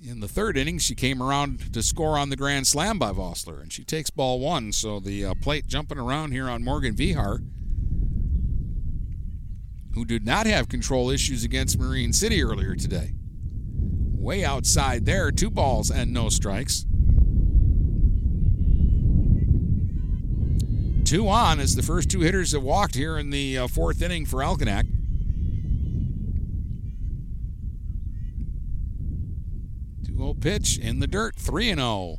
in 0.00 0.20
the 0.20 0.28
third 0.28 0.56
inning, 0.56 0.78
she 0.78 0.94
came 0.94 1.22
around 1.22 1.72
to 1.72 1.82
score 1.82 2.16
on 2.18 2.30
the 2.30 2.36
grand 2.36 2.66
slam 2.66 2.98
by 2.98 3.10
Vossler, 3.10 3.60
and 3.60 3.72
she 3.72 3.84
takes 3.84 4.10
ball 4.10 4.38
one. 4.38 4.72
So 4.72 5.00
the 5.00 5.24
uh, 5.24 5.34
plate 5.34 5.66
jumping 5.66 5.98
around 5.98 6.32
here 6.32 6.48
on 6.48 6.62
Morgan 6.62 6.94
Vehar, 6.94 7.44
who 9.94 10.04
did 10.04 10.24
not 10.24 10.46
have 10.46 10.68
control 10.68 11.10
issues 11.10 11.44
against 11.44 11.78
Marine 11.78 12.12
City 12.12 12.42
earlier 12.42 12.74
today. 12.74 13.14
Way 14.14 14.44
outside 14.44 15.04
there, 15.06 15.32
two 15.32 15.50
balls 15.50 15.90
and 15.90 16.12
no 16.12 16.28
strikes. 16.28 16.84
Two 21.04 21.28
on 21.28 21.58
as 21.58 21.74
the 21.74 21.82
first 21.82 22.10
two 22.10 22.20
hitters 22.20 22.52
have 22.52 22.62
walked 22.62 22.94
here 22.94 23.16
in 23.16 23.30
the 23.30 23.58
uh, 23.58 23.66
fourth 23.66 24.02
inning 24.02 24.26
for 24.26 24.40
Algonac. 24.40 24.97
0 30.18 30.34
pitch 30.34 30.78
in 30.78 31.00
the 31.00 31.06
dirt, 31.06 31.36
3 31.36 31.74
0. 31.74 32.18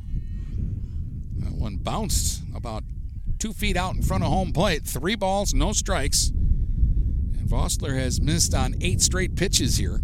That 1.38 1.52
one 1.52 1.76
bounced 1.76 2.42
about 2.54 2.82
two 3.38 3.52
feet 3.52 3.76
out 3.76 3.94
in 3.94 4.02
front 4.02 4.24
of 4.24 4.30
home 4.30 4.52
plate. 4.52 4.84
Three 4.84 5.14
balls, 5.14 5.54
no 5.54 5.72
strikes. 5.72 6.28
And 6.30 7.48
Vossler 7.48 7.96
has 7.98 8.20
missed 8.20 8.54
on 8.54 8.74
eight 8.80 9.00
straight 9.00 9.36
pitches 9.36 9.76
here. 9.76 10.00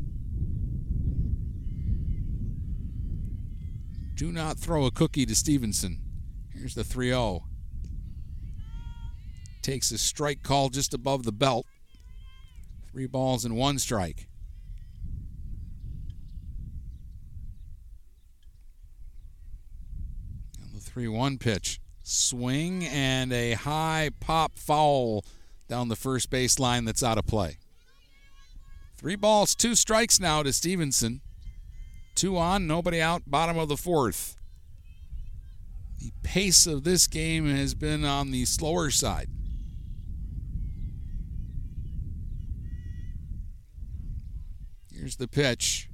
Do 4.14 4.32
not 4.32 4.58
throw 4.58 4.86
a 4.86 4.90
cookie 4.90 5.26
to 5.26 5.34
Stevenson. 5.34 6.00
Here's 6.54 6.74
the 6.74 6.84
3 6.84 7.08
0. 7.08 7.44
Takes 9.60 9.90
a 9.90 9.98
strike 9.98 10.42
call 10.42 10.68
just 10.70 10.94
above 10.94 11.24
the 11.24 11.32
belt. 11.32 11.66
Three 12.90 13.06
balls 13.06 13.44
and 13.44 13.56
one 13.56 13.78
strike. 13.78 14.26
And 20.62 20.74
the 20.74 20.80
3 20.96 21.08
1 21.08 21.36
pitch. 21.36 21.78
Swing 22.02 22.86
and 22.86 23.30
a 23.30 23.52
high 23.52 24.08
pop 24.18 24.58
foul 24.58 25.26
down 25.68 25.88
the 25.88 25.94
first 25.94 26.30
base 26.30 26.58
line 26.58 26.86
that's 26.86 27.02
out 27.02 27.18
of 27.18 27.26
play. 27.26 27.58
Three 28.96 29.14
balls, 29.14 29.54
two 29.54 29.74
strikes 29.74 30.18
now 30.18 30.42
to 30.42 30.54
Stevenson. 30.54 31.20
Two 32.14 32.38
on, 32.38 32.66
nobody 32.66 32.98
out, 32.98 33.24
bottom 33.26 33.58
of 33.58 33.68
the 33.68 33.76
fourth. 33.76 34.38
The 35.98 36.12
pace 36.22 36.66
of 36.66 36.84
this 36.84 37.06
game 37.06 37.44
has 37.44 37.74
been 37.74 38.06
on 38.06 38.30
the 38.30 38.46
slower 38.46 38.88
side. 38.88 39.28
Here's 44.94 45.16
the 45.16 45.28
pitch. 45.28 45.90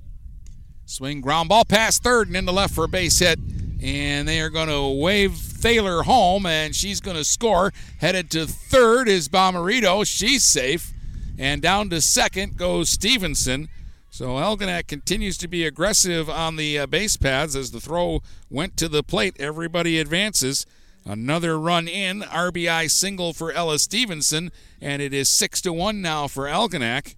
Swing, 0.84 1.20
ground 1.20 1.48
ball 1.48 1.64
past 1.64 2.04
third 2.04 2.28
and 2.28 2.36
into 2.36 2.52
left 2.52 2.72
for 2.72 2.84
a 2.84 2.88
base 2.88 3.18
hit. 3.18 3.40
And 3.82 4.28
they 4.28 4.40
are 4.40 4.48
going 4.48 4.68
to 4.68 4.88
wave 4.88 5.34
Thaler 5.34 6.04
home, 6.04 6.46
and 6.46 6.74
she's 6.74 7.00
going 7.00 7.16
to 7.16 7.24
score. 7.24 7.72
Headed 7.98 8.30
to 8.30 8.46
third 8.46 9.08
is 9.08 9.28
Bomarito. 9.28 10.06
She's 10.06 10.44
safe. 10.44 10.92
And 11.36 11.60
down 11.60 11.90
to 11.90 12.00
second 12.00 12.56
goes 12.56 12.90
Stevenson. 12.90 13.68
So 14.08 14.34
Algonac 14.34 14.86
continues 14.86 15.36
to 15.38 15.48
be 15.48 15.64
aggressive 15.66 16.30
on 16.30 16.56
the 16.56 16.78
uh, 16.78 16.86
base 16.86 17.16
paths 17.16 17.56
as 17.56 17.70
the 17.70 17.80
throw 17.80 18.20
went 18.50 18.76
to 18.76 18.88
the 18.88 19.02
plate. 19.02 19.34
Everybody 19.40 19.98
advances. 19.98 20.64
Another 21.04 21.58
run 21.58 21.88
in, 21.88 22.20
RBI 22.20 22.88
single 22.90 23.32
for 23.32 23.50
Ella 23.50 23.78
Stevenson, 23.78 24.52
and 24.80 25.02
it 25.02 25.12
is 25.12 25.28
six 25.28 25.60
to 25.62 25.72
one 25.72 26.00
now 26.00 26.28
for 26.28 26.44
Algonac. 26.44 27.16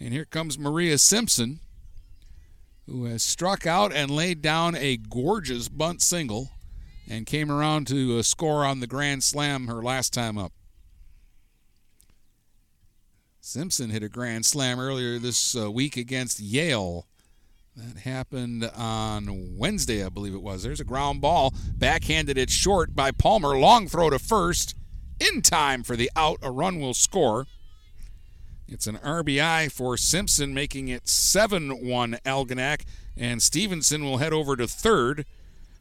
And 0.00 0.14
here 0.14 0.24
comes 0.24 0.58
Maria 0.58 0.96
Simpson, 0.96 1.60
who 2.88 3.04
has 3.04 3.22
struck 3.22 3.66
out 3.66 3.92
and 3.92 4.10
laid 4.10 4.40
down 4.40 4.74
a 4.74 4.96
gorgeous 4.96 5.68
bunt 5.68 6.00
single, 6.00 6.50
and 7.08 7.26
came 7.26 7.50
around 7.50 7.86
to 7.86 8.18
uh, 8.18 8.22
score 8.22 8.64
on 8.64 8.80
the 8.80 8.86
grand 8.86 9.22
slam 9.22 9.66
her 9.66 9.82
last 9.82 10.12
time 10.12 10.38
up. 10.38 10.52
Simpson 13.40 13.90
hit 13.90 14.02
a 14.02 14.08
grand 14.08 14.44
slam 14.44 14.78
earlier 14.78 15.18
this 15.18 15.56
uh, 15.56 15.70
week 15.70 15.96
against 15.96 16.40
Yale. 16.40 17.06
That 17.76 18.00
happened 18.00 18.68
on 18.76 19.56
Wednesday, 19.56 20.04
I 20.04 20.08
believe 20.08 20.34
it 20.34 20.42
was. 20.42 20.62
There's 20.62 20.80
a 20.80 20.84
ground 20.84 21.20
ball, 21.20 21.54
backhanded 21.76 22.36
it 22.36 22.50
short 22.50 22.94
by 22.94 23.10
Palmer. 23.10 23.56
Long 23.56 23.86
throw 23.86 24.10
to 24.10 24.18
first, 24.18 24.74
in 25.20 25.42
time 25.42 25.82
for 25.82 25.96
the 25.96 26.10
out. 26.16 26.38
A 26.42 26.50
run 26.50 26.80
will 26.80 26.94
score. 26.94 27.46
It's 28.70 28.86
an 28.86 28.98
RBI 28.98 29.72
for 29.72 29.96
Simpson, 29.96 30.52
making 30.52 30.88
it 30.88 31.08
7 31.08 31.86
1 31.86 32.18
Algonac, 32.26 32.82
and 33.16 33.42
Stevenson 33.42 34.04
will 34.04 34.18
head 34.18 34.34
over 34.34 34.56
to 34.56 34.68
third, 34.68 35.24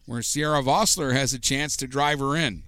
where 0.05 0.21
Sierra 0.21 0.63
Vossler 0.63 1.11
has 1.11 1.33
a 1.33 1.39
chance 1.39 1.75
to 1.77 1.87
drive 1.87 2.19
her 2.19 2.33
in. 2.33 2.63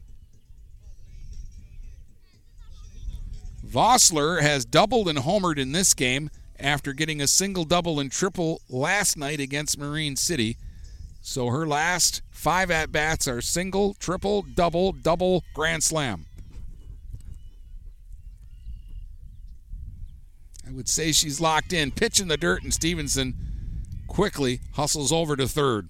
Vossler 3.66 4.42
has 4.42 4.66
doubled 4.66 5.08
and 5.08 5.20
homered 5.20 5.58
in 5.58 5.72
this 5.72 5.94
game 5.94 6.30
after 6.60 6.92
getting 6.92 7.22
a 7.22 7.28
single 7.28 7.64
double 7.64 8.00
and 8.00 8.12
triple 8.12 8.62
last 8.68 9.16
night 9.16 9.40
against 9.40 9.78
Marine 9.78 10.18
City. 10.18 10.58
So 11.22 11.48
her 11.48 11.66
last 11.66 12.22
five 12.30 12.72
at 12.72 12.92
bats 12.92 13.26
are 13.26 13.40
single, 13.40 13.94
triple, 13.94 14.42
double, 14.42 14.92
double, 14.92 15.46
grand 15.54 15.84
slam. 15.84 16.26
I 20.70 20.72
would 20.74 20.88
say 20.88 21.12
she's 21.12 21.42
locked 21.42 21.74
in. 21.74 21.90
Pitch 21.92 22.20
in 22.20 22.28
the 22.28 22.38
dirt, 22.38 22.62
and 22.62 22.72
Stevenson 22.72 23.34
quickly 24.08 24.62
hustles 24.74 25.12
over 25.12 25.36
to 25.36 25.48
third. 25.48 25.90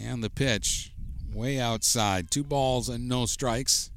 And 0.00 0.22
the 0.22 0.30
pitch 0.30 0.92
way 1.34 1.58
outside. 1.58 2.30
Two 2.30 2.44
balls 2.44 2.88
and 2.88 3.08
no 3.08 3.26
strikes. 3.26 3.90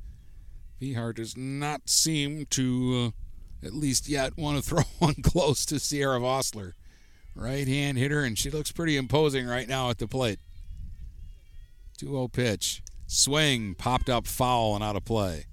Vehar 0.82 1.14
does 1.14 1.38
not 1.38 1.90
seem 1.90 2.48
to, 2.48 3.14
uh, 3.64 3.68
at 3.68 3.74
least 3.74 4.10
yet, 4.10 4.36
want 4.36 4.57
to 4.57 4.64
throw 4.68 4.84
one 4.98 5.15
close 5.22 5.64
to 5.68 5.80
Sierra 5.80 6.20
Vossler. 6.20 6.74
Right 7.35 7.68
hand 7.68 7.97
hitter, 7.97 8.23
and 8.23 8.38
she 8.38 8.49
looks 8.49 8.72
pretty 8.72 8.95
imposing 8.95 9.47
right 9.47 9.68
now 9.68 9.89
at 9.89 9.97
the 9.97 10.07
plate. 10.07 10.39
2 11.97 12.07
0 12.07 12.27
pitch. 12.27 12.84
Swing, 13.07 13.76
popped 13.76 14.10
up 14.10 14.27
foul 14.27 14.76
and 14.76 14.84
out 14.84 14.95
of 14.95 15.05
play. 15.05 15.45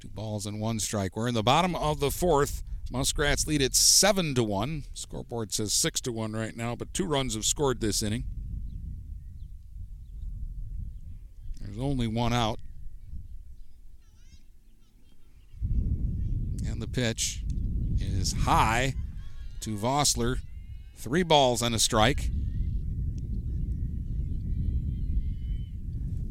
Two 0.00 0.08
balls 0.08 0.46
and 0.46 0.60
one 0.60 0.80
strike. 0.80 1.16
We're 1.16 1.28
in 1.28 1.34
the 1.34 1.42
bottom 1.42 1.74
of 1.74 2.00
the 2.00 2.10
fourth. 2.10 2.62
Muskrats 2.90 3.46
lead 3.46 3.62
it 3.62 3.74
7 3.74 4.34
to 4.34 4.44
1. 4.44 4.84
Scoreboard 4.94 5.52
says 5.52 5.72
6 5.72 6.00
to 6.02 6.12
1 6.12 6.32
right 6.32 6.56
now, 6.56 6.76
but 6.76 6.92
two 6.92 7.06
runs 7.06 7.34
have 7.34 7.44
scored 7.44 7.80
this 7.80 8.02
inning. 8.02 8.24
There's 11.60 11.78
only 11.78 12.06
one 12.06 12.32
out. 12.32 12.60
And 16.66 16.80
the 16.80 16.86
pitch 16.86 17.42
is 17.98 18.32
high 18.32 18.94
to 19.64 19.76
Vossler. 19.76 20.40
Three 20.94 21.22
balls 21.22 21.62
and 21.62 21.74
a 21.74 21.78
strike. 21.78 22.30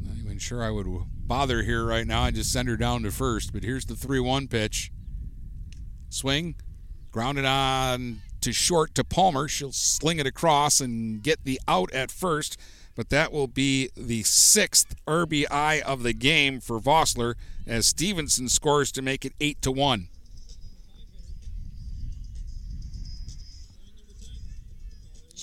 Not 0.04 0.18
even 0.24 0.38
sure 0.38 0.64
I 0.64 0.70
would 0.70 0.88
bother 1.26 1.64
here 1.64 1.84
right 1.84 2.06
now. 2.06 2.22
I 2.22 2.32
just 2.32 2.54
send 2.54 2.70
her 2.70 2.78
down 2.78 3.02
to 3.04 3.12
first. 3.12 3.52
But 3.52 3.64
here's 3.64 3.86
the 3.86 3.96
3 3.96 4.20
1 4.20 4.48
pitch. 4.48 4.92
Swing. 6.10 6.56
Grounded 7.12 7.46
on 7.46 8.22
to 8.42 8.54
short 8.54 8.94
to 8.96 9.04
Palmer. 9.04 9.48
She'll 9.48 9.72
sling 9.72 10.20
it 10.20 10.28
across 10.28 10.80
and 10.80 11.22
get 11.22 11.44
the 11.44 11.60
out 11.68 11.92
at 11.92 12.12
first. 12.12 12.60
But 12.96 13.10
that 13.10 13.32
will 13.32 13.48
be 13.48 13.90
the 13.98 14.22
sixth 14.22 14.96
RBI 15.08 15.82
of 15.82 16.04
the 16.04 16.14
game 16.14 16.60
for 16.60 16.80
Vossler 16.80 17.34
as 17.66 17.88
Stevenson 17.88 18.48
scores 18.48 18.92
to 18.92 19.02
make 19.02 19.26
it 19.26 19.34
8 19.40 19.60
to 19.64 19.72
1. 19.72 20.10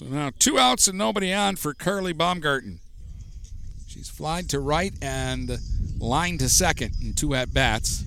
So 0.01 0.07
now 0.07 0.31
two 0.39 0.59
outs 0.59 0.89
and 0.89 0.97
nobody 0.97 1.31
on 1.31 1.57
for 1.57 1.75
Carly 1.75 2.15
Baumgarten. 2.15 2.81
She's 3.87 4.09
flied 4.09 4.49
to 4.49 4.59
right 4.59 4.95
and 5.03 5.59
line 5.99 6.39
to 6.39 6.49
second 6.49 6.95
in 7.03 7.13
two 7.13 7.35
at 7.35 7.53
bats. 7.53 8.03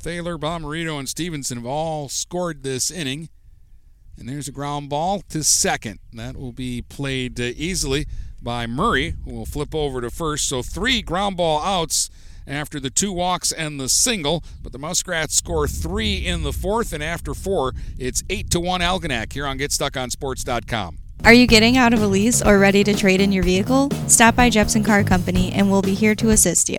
Thaler, 0.00 0.36
Bomarito, 0.36 0.98
and 0.98 1.08
Stevenson 1.08 1.56
have 1.56 1.64
all 1.64 2.10
scored 2.10 2.62
this 2.62 2.90
inning. 2.90 3.30
And 4.18 4.28
there's 4.28 4.48
a 4.48 4.52
ground 4.52 4.90
ball 4.90 5.22
to 5.30 5.42
second. 5.42 5.98
That 6.12 6.36
will 6.36 6.52
be 6.52 6.82
played 6.82 7.40
uh, 7.40 7.44
easily 7.56 8.04
by 8.42 8.66
Murray, 8.66 9.14
who 9.24 9.32
will 9.32 9.46
flip 9.46 9.74
over 9.74 10.02
to 10.02 10.10
first. 10.10 10.46
So 10.46 10.60
three 10.62 11.00
ground 11.00 11.38
ball 11.38 11.62
outs 11.62 12.10
after 12.46 12.80
the 12.80 12.90
two 12.90 13.12
walks 13.12 13.52
and 13.52 13.78
the 13.78 13.88
single. 13.88 14.42
But 14.62 14.72
the 14.72 14.78
Muskrats 14.78 15.34
score 15.34 15.68
three 15.68 16.26
in 16.26 16.42
the 16.42 16.52
fourth, 16.52 16.92
and 16.92 17.02
after 17.02 17.34
four, 17.34 17.72
it's 17.98 18.22
eight 18.30 18.50
to 18.50 18.60
one 18.60 18.80
Algonac 18.80 19.32
here 19.32 19.46
on 19.46 19.58
GetStuckOnSports.com. 19.58 20.98
Are 21.24 21.32
you 21.32 21.46
getting 21.46 21.76
out 21.76 21.94
of 21.94 22.02
a 22.02 22.06
lease 22.06 22.42
or 22.42 22.58
ready 22.58 22.82
to 22.82 22.94
trade 22.94 23.20
in 23.20 23.30
your 23.30 23.44
vehicle? 23.44 23.90
Stop 24.08 24.34
by 24.34 24.50
Jepson 24.50 24.82
Car 24.82 25.04
Company 25.04 25.52
and 25.52 25.70
we'll 25.70 25.82
be 25.82 25.94
here 25.94 26.16
to 26.16 26.30
assist 26.30 26.68
you. 26.68 26.78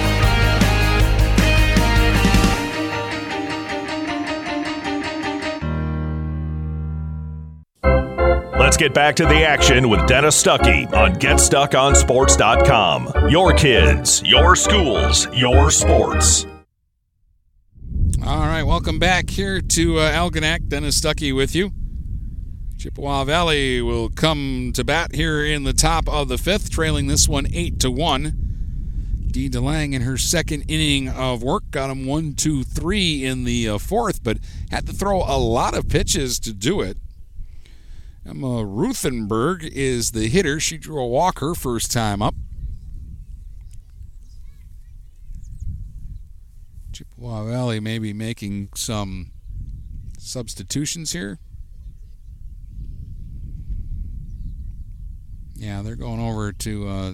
Get 8.81 8.93
back 8.95 9.15
to 9.15 9.27
the 9.27 9.43
action 9.43 9.89
with 9.89 10.07
Dennis 10.07 10.43
Stuckey 10.43 10.91
on 10.91 11.13
GetStuckOnSports.com. 11.13 13.29
Your 13.29 13.53
kids, 13.53 14.23
your 14.25 14.55
schools, 14.55 15.27
your 15.35 15.69
sports. 15.69 16.47
All 18.25 18.39
right, 18.39 18.63
welcome 18.63 18.97
back 18.97 19.29
here 19.29 19.61
to 19.61 19.99
uh, 19.99 20.11
Algonac. 20.11 20.67
Dennis 20.67 20.99
Stuckey 20.99 21.35
with 21.35 21.53
you. 21.53 21.69
Chippewa 22.79 23.23
Valley 23.23 23.83
will 23.83 24.09
come 24.09 24.71
to 24.73 24.83
bat 24.83 25.13
here 25.13 25.45
in 25.45 25.63
the 25.63 25.73
top 25.73 26.09
of 26.09 26.27
the 26.27 26.39
fifth, 26.39 26.71
trailing 26.71 27.05
this 27.05 27.29
one 27.29 27.45
eight 27.53 27.79
to 27.81 27.91
one. 27.91 29.27
Dee 29.29 29.47
DeLang 29.47 29.93
in 29.93 30.01
her 30.01 30.17
second 30.17 30.63
inning 30.67 31.07
of 31.07 31.43
work 31.43 31.69
got 31.69 31.91
him 31.91 32.07
one, 32.07 32.33
two, 32.33 32.63
three 32.63 33.23
in 33.23 33.43
the 33.43 33.69
uh, 33.69 33.77
fourth, 33.77 34.23
but 34.23 34.39
had 34.71 34.87
to 34.87 34.93
throw 34.93 35.17
a 35.17 35.37
lot 35.37 35.77
of 35.77 35.87
pitches 35.87 36.39
to 36.39 36.51
do 36.51 36.81
it. 36.81 36.97
Emma 38.25 38.63
Ruthenberg 38.63 39.63
is 39.63 40.11
the 40.11 40.27
hitter. 40.27 40.59
She 40.59 40.77
drew 40.77 41.01
a 41.01 41.07
walk 41.07 41.39
her 41.39 41.55
first 41.55 41.91
time 41.91 42.21
up. 42.21 42.35
Chippewa 46.93 47.45
Valley 47.45 47.79
may 47.79 47.97
be 47.97 48.13
making 48.13 48.69
some 48.75 49.31
substitutions 50.19 51.13
here. 51.13 51.39
Yeah, 55.55 55.81
they're 55.81 55.95
going 55.95 56.19
over 56.19 56.51
to 56.51 56.87
uh, 56.87 57.13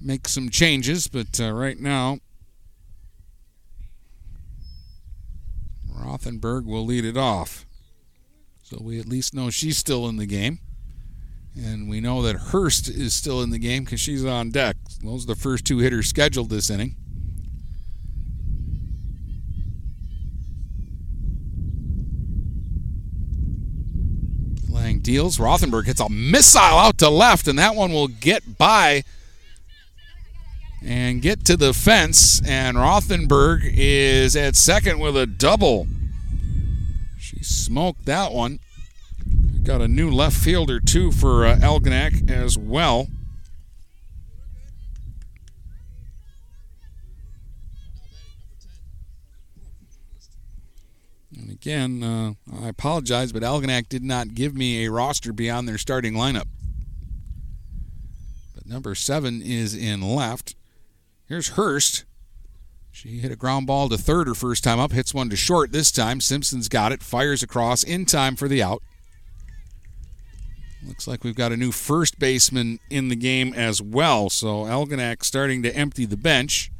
make 0.00 0.28
some 0.28 0.48
changes, 0.48 1.06
but 1.06 1.40
uh, 1.40 1.52
right 1.52 1.78
now, 1.78 2.18
Rothenberg 5.92 6.64
will 6.64 6.84
lead 6.84 7.04
it 7.04 7.16
off. 7.16 7.65
So 8.68 8.78
we 8.80 8.98
at 8.98 9.06
least 9.06 9.32
know 9.32 9.48
she's 9.48 9.78
still 9.78 10.08
in 10.08 10.16
the 10.16 10.26
game. 10.26 10.58
And 11.56 11.88
we 11.88 12.00
know 12.00 12.20
that 12.22 12.34
Hurst 12.34 12.88
is 12.88 13.14
still 13.14 13.40
in 13.40 13.50
the 13.50 13.60
game 13.60 13.84
because 13.84 14.00
she's 14.00 14.24
on 14.24 14.50
deck. 14.50 14.74
Those 15.04 15.22
are 15.22 15.28
the 15.28 15.36
first 15.36 15.64
two 15.64 15.78
hitters 15.78 16.08
scheduled 16.08 16.50
this 16.50 16.68
inning. 16.68 16.96
Lang 24.68 24.98
deals. 24.98 25.38
Rothenberg 25.38 25.84
hits 25.84 26.00
a 26.00 26.08
missile 26.08 26.60
out 26.60 26.98
to 26.98 27.08
left, 27.08 27.46
and 27.46 27.60
that 27.60 27.76
one 27.76 27.92
will 27.92 28.08
get 28.08 28.58
by 28.58 29.04
and 30.84 31.22
get 31.22 31.44
to 31.44 31.56
the 31.56 31.72
fence. 31.72 32.42
And 32.44 32.76
Rothenberg 32.76 33.60
is 33.62 34.34
at 34.34 34.56
second 34.56 34.98
with 34.98 35.16
a 35.16 35.24
double. 35.24 35.86
Smoked 37.46 38.06
that 38.06 38.32
one. 38.32 38.58
Got 39.62 39.80
a 39.80 39.88
new 39.88 40.10
left 40.10 40.36
fielder, 40.36 40.80
too, 40.80 41.12
for 41.12 41.46
uh, 41.46 41.58
as 42.28 42.58
well. 42.58 43.08
And 51.36 51.50
again, 51.50 52.02
uh, 52.02 52.32
I 52.60 52.68
apologize, 52.68 53.30
but 53.30 53.42
Algonac 53.42 53.88
did 53.88 54.02
not 54.02 54.34
give 54.34 54.56
me 54.56 54.84
a 54.84 54.90
roster 54.90 55.32
beyond 55.32 55.68
their 55.68 55.78
starting 55.78 56.14
lineup. 56.14 56.48
But 58.54 58.66
number 58.66 58.96
seven 58.96 59.40
is 59.40 59.72
in 59.72 60.02
left. 60.02 60.56
Here's 61.26 61.50
Hurst. 61.50 62.05
She 62.96 63.18
hit 63.18 63.30
a 63.30 63.36
ground 63.36 63.66
ball 63.66 63.90
to 63.90 63.98
third 63.98 64.26
her 64.26 64.34
first 64.34 64.64
time 64.64 64.80
up, 64.80 64.90
hits 64.90 65.12
one 65.12 65.28
to 65.28 65.36
short 65.36 65.70
this 65.70 65.92
time. 65.92 66.18
Simpson's 66.18 66.66
got 66.66 66.92
it, 66.92 67.02
fires 67.02 67.42
across 67.42 67.82
in 67.82 68.06
time 68.06 68.36
for 68.36 68.48
the 68.48 68.62
out. 68.62 68.82
Looks 70.82 71.06
like 71.06 71.22
we've 71.22 71.34
got 71.36 71.52
a 71.52 71.58
new 71.58 71.72
first 71.72 72.18
baseman 72.18 72.80
in 72.88 73.08
the 73.08 73.14
game 73.14 73.52
as 73.52 73.82
well. 73.82 74.30
So 74.30 74.64
Algonac 74.64 75.24
starting 75.24 75.62
to 75.64 75.76
empty 75.76 76.06
the 76.06 76.16
bench. 76.16 76.72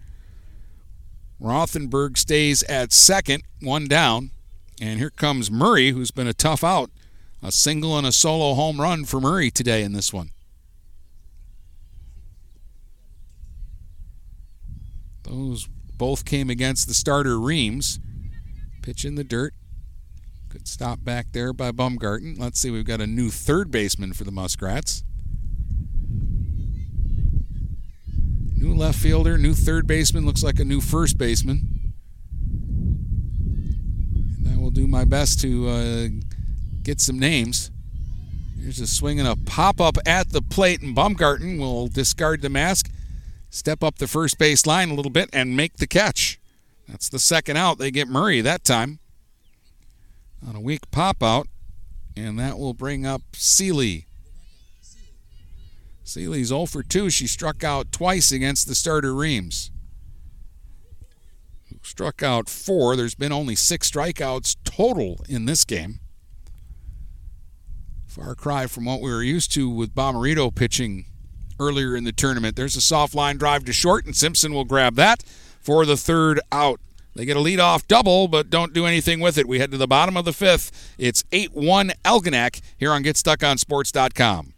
Rothenberg 1.38 2.16
stays 2.16 2.62
at 2.62 2.94
second, 2.94 3.42
one 3.60 3.86
down. 3.86 4.30
And 4.80 4.98
here 4.98 5.10
comes 5.10 5.50
Murray, 5.50 5.90
who's 5.90 6.12
been 6.12 6.26
a 6.26 6.32
tough 6.32 6.64
out. 6.64 6.90
A 7.42 7.52
single 7.52 7.98
and 7.98 8.06
a 8.06 8.12
solo 8.12 8.54
home 8.54 8.80
run 8.80 9.04
for 9.04 9.20
Murray 9.20 9.50
today 9.50 9.82
in 9.82 9.92
this 9.92 10.14
one. 10.14 10.30
Those 15.24 15.68
both 15.98 16.24
came 16.24 16.50
against 16.50 16.88
the 16.88 16.94
starter 16.94 17.38
Reams. 17.38 17.98
Pitch 18.82 19.04
in 19.04 19.14
the 19.14 19.24
dirt. 19.24 19.54
Good 20.48 20.68
stop 20.68 21.04
back 21.04 21.32
there 21.32 21.52
by 21.52 21.72
Baumgarten. 21.72 22.36
Let's 22.38 22.60
see, 22.60 22.70
we've 22.70 22.86
got 22.86 23.00
a 23.00 23.06
new 23.06 23.30
third 23.30 23.70
baseman 23.70 24.12
for 24.12 24.24
the 24.24 24.30
Muskrats. 24.30 25.02
New 28.56 28.74
left 28.74 28.98
fielder, 28.98 29.36
new 29.36 29.54
third 29.54 29.86
baseman, 29.86 30.24
looks 30.24 30.42
like 30.42 30.58
a 30.58 30.64
new 30.64 30.80
first 30.80 31.18
baseman. 31.18 31.92
And 34.38 34.48
I 34.48 34.56
will 34.56 34.70
do 34.70 34.86
my 34.86 35.04
best 35.04 35.40
to 35.40 35.68
uh, 35.68 36.08
get 36.82 37.00
some 37.00 37.18
names. 37.18 37.70
Here's 38.58 38.80
a 38.80 38.86
swing 38.86 39.20
and 39.20 39.28
a 39.28 39.36
pop 39.36 39.80
up 39.80 39.98
at 40.06 40.30
the 40.30 40.42
plate, 40.42 40.80
and 40.80 40.94
Baumgarten 40.94 41.58
will 41.58 41.88
discard 41.88 42.40
the 42.42 42.48
mask, 42.48 42.90
step 43.56 43.82
up 43.82 43.98
the 43.98 44.06
first 44.06 44.38
base 44.38 44.66
line 44.66 44.90
a 44.90 44.94
little 44.94 45.10
bit, 45.10 45.30
and 45.32 45.56
make 45.56 45.76
the 45.78 45.86
catch. 45.86 46.38
That's 46.88 47.08
the 47.08 47.18
second 47.18 47.56
out. 47.56 47.78
They 47.78 47.90
get 47.90 48.08
Murray 48.08 48.40
that 48.40 48.64
time 48.64 49.00
on 50.46 50.54
a 50.54 50.60
weak 50.60 50.90
pop 50.90 51.22
out, 51.22 51.48
and 52.16 52.38
that 52.38 52.58
will 52.58 52.74
bring 52.74 53.04
up 53.04 53.22
Seeley. 53.32 54.06
Seeley's 56.04 56.48
0 56.48 56.66
for 56.66 56.84
2. 56.84 57.10
She 57.10 57.26
struck 57.26 57.64
out 57.64 57.90
twice 57.90 58.30
against 58.30 58.68
the 58.68 58.76
starter 58.76 59.12
Reams. 59.14 59.72
Struck 61.82 62.20
out 62.20 62.48
four. 62.48 62.96
There's 62.96 63.14
been 63.14 63.32
only 63.32 63.54
six 63.54 63.90
strikeouts 63.90 64.56
total 64.64 65.24
in 65.28 65.44
this 65.44 65.64
game. 65.64 66.00
Far 68.08 68.34
cry 68.34 68.66
from 68.66 68.86
what 68.86 69.00
we 69.00 69.10
were 69.10 69.22
used 69.22 69.52
to 69.52 69.70
with 69.70 69.94
Bomarito 69.94 70.52
pitching 70.52 71.06
earlier 71.58 71.96
in 71.96 72.04
the 72.04 72.12
tournament. 72.12 72.56
There's 72.56 72.76
a 72.76 72.80
soft 72.80 73.14
line 73.14 73.36
drive 73.36 73.64
to 73.64 73.72
short, 73.72 74.04
and 74.04 74.14
Simpson 74.14 74.52
will 74.52 74.64
grab 74.64 74.94
that 74.96 75.22
for 75.60 75.84
the 75.84 75.96
third 75.96 76.40
out. 76.52 76.80
They 77.14 77.24
get 77.24 77.36
a 77.36 77.40
lead-off 77.40 77.88
double, 77.88 78.28
but 78.28 78.50
don't 78.50 78.74
do 78.74 78.84
anything 78.84 79.20
with 79.20 79.38
it. 79.38 79.48
We 79.48 79.58
head 79.58 79.70
to 79.70 79.78
the 79.78 79.86
bottom 79.86 80.16
of 80.16 80.26
the 80.26 80.34
fifth. 80.34 80.94
It's 80.98 81.22
8-1 81.32 81.92
Algonac 82.04 82.60
here 82.76 82.92
on 82.92 83.02
GetStuckOnSports.com. 83.02 84.52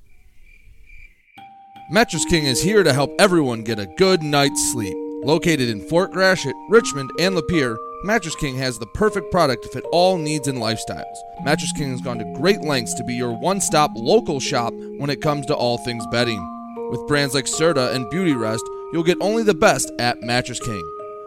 Mattress 1.91 2.25
King 2.25 2.45
is 2.45 2.63
here 2.63 2.83
to 2.83 2.93
help 2.93 3.15
everyone 3.19 3.63
get 3.63 3.79
a 3.79 3.87
good 3.97 4.23
night's 4.23 4.73
sleep. 4.73 4.97
Located 5.25 5.69
in 5.69 5.89
Fort 5.89 6.13
Gratiot, 6.13 6.55
Richmond, 6.69 7.11
and 7.19 7.35
Lapeer, 7.35 7.77
Mattress 8.05 8.37
King 8.37 8.57
has 8.57 8.79
the 8.79 8.87
perfect 8.87 9.31
product 9.33 9.63
to 9.65 9.69
fit 9.71 9.85
all 9.91 10.19
needs 10.19 10.49
and 10.49 10.59
lifestyles. 10.59 11.17
Mattress 11.43 11.73
King 11.73 11.93
has 11.93 12.01
gone 12.01 12.19
to 12.19 12.35
great 12.39 12.61
lengths 12.61 12.95
to 12.95 13.05
be 13.05 13.15
your 13.15 13.33
one 13.33 13.61
stop 13.61 13.91
local 13.95 14.39
shop 14.39 14.73
when 14.99 15.11
it 15.11 15.23
comes 15.23 15.47
to 15.47 15.55
all 15.55 15.79
things 15.79 16.07
bedding. 16.13 16.58
With 16.91 17.07
brands 17.07 17.35
like 17.35 17.45
Serta 17.45 17.95
and 17.95 18.07
Beautyrest, 18.07 18.63
you'll 18.93 19.03
get 19.03 19.19
only 19.21 19.43
the 19.43 19.55
best 19.55 19.91
at 19.99 20.23
Mattress 20.23 20.59
King. 20.59 20.83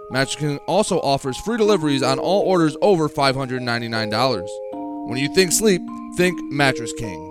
Mattress 0.09 0.35
King 0.35 0.57
also 0.67 0.99
offers 1.01 1.37
free 1.37 1.57
deliveries 1.57 2.01
on 2.01 2.17
all 2.17 2.41
orders 2.41 2.75
over 2.81 3.07
$599. 3.07 4.47
When 5.07 5.17
you 5.19 5.33
think 5.35 5.51
sleep, 5.51 5.81
think 6.17 6.39
Mattress 6.51 6.93
King. 6.93 7.30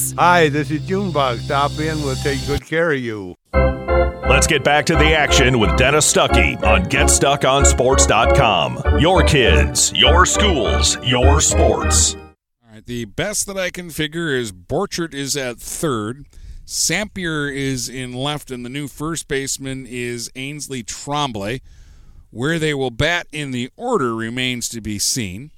Hi, 0.17 0.49
this 0.49 0.71
is 0.71 0.85
Junebug. 0.87 1.39
Stop 1.39 1.71
in, 1.79 2.01
we'll 2.03 2.15
take 2.17 2.45
good 2.47 2.65
care 2.65 2.91
of 2.91 2.99
you. 2.99 3.35
Let's 3.53 4.47
get 4.47 4.63
back 4.63 4.85
to 4.85 4.95
the 4.95 5.13
action 5.13 5.59
with 5.59 5.77
Dennis 5.77 6.11
Stuckey 6.11 6.61
on 6.63 6.85
GetStuckOnSports.com. 6.85 8.99
Your 8.99 9.23
kids, 9.23 9.93
your 9.93 10.25
schools, 10.25 10.97
your 11.03 11.41
sports. 11.41 12.15
All 12.15 12.73
right, 12.73 12.85
the 12.85 13.05
best 13.05 13.45
that 13.47 13.57
I 13.57 13.69
can 13.69 13.89
figure 13.89 14.29
is 14.29 14.51
Borchert 14.51 15.13
is 15.13 15.35
at 15.35 15.59
third. 15.59 16.25
Sampier 16.65 17.53
is 17.53 17.89
in 17.89 18.13
left, 18.13 18.51
and 18.51 18.65
the 18.65 18.69
new 18.69 18.87
first 18.87 19.27
baseman 19.27 19.85
is 19.85 20.31
Ainsley 20.35 20.83
Tremblay. 20.83 21.61
Where 22.29 22.57
they 22.57 22.73
will 22.73 22.91
bat 22.91 23.27
in 23.33 23.51
the 23.51 23.69
order 23.75 24.15
remains 24.15 24.69
to 24.69 24.79
be 24.79 24.97
seen. 24.97 25.51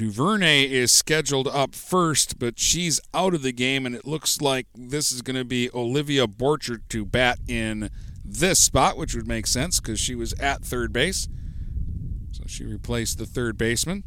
Duvernay 0.00 0.62
is 0.62 0.90
scheduled 0.90 1.46
up 1.46 1.74
first, 1.74 2.38
but 2.38 2.58
she's 2.58 3.02
out 3.12 3.34
of 3.34 3.42
the 3.42 3.52
game, 3.52 3.84
and 3.84 3.94
it 3.94 4.06
looks 4.06 4.40
like 4.40 4.66
this 4.74 5.12
is 5.12 5.20
going 5.20 5.36
to 5.36 5.44
be 5.44 5.68
Olivia 5.74 6.26
Borchert 6.26 6.88
to 6.88 7.04
bat 7.04 7.38
in 7.46 7.90
this 8.24 8.58
spot, 8.58 8.96
which 8.96 9.14
would 9.14 9.28
make 9.28 9.46
sense 9.46 9.78
because 9.78 10.00
she 10.00 10.14
was 10.14 10.32
at 10.40 10.64
third 10.64 10.90
base. 10.90 11.28
So 12.32 12.44
she 12.46 12.64
replaced 12.64 13.18
the 13.18 13.26
third 13.26 13.58
baseman. 13.58 14.02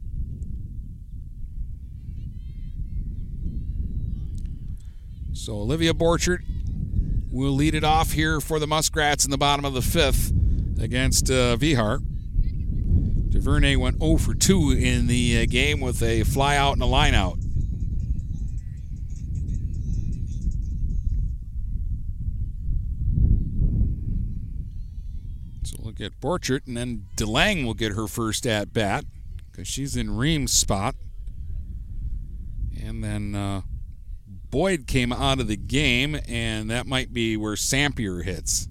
So 5.34 5.54
Olivia 5.58 5.94
Borchert 5.94 6.40
will 7.32 7.52
lead 7.52 7.76
it 7.76 7.84
off 7.84 8.14
here 8.14 8.42
for 8.42 8.58
the 8.58 8.66
Muskrats 8.66 9.26
in 9.26 9.30
the 9.30 9.38
bottom 9.38 9.64
of 9.64 9.76
the 9.76 9.84
fifth 9.84 10.34
against 10.82 11.30
uh, 11.30 11.56
Vehar. 11.56 12.02
DuVernay 13.34 13.76
went 13.78 14.00
0 14.00 14.18
for 14.18 14.36
2 14.36 14.74
in 14.74 15.08
the 15.08 15.42
uh, 15.42 15.46
game 15.50 15.80
with 15.80 16.04
a 16.04 16.22
fly 16.22 16.56
out 16.56 16.74
and 16.74 16.84
a 16.84 16.86
line 16.86 17.16
out. 17.16 17.40
So 25.64 25.78
we'll 25.82 25.94
get 25.94 26.22
Borchert, 26.22 26.68
and 26.68 26.78
then 26.78 27.08
DeLang 27.18 27.66
will 27.66 27.74
get 27.74 27.94
her 27.94 28.06
first 28.06 28.46
at 28.46 28.72
bat 28.72 29.04
because 29.50 29.68
she's 29.68 29.96
in 29.96 30.16
Ream's 30.16 30.54
spot. 30.54 30.94
And 32.80 33.04
then 33.04 33.34
uh, 33.34 33.62
Boyd 34.52 34.86
came 34.86 35.12
out 35.12 35.40
of 35.40 35.48
the 35.48 35.58
game, 35.58 36.20
and 36.28 36.70
that 36.70 36.86
might 36.86 37.12
be 37.12 37.36
where 37.36 37.56
Sampier 37.56 38.24
hits. 38.24 38.68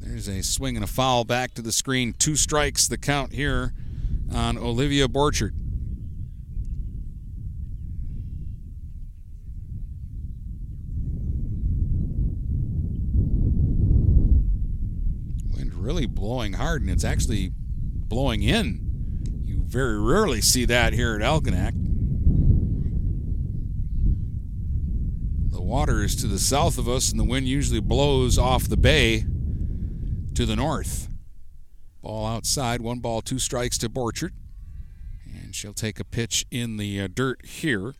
There's 0.00 0.28
a 0.28 0.42
swing 0.42 0.76
and 0.76 0.84
a 0.84 0.88
foul 0.88 1.24
back 1.24 1.52
to 1.54 1.62
the 1.62 1.72
screen. 1.72 2.14
Two 2.14 2.34
strikes, 2.34 2.88
the 2.88 2.96
count 2.96 3.32
here 3.34 3.74
on 4.32 4.56
Olivia 4.56 5.08
Borchert. 5.08 5.52
Wind 15.54 15.74
really 15.74 16.06
blowing 16.06 16.54
hard, 16.54 16.80
and 16.80 16.90
it's 16.90 17.04
actually 17.04 17.52
blowing 17.54 18.42
in. 18.42 18.80
You 19.44 19.62
very 19.62 20.00
rarely 20.00 20.40
see 20.40 20.64
that 20.64 20.94
here 20.94 21.14
at 21.14 21.20
Algonac. 21.20 21.72
The 25.52 25.60
water 25.60 26.02
is 26.02 26.16
to 26.16 26.26
the 26.26 26.38
south 26.38 26.78
of 26.78 26.88
us, 26.88 27.10
and 27.10 27.20
the 27.20 27.24
wind 27.24 27.46
usually 27.46 27.80
blows 27.80 28.38
off 28.38 28.66
the 28.66 28.78
bay 28.78 29.26
to 30.40 30.46
the 30.46 30.56
north. 30.56 31.06
Ball 32.00 32.26
outside, 32.26 32.80
one 32.80 33.00
ball, 33.00 33.20
two 33.20 33.38
strikes 33.38 33.76
to 33.76 33.90
Borchert. 33.90 34.30
And 35.26 35.54
she'll 35.54 35.74
take 35.74 36.00
a 36.00 36.04
pitch 36.04 36.46
in 36.50 36.78
the 36.78 36.98
uh, 37.02 37.08
dirt 37.12 37.44
here. 37.44 37.92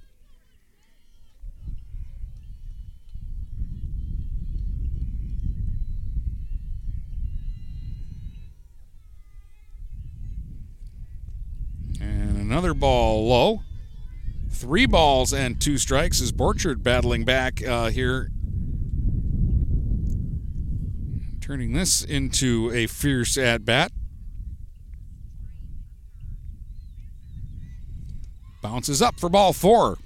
And 12.01 12.39
another 12.39 12.73
ball 12.73 13.29
low. 13.29 13.61
Three 14.49 14.87
balls 14.87 15.35
and 15.35 15.61
two 15.61 15.77
strikes 15.77 16.23
as 16.23 16.33
Borchert 16.33 16.83
battling 16.83 17.27
back 17.27 17.63
uh, 17.63 17.91
here 17.91 18.31
Turning 21.51 21.73
this 21.73 22.05
into 22.05 22.71
a 22.73 22.87
fierce 22.87 23.37
at 23.37 23.65
bat. 23.65 23.91
Bounces 28.63 29.03
up 29.03 29.19
for 29.19 29.29
ball 29.29 29.53
four. 29.53 29.99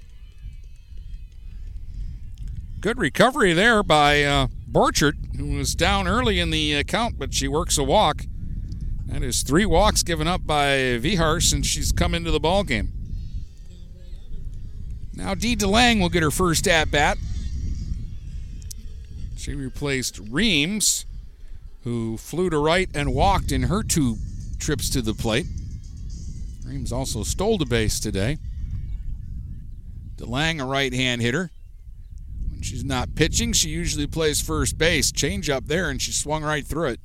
Good 2.79 2.97
recovery 2.97 3.53
there 3.53 3.83
by 3.83 4.23
uh, 4.23 4.47
Borchert, 4.71 5.37
who 5.37 5.55
was 5.57 5.75
down 5.75 6.07
early 6.07 6.39
in 6.39 6.49
the 6.49 6.83
count, 6.85 7.19
but 7.19 7.31
she 7.35 7.47
works 7.47 7.77
a 7.77 7.83
walk. 7.83 8.23
That 9.05 9.21
is 9.21 9.43
three 9.43 9.67
walks 9.67 10.01
given 10.01 10.27
up 10.27 10.47
by 10.47 10.97
Vehar 10.97 11.43
since 11.43 11.67
she's 11.67 11.91
come 11.91 12.15
into 12.15 12.31
the 12.31 12.39
ball 12.39 12.63
game. 12.63 12.91
Now 15.13 15.35
Dee 15.35 15.55
DeLang 15.55 16.01
will 16.01 16.09
get 16.09 16.23
her 16.23 16.31
first 16.31 16.67
at 16.67 16.89
bat. 16.89 17.19
She 19.37 19.53
replaced 19.53 20.17
Reams, 20.31 21.05
who 21.85 22.17
flew 22.17 22.49
to 22.49 22.57
right 22.57 22.89
and 22.95 23.13
walked 23.13 23.51
in 23.51 23.63
her 23.63 23.83
two 23.83 24.17
trips 24.59 24.89
to 24.89 25.03
the 25.03 25.13
plate. 25.13 25.45
Reams 26.65 26.91
also 26.91 27.21
stole 27.23 27.59
the 27.59 27.65
base 27.65 27.99
today. 27.99 28.39
DeLang, 30.15 30.59
a 30.59 30.65
right 30.65 30.91
hand 30.91 31.21
hitter. 31.21 31.51
When 32.49 32.63
she's 32.63 32.83
not 32.83 33.13
pitching, 33.13 33.53
she 33.53 33.69
usually 33.69 34.07
plays 34.07 34.41
first 34.41 34.79
base. 34.79 35.11
Change 35.11 35.47
up 35.47 35.67
there, 35.67 35.91
and 35.91 36.01
she 36.01 36.11
swung 36.11 36.43
right 36.43 36.65
through 36.65 36.89
it. 36.89 36.99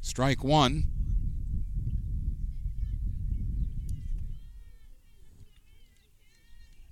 Strike 0.00 0.42
one. 0.42 0.84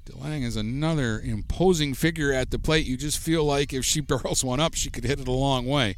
DeLang 0.05 0.45
is 0.45 0.57
another 0.57 1.19
imposing 1.19 1.95
figure 1.95 2.31
at 2.31 2.51
the 2.51 2.59
plate. 2.59 2.85
You 2.85 2.99
just 2.99 3.19
feel 3.19 3.43
like 3.43 3.73
if 3.73 3.87
she 3.87 4.01
barrels 4.03 4.45
one 4.45 4.61
up, 4.61 4.75
she 4.75 4.91
could 4.91 5.05
hit 5.05 5.19
it 5.19 5.29
a 5.29 5.33
long 5.33 5.65
way. 5.65 5.97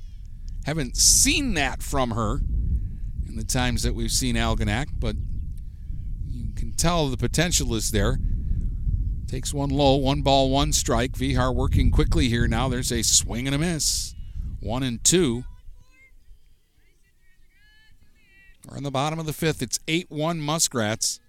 Haven't 0.66 0.97
seen 0.97 1.55
that 1.55 1.80
from 1.80 2.10
her 2.10 2.40
in 3.24 3.36
the 3.36 3.44
times 3.44 3.84
that 3.84 3.94
we've 3.94 4.10
seen 4.10 4.34
Algonac, 4.34 4.88
but 4.98 5.14
you 6.26 6.52
can 6.55 6.72
tell 6.72 7.06
the 7.06 7.16
potential 7.16 7.72
is 7.76 7.93
there. 7.93 8.18
Takes 9.28 9.55
one 9.55 9.70
low, 9.70 9.94
one 9.94 10.22
ball, 10.22 10.51
one 10.51 10.72
strike. 10.72 11.12
Vehar 11.12 11.55
working 11.55 11.93
quickly 11.93 12.28
here 12.28 12.48
now. 12.48 12.68
There's 12.68 12.90
a 12.90 13.02
swing 13.02 13.47
and 13.47 13.55
a 13.55 13.59
miss. 13.59 14.16
One 14.59 14.82
and 14.82 15.02
two. 15.05 15.44
We're 18.68 18.78
in 18.78 18.82
the 18.82 18.90
bottom 18.90 19.20
of 19.20 19.26
the 19.26 19.32
fifth. 19.32 19.62
It's 19.62 19.78
8 19.86 20.10
1 20.10 20.40
Muskrats. 20.40 21.20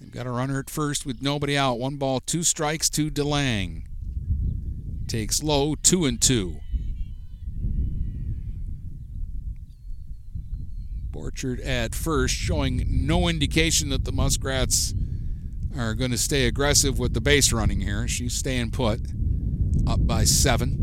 They've 0.00 0.12
got 0.12 0.28
a 0.28 0.30
runner 0.30 0.60
at 0.60 0.70
first 0.70 1.04
with 1.04 1.20
nobody 1.20 1.58
out. 1.58 1.80
One 1.80 1.96
ball, 1.96 2.20
two 2.20 2.44
strikes 2.44 2.88
to 2.90 3.10
DeLang. 3.10 3.82
Takes 5.08 5.42
low, 5.42 5.74
two 5.74 6.04
and 6.04 6.22
two. 6.22 6.60
Borchard 11.10 11.64
at 11.64 11.94
first, 11.94 12.34
showing 12.34 12.86
no 12.88 13.28
indication 13.28 13.88
that 13.90 14.04
the 14.04 14.12
Muskrats 14.12 14.94
are 15.76 15.94
going 15.94 16.10
to 16.10 16.18
stay 16.18 16.46
aggressive 16.46 16.98
with 16.98 17.14
the 17.14 17.20
base 17.20 17.52
running 17.52 17.80
here. 17.80 18.08
She's 18.08 18.34
staying 18.34 18.70
put, 18.70 19.00
up 19.86 20.06
by 20.06 20.24
seven. 20.24 20.78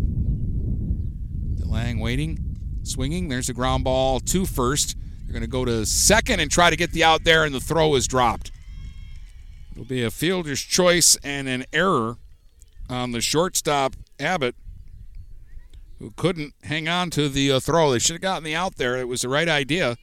DeLang 1.56 2.02
waiting, 2.02 2.58
swinging. 2.84 3.28
There's 3.28 3.50
a 3.50 3.54
ground 3.54 3.84
ball 3.84 4.20
to 4.22 4.46
first. 4.46 4.96
They're 5.24 5.34
going 5.34 5.42
to 5.42 5.48
go 5.48 5.66
to 5.66 5.86
second 5.86 6.40
and 6.40 6.50
try 6.50 6.70
to 6.70 6.76
get 6.76 6.92
the 6.94 7.04
out 7.04 7.24
there, 7.24 7.44
and 7.44 7.54
the 7.54 7.60
throw 7.60 7.96
is 7.96 8.08
dropped. 8.08 8.52
It'll 9.72 9.86
be 9.86 10.04
a 10.04 10.12
fielder's 10.12 10.62
choice 10.62 11.18
and 11.24 11.48
an 11.48 11.66
error 11.72 12.18
on 12.90 13.12
the 13.12 13.22
shortstop 13.22 13.96
Abbott, 14.20 14.56
who 16.00 16.12
couldn't 16.12 16.54
hang 16.64 16.88
on 16.88 17.10
to 17.12 17.28
the 17.30 17.52
uh, 17.52 17.60
throw. 17.60 17.92
They 17.92 18.00
should 18.00 18.14
have 18.14 18.22
gotten 18.22 18.44
the 18.44 18.56
out 18.56 18.78
there. 18.78 18.98
It 18.98 19.08
was 19.08 19.22
the 19.22 19.30
right 19.30 19.50
idea. 19.50 19.98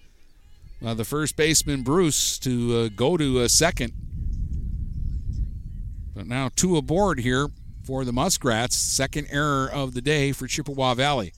Uh, 0.83 0.95
the 0.95 1.05
first 1.05 1.37
baseman 1.37 1.83
Bruce 1.83 2.39
to 2.39 2.77
uh, 2.77 2.89
go 2.95 3.17
to 3.17 3.41
a 3.41 3.49
second 3.49 3.93
but 6.15 6.27
now 6.29 6.49
two 6.55 6.77
aboard 6.77 7.19
here 7.19 7.49
for 7.85 8.05
the 8.05 8.13
Muskrats. 8.13 8.77
Second 8.77 9.27
error 9.31 9.69
of 9.71 9.95
the 9.95 10.01
day 10.01 10.33
for 10.33 10.47
Chippewa 10.47 10.95
Valley. 10.95 11.33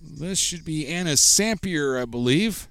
This 0.00 0.38
should 0.38 0.64
be 0.64 0.86
Anna 0.86 1.12
Sampier, 1.12 2.00
I 2.00 2.04
believe. 2.04 2.68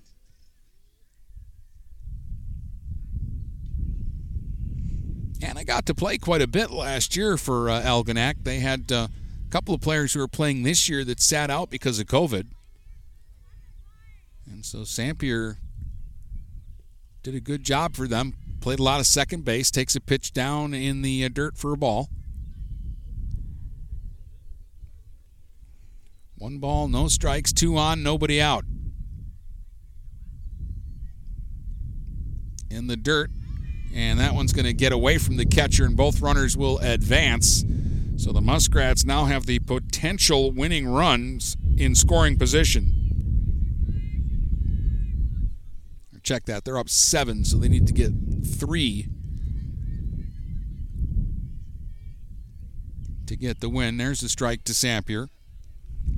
Anna 5.41 5.63
got 5.63 5.85
to 5.85 5.93
play 5.93 6.17
quite 6.17 6.41
a 6.41 6.47
bit 6.47 6.71
last 6.71 7.15
year 7.15 7.37
for 7.37 7.69
uh, 7.69 7.81
Algonac. 7.81 8.43
They 8.43 8.59
had 8.59 8.91
uh, 8.91 9.09
a 9.45 9.49
couple 9.51 9.75
of 9.75 9.81
players 9.81 10.13
who 10.13 10.21
were 10.21 10.27
playing 10.27 10.63
this 10.63 10.89
year 10.89 11.03
that 11.03 11.21
sat 11.21 11.51
out 11.51 11.69
because 11.69 11.99
of 11.99 12.07
COVID. 12.07 12.47
And 14.47 14.65
so 14.65 14.79
Sampier 14.79 15.57
did 17.23 17.35
a 17.35 17.39
good 17.39 17.63
job 17.63 17.95
for 17.95 18.07
them. 18.07 18.33
Played 18.61 18.79
a 18.79 18.83
lot 18.83 18.99
of 18.99 19.07
second 19.07 19.45
base, 19.45 19.71
takes 19.71 19.95
a 19.95 20.01
pitch 20.01 20.33
down 20.33 20.73
in 20.73 21.01
the 21.01 21.25
uh, 21.25 21.29
dirt 21.31 21.57
for 21.57 21.73
a 21.73 21.77
ball. 21.77 22.09
One 26.37 26.57
ball, 26.59 26.87
no 26.87 27.07
strikes, 27.07 27.53
two 27.53 27.77
on, 27.77 28.03
nobody 28.03 28.41
out. 28.41 28.65
In 32.69 32.87
the 32.87 32.97
dirt, 32.97 33.31
and 33.93 34.19
that 34.19 34.33
one's 34.33 34.51
going 34.51 34.65
to 34.65 34.73
get 34.73 34.91
away 34.91 35.17
from 35.17 35.37
the 35.37 35.45
catcher, 35.45 35.85
and 35.85 35.95
both 35.95 36.21
runners 36.21 36.57
will 36.57 36.77
advance. 36.79 37.63
So 38.17 38.31
the 38.31 38.41
Muskrats 38.41 39.05
now 39.05 39.25
have 39.25 39.45
the 39.45 39.59
potential 39.59 40.51
winning 40.51 40.87
runs 40.87 41.55
in 41.77 41.95
scoring 41.95 42.37
position. 42.37 43.04
Check 46.25 46.45
that. 46.45 46.65
They're 46.65 46.79
up 46.79 46.89
seven, 46.89 47.45
so 47.45 47.57
they 47.57 47.69
need 47.69 47.85
to 47.85 47.93
get 47.93 48.11
three 48.43 49.09
to 53.27 53.35
get 53.35 53.59
the 53.59 53.69
win. 53.69 53.97
There's 53.97 54.23
a 54.23 54.29
strike 54.29 54.63
to 54.63 54.73
Sampier. 54.73 55.29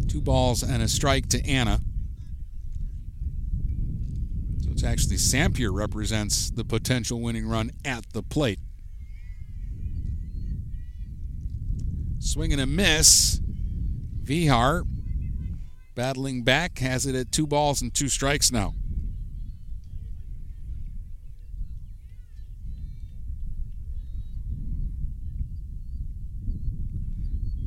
Two 0.07 0.21
balls 0.21 0.63
and 0.63 0.81
a 0.81 0.87
strike 0.87 1.27
to 1.29 1.45
Anna. 1.45 1.81
So 4.63 4.71
it's 4.71 4.83
actually 4.85 5.17
Sampier 5.17 5.73
represents 5.73 6.51
the 6.51 6.63
potential 6.63 7.19
winning 7.19 7.45
run 7.45 7.71
at 7.83 8.05
the 8.13 8.23
plate. 8.23 8.59
Swing 12.19 12.53
and 12.53 12.61
a 12.61 12.65
miss. 12.65 13.41
Vehar 14.23 14.87
battling 15.95 16.43
back 16.43 16.79
has 16.79 17.05
it 17.05 17.13
at 17.13 17.33
two 17.33 17.45
balls 17.45 17.81
and 17.81 17.93
two 17.93 18.07
strikes 18.07 18.53
now. 18.53 18.73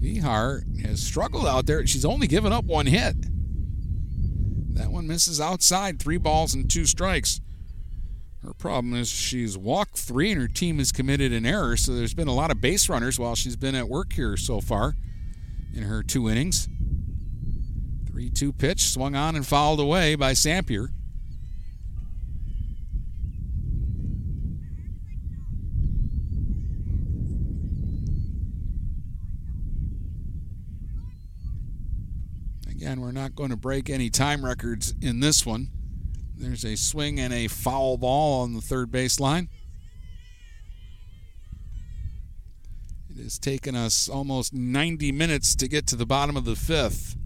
Vehar 0.01 0.63
has 0.85 1.03
struggled 1.03 1.47
out 1.47 1.67
there. 1.67 1.87
She's 1.87 2.05
only 2.05 2.27
given 2.27 2.53
up 2.53 2.65
one 2.65 2.87
hit. 2.87 3.17
That 4.75 4.91
one 4.91 5.07
misses 5.07 5.41
outside, 5.41 6.01
three 6.01 6.17
balls 6.17 6.55
and 6.55 6.71
two 6.71 6.87
strikes. 6.87 7.41
Her 8.43 8.55
problem 8.55 8.95
is 8.95 9.09
she's 9.11 9.59
walked 9.59 9.99
three 9.99 10.33
and 10.33 10.41
her 10.41 10.49
team 10.49 10.79
has 10.79 10.93
committed 10.93 11.33
an 11.33 11.45
error, 11.45 11.77
so 11.77 11.95
there's 11.95 12.15
been 12.15 12.29
a 12.29 12.35
lot 12.35 12.51
of 12.51 12.61
base 12.61 12.89
runners 12.89 13.19
while 13.19 13.35
she's 13.35 13.57
been 13.57 13.75
at 13.75 13.89
work 13.89 14.15
here 14.15 14.39
so 14.39 14.61
far 14.61 14.95
in 15.75 15.83
her 15.83 16.03
two 16.03 16.31
innings. 16.31 16.69
3 18.11 18.31
2 18.31 18.53
pitch, 18.55 18.83
swung 18.89 19.15
on 19.15 19.37
and 19.37 19.47
fouled 19.47 19.81
away 19.81 20.15
by 20.15 20.33
Sampier. 20.33 20.89
We're 32.99 33.13
not 33.13 33.37
going 33.37 33.51
to 33.51 33.57
break 33.57 33.89
any 33.89 34.11
time 34.11 34.45
records 34.45 34.95
in 35.01 35.21
this 35.21 35.47
one. 35.47 35.69
There's 36.37 36.65
a 36.65 36.77
swing 36.77 37.21
and 37.21 37.33
a 37.33 37.47
foul 37.47 37.99
ball 37.99 38.43
on 38.43 38.55
the 38.55 38.61
third 38.61 38.91
base 38.91 39.21
line. 39.21 39.49
It 43.11 43.23
has 43.23 43.39
taken 43.39 43.77
us 43.77 44.09
almost 44.09 44.55
90 44.55 45.13
minutes 45.13 45.55
to 45.57 45.69
get 45.69 45.87
to 45.89 45.97
the 45.97 46.07
bottom 46.07 46.37
of 46.37 46.45
the 46.45 46.57
fifth. 46.57 47.17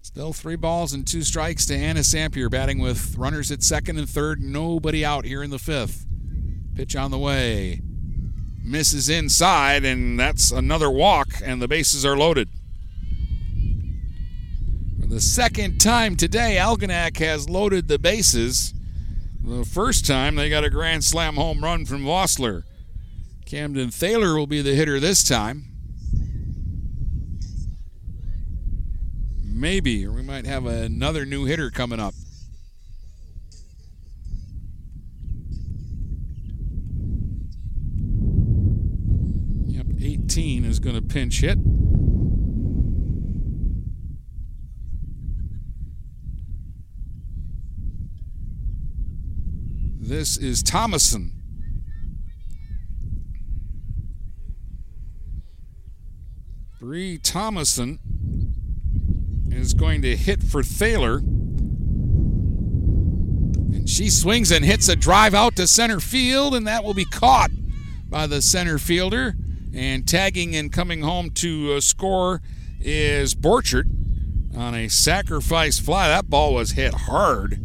Still 0.00 0.32
three 0.32 0.56
balls 0.56 0.92
and 0.92 1.06
two 1.06 1.22
strikes 1.22 1.66
to 1.66 1.76
Anna 1.76 2.00
Sampier, 2.00 2.50
batting 2.50 2.78
with 2.78 3.16
runners 3.16 3.50
at 3.50 3.62
second 3.62 3.98
and 3.98 4.08
third, 4.08 4.40
nobody 4.40 5.04
out 5.04 5.24
here 5.24 5.42
in 5.42 5.50
the 5.50 5.58
fifth. 5.58 6.06
Pitch 6.74 6.96
on 6.96 7.10
the 7.12 7.18
way. 7.18 7.80
Misses 8.64 9.08
inside, 9.08 9.84
and 9.84 10.18
that's 10.18 10.50
another 10.50 10.90
walk, 10.90 11.28
and 11.44 11.62
the 11.62 11.68
bases 11.68 12.04
are 12.04 12.16
loaded. 12.16 12.48
For 15.00 15.06
the 15.06 15.20
second 15.20 15.78
time 15.80 16.16
today, 16.16 16.56
Algonac 16.58 17.18
has 17.18 17.48
loaded 17.48 17.86
the 17.86 17.98
bases. 17.98 18.74
the 19.42 19.64
first 19.64 20.06
time 20.06 20.34
they 20.34 20.48
got 20.48 20.64
a 20.64 20.70
grand 20.70 21.04
slam 21.04 21.34
home 21.34 21.62
run 21.62 21.84
from 21.84 22.04
Vossler. 22.04 22.62
Camden 23.44 23.90
Thaler 23.90 24.34
will 24.34 24.46
be 24.46 24.62
the 24.62 24.74
hitter 24.74 24.98
this 24.98 25.22
time. 25.22 25.66
Maybe, 29.42 30.08
we 30.08 30.22
might 30.22 30.46
have 30.46 30.66
another 30.66 31.24
new 31.24 31.44
hitter 31.44 31.70
coming 31.70 32.00
up. 32.00 32.14
18 40.04 40.64
is 40.66 40.80
going 40.80 40.96
to 40.96 41.02
pinch 41.02 41.40
hit. 41.40 41.58
This 49.98 50.36
is 50.36 50.62
Thomason. 50.62 51.32
Bree 56.78 57.16
Thomason 57.16 57.98
is 59.50 59.72
going 59.72 60.02
to 60.02 60.14
hit 60.14 60.42
for 60.42 60.62
Thaler. 60.62 61.16
And 63.72 63.88
she 63.88 64.10
swings 64.10 64.50
and 64.50 64.62
hits 64.66 64.90
a 64.90 64.96
drive 64.96 65.32
out 65.32 65.56
to 65.56 65.66
center 65.66 65.98
field, 65.98 66.54
and 66.54 66.66
that 66.66 66.84
will 66.84 66.92
be 66.92 67.06
caught 67.06 67.50
by 68.10 68.26
the 68.26 68.42
center 68.42 68.76
fielder. 68.78 69.34
And 69.74 70.06
tagging 70.06 70.54
and 70.54 70.72
coming 70.72 71.02
home 71.02 71.30
to 71.30 71.74
uh, 71.74 71.80
score 71.80 72.40
is 72.80 73.34
Borchert 73.34 73.86
on 74.56 74.74
a 74.74 74.88
sacrifice 74.88 75.80
fly. 75.80 76.06
That 76.06 76.30
ball 76.30 76.54
was 76.54 76.72
hit 76.72 76.94
hard 76.94 77.58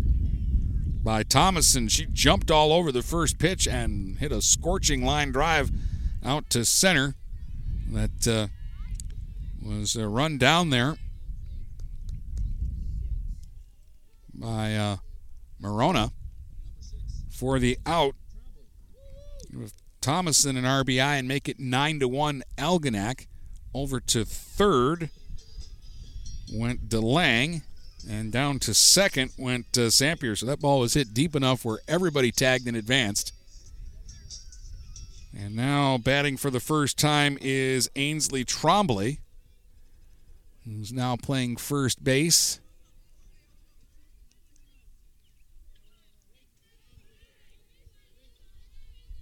by 1.04 1.22
Thomason. 1.24 1.88
She 1.88 2.08
jumped 2.08 2.50
all 2.50 2.74
over 2.74 2.92
the 2.92 3.04
first 3.04 3.38
pitch 3.38 3.68
and 3.68 4.18
hit 4.18 4.32
a 4.32 4.42
scorching 4.42 5.06
line 5.06 5.32
drive 5.32 5.72
out 6.24 6.50
to 6.50 6.66
center. 6.66 7.14
That 7.92 8.28
uh, 8.28 8.48
was 9.64 9.96
a 9.96 10.08
run 10.08 10.38
down 10.38 10.72
there 10.72 10.98
by 14.34 14.76
uh, 14.76 14.98
Marona 15.62 16.12
for 17.30 17.60
the 17.60 17.78
out. 17.86 18.16
Thomason 20.02 20.58
and 20.58 20.66
RBI 20.66 21.20
and 21.20 21.28
make 21.28 21.50
it 21.50 21.60
nine 21.60 22.00
to 22.00 22.08
one. 22.08 22.44
Algonac 22.58 23.28
over 23.74 24.00
to 24.00 24.26
third 24.26 25.10
went 26.52 26.90
DeLang. 26.90 27.64
And 28.10 28.32
down 28.32 28.60
to 28.60 28.74
second 28.74 29.34
went 29.38 29.78
uh, 29.78 29.90
Sampier. 29.92 30.38
So 30.38 30.46
that 30.46 30.62
ball 30.62 30.80
was 30.80 30.94
hit 30.94 31.14
deep 31.14 31.36
enough 31.36 31.66
where 31.66 31.80
everybody 31.88 32.32
tagged 32.32 32.68
and 32.68 32.78
advanced. 32.78 33.34
And 35.38 35.56
now 35.56 35.98
batting 35.98 36.38
for 36.38 36.50
the 36.50 36.60
first 36.60 36.98
time 36.98 37.38
is 37.42 37.90
Ainsley 37.96 38.46
Trombley, 38.46 39.20
who's 40.66 40.92
now 40.92 41.18
playing 41.18 41.58
first 41.58 42.04
base. 42.04 42.60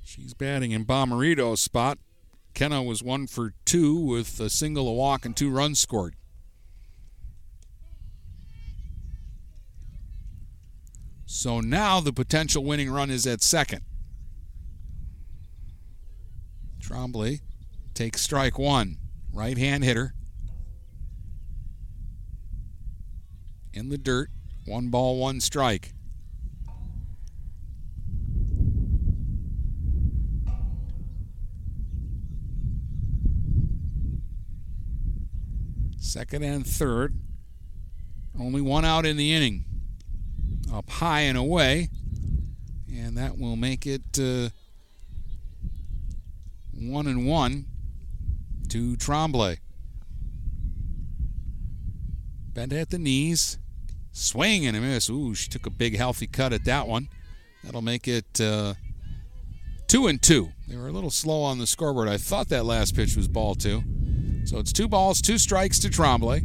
She's 0.08 0.34
batting 0.34 0.72
in 0.72 0.86
Bomarito's 0.86 1.60
spot. 1.60 1.98
Kenna 2.54 2.82
was 2.82 3.04
one 3.04 3.28
for 3.28 3.54
two 3.66 3.94
with 3.98 4.40
a 4.40 4.50
single, 4.50 4.88
a 4.88 4.94
walk, 4.94 5.26
and 5.26 5.36
two 5.36 5.50
runs 5.50 5.82
scored. 5.82 6.16
So 11.26 11.60
now 11.60 12.00
the 12.00 12.14
potential 12.14 12.64
winning 12.64 12.90
run 12.90 13.10
is 13.12 13.28
at 13.28 13.42
second. 13.44 13.82
Trombley 16.80 17.42
takes 17.94 18.22
strike 18.22 18.58
one. 18.58 19.00
Right 19.34 19.58
hand 19.58 19.84
hitter. 19.84 20.14
In 23.74 23.90
the 23.90 23.98
dirt. 23.98 24.30
One 24.66 24.88
ball, 24.88 25.18
one 25.18 25.42
strike. 25.42 25.92
Second 36.00 36.44
and 36.44 36.66
third. 36.66 37.20
Only 38.40 38.62
one 38.62 38.86
out 38.86 39.06
in 39.06 39.18
the 39.18 39.34
inning 39.34 39.66
up 40.74 40.90
high 40.90 41.22
and 41.22 41.38
away. 41.38 41.90
And 42.92 43.18
that 43.18 43.38
will 43.38 43.56
make 43.56 43.86
it 43.86 44.20
uh, 44.20 44.50
one 46.74 47.08
and 47.08 47.28
one 47.28 47.66
to 48.70 48.96
Trombley. 48.98 49.58
Bent 52.54 52.74
at 52.74 52.90
the 52.90 53.00
knees. 53.00 53.58
Swing 54.12 54.66
and 54.66 54.76
a 54.76 54.82
miss. 54.82 55.10
Ooh, 55.10 55.36
she 55.36 55.48
took 55.48 55.68
a 55.68 55.70
big 55.70 55.96
healthy 55.96 56.26
cut 56.26 56.54
at 56.54 56.66
that 56.66 56.88
one. 56.88 57.08
That'll 57.64 57.84
make 57.84 58.08
it 58.08 58.42
uh, 58.42 58.74
two 59.88 60.08
and 60.08 60.20
two. 60.20 60.54
They 60.68 60.76
were 60.76 60.88
a 60.88 60.92
little 60.92 61.12
slow 61.12 61.44
on 61.44 61.60
the 61.60 61.68
scoreboard. 61.68 62.10
I 62.10 62.18
thought 62.18 62.50
that 62.50 62.66
last 62.66 62.96
pitch 62.96 63.16
was 63.16 63.28
ball 63.28 63.54
two. 63.54 63.84
So 64.48 64.60
it's 64.60 64.72
two 64.72 64.88
balls, 64.88 65.22
two 65.22 65.38
strikes 65.38 65.78
to 65.80 65.90
Trombley. 65.90 66.40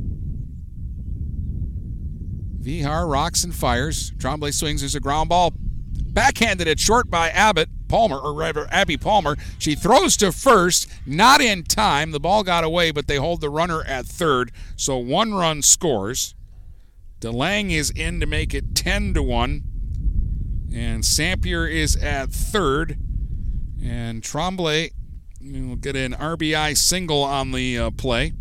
Vehar 2.60 3.08
rocks 3.08 3.44
and 3.44 3.54
fires. 3.54 4.10
Trombley 4.18 4.52
swings. 4.52 4.80
There's 4.80 4.96
a 4.96 5.00
ground 5.00 5.28
ball. 5.28 5.52
Backhanded 5.54 6.66
it 6.66 6.80
short 6.80 7.08
by 7.08 7.30
Abbott 7.30 7.68
Palmer, 7.86 8.18
or 8.18 8.34
rather 8.34 8.66
Abby 8.72 8.96
Palmer. 8.96 9.36
She 9.56 9.76
throws 9.76 10.16
to 10.16 10.32
first, 10.32 10.90
not 11.06 11.40
in 11.40 11.62
time. 11.62 12.10
The 12.10 12.18
ball 12.18 12.42
got 12.42 12.64
away, 12.64 12.90
but 12.90 13.06
they 13.06 13.16
hold 13.16 13.40
the 13.40 13.50
runner 13.50 13.84
at 13.84 14.04
third. 14.04 14.50
So 14.74 14.98
one 14.98 15.32
run 15.32 15.62
scores. 15.62 16.34
DeLang 17.20 17.70
is 17.70 17.90
in 17.90 18.18
to 18.18 18.26
make 18.26 18.52
it 18.52 18.74
10 18.74 19.14
to 19.14 19.22
1. 19.22 19.62
And 20.74 21.04
Sampier 21.04 21.70
is 21.70 21.94
at 21.94 22.32
third. 22.32 22.98
And 23.80 24.22
Trombley 24.22 24.90
will 25.44 25.76
get 25.76 25.96
an 25.96 26.12
RBI 26.12 26.76
single 26.76 27.22
on 27.22 27.50
the 27.50 27.78
uh, 27.78 27.90
play. 27.90 28.32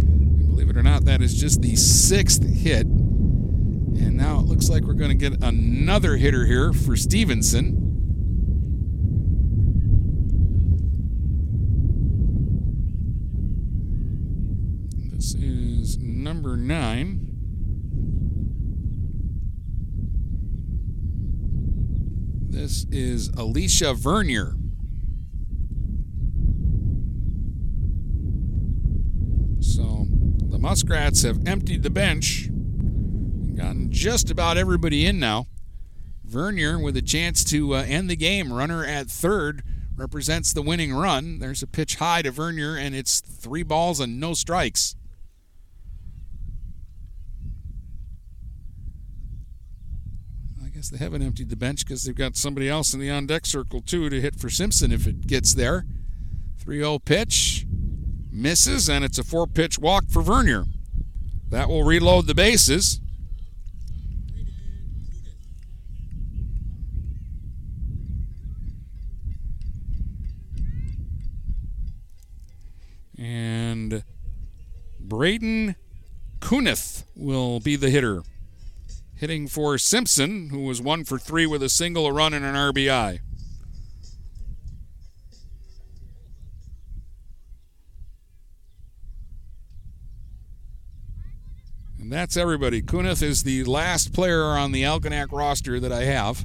And 0.00 0.48
believe 0.48 0.70
it 0.70 0.76
or 0.76 0.82
not, 0.82 1.04
that 1.06 1.20
is 1.20 1.34
just 1.34 1.62
the 1.62 1.74
sixth 1.76 2.44
hit. 2.44 2.86
And 2.86 4.16
now 4.16 4.38
it 4.38 4.46
looks 4.46 4.68
like 4.68 4.84
we're 4.84 4.94
going 4.94 5.16
to 5.18 5.30
get 5.30 5.42
another 5.42 6.16
hitter 6.16 6.46
here 6.46 6.72
for 6.72 6.96
Stevenson. 6.96 7.80
This 15.12 15.34
is 15.34 15.98
number 15.98 16.56
nine. 16.56 17.23
This 22.54 22.86
is 22.92 23.30
Alicia 23.30 23.94
Vernier. 23.94 24.54
So 29.58 30.06
the 30.38 30.60
Muskrats 30.60 31.24
have 31.24 31.48
emptied 31.48 31.82
the 31.82 31.90
bench 31.90 32.46
and 32.46 33.56
gotten 33.56 33.90
just 33.90 34.30
about 34.30 34.56
everybody 34.56 35.04
in 35.04 35.18
now. 35.18 35.48
Vernier 36.24 36.78
with 36.78 36.96
a 36.96 37.02
chance 37.02 37.42
to 37.46 37.74
uh, 37.74 37.82
end 37.88 38.08
the 38.08 38.14
game. 38.14 38.52
Runner 38.52 38.84
at 38.84 39.08
third 39.08 39.64
represents 39.96 40.52
the 40.52 40.62
winning 40.62 40.94
run. 40.94 41.40
There's 41.40 41.64
a 41.64 41.66
pitch 41.66 41.96
high 41.96 42.22
to 42.22 42.30
Vernier, 42.30 42.76
and 42.76 42.94
it's 42.94 43.20
three 43.20 43.64
balls 43.64 43.98
and 43.98 44.20
no 44.20 44.32
strikes. 44.32 44.94
Guess 50.84 50.98
they 50.98 51.02
haven't 51.02 51.22
emptied 51.22 51.48
the 51.48 51.56
bench 51.56 51.84
because 51.84 52.04
they've 52.04 52.14
got 52.14 52.36
somebody 52.36 52.68
else 52.68 52.92
in 52.92 53.00
the 53.00 53.10
on 53.10 53.26
deck 53.26 53.46
circle, 53.46 53.80
too, 53.80 54.10
to 54.10 54.20
hit 54.20 54.36
for 54.38 54.50
Simpson 54.50 54.92
if 54.92 55.06
it 55.06 55.26
gets 55.26 55.54
there. 55.54 55.86
3 56.58 56.78
0 56.78 56.98
pitch 56.98 57.66
misses, 58.30 58.90
and 58.90 59.02
it's 59.02 59.18
a 59.18 59.24
four 59.24 59.46
pitch 59.46 59.78
walk 59.78 60.04
for 60.10 60.20
Vernier. 60.20 60.64
That 61.48 61.68
will 61.68 61.84
reload 61.84 62.26
the 62.26 62.34
bases. 62.34 63.00
And 73.16 74.04
Braden 75.00 75.76
Kunith 76.40 77.04
will 77.16 77.60
be 77.60 77.76
the 77.76 77.88
hitter. 77.88 78.22
Hitting 79.16 79.46
for 79.46 79.78
Simpson, 79.78 80.50
who 80.50 80.64
was 80.64 80.82
one 80.82 81.04
for 81.04 81.18
three 81.18 81.46
with 81.46 81.62
a 81.62 81.68
single, 81.68 82.06
a 82.06 82.12
run, 82.12 82.34
and 82.34 82.44
an 82.44 82.54
RBI. 82.54 83.20
And 92.04 92.12
that's 92.12 92.36
everybody. 92.36 92.82
Kunith 92.82 93.22
is 93.22 93.44
the 93.44 93.64
last 93.64 94.12
player 94.12 94.42
on 94.42 94.72
the 94.72 94.82
Algonac 94.82 95.32
roster 95.32 95.80
that 95.80 95.90
I 95.90 96.04
have. 96.04 96.44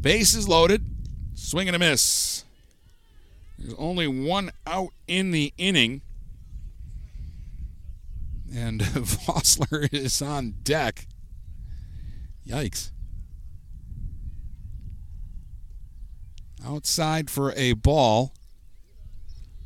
Base 0.00 0.34
is 0.34 0.48
loaded. 0.48 0.84
Swing 1.34 1.66
and 1.66 1.74
a 1.74 1.80
miss. 1.80 2.44
There's 3.58 3.74
only 3.76 4.06
one 4.06 4.52
out 4.68 4.90
in 5.08 5.32
the 5.32 5.52
inning. 5.58 6.02
And 8.54 8.80
Vossler 8.82 9.92
is 9.92 10.22
on 10.22 10.54
deck. 10.62 11.08
Yikes. 12.46 12.90
Outside 16.64 17.30
for 17.30 17.52
a 17.52 17.74
ball. 17.74 18.34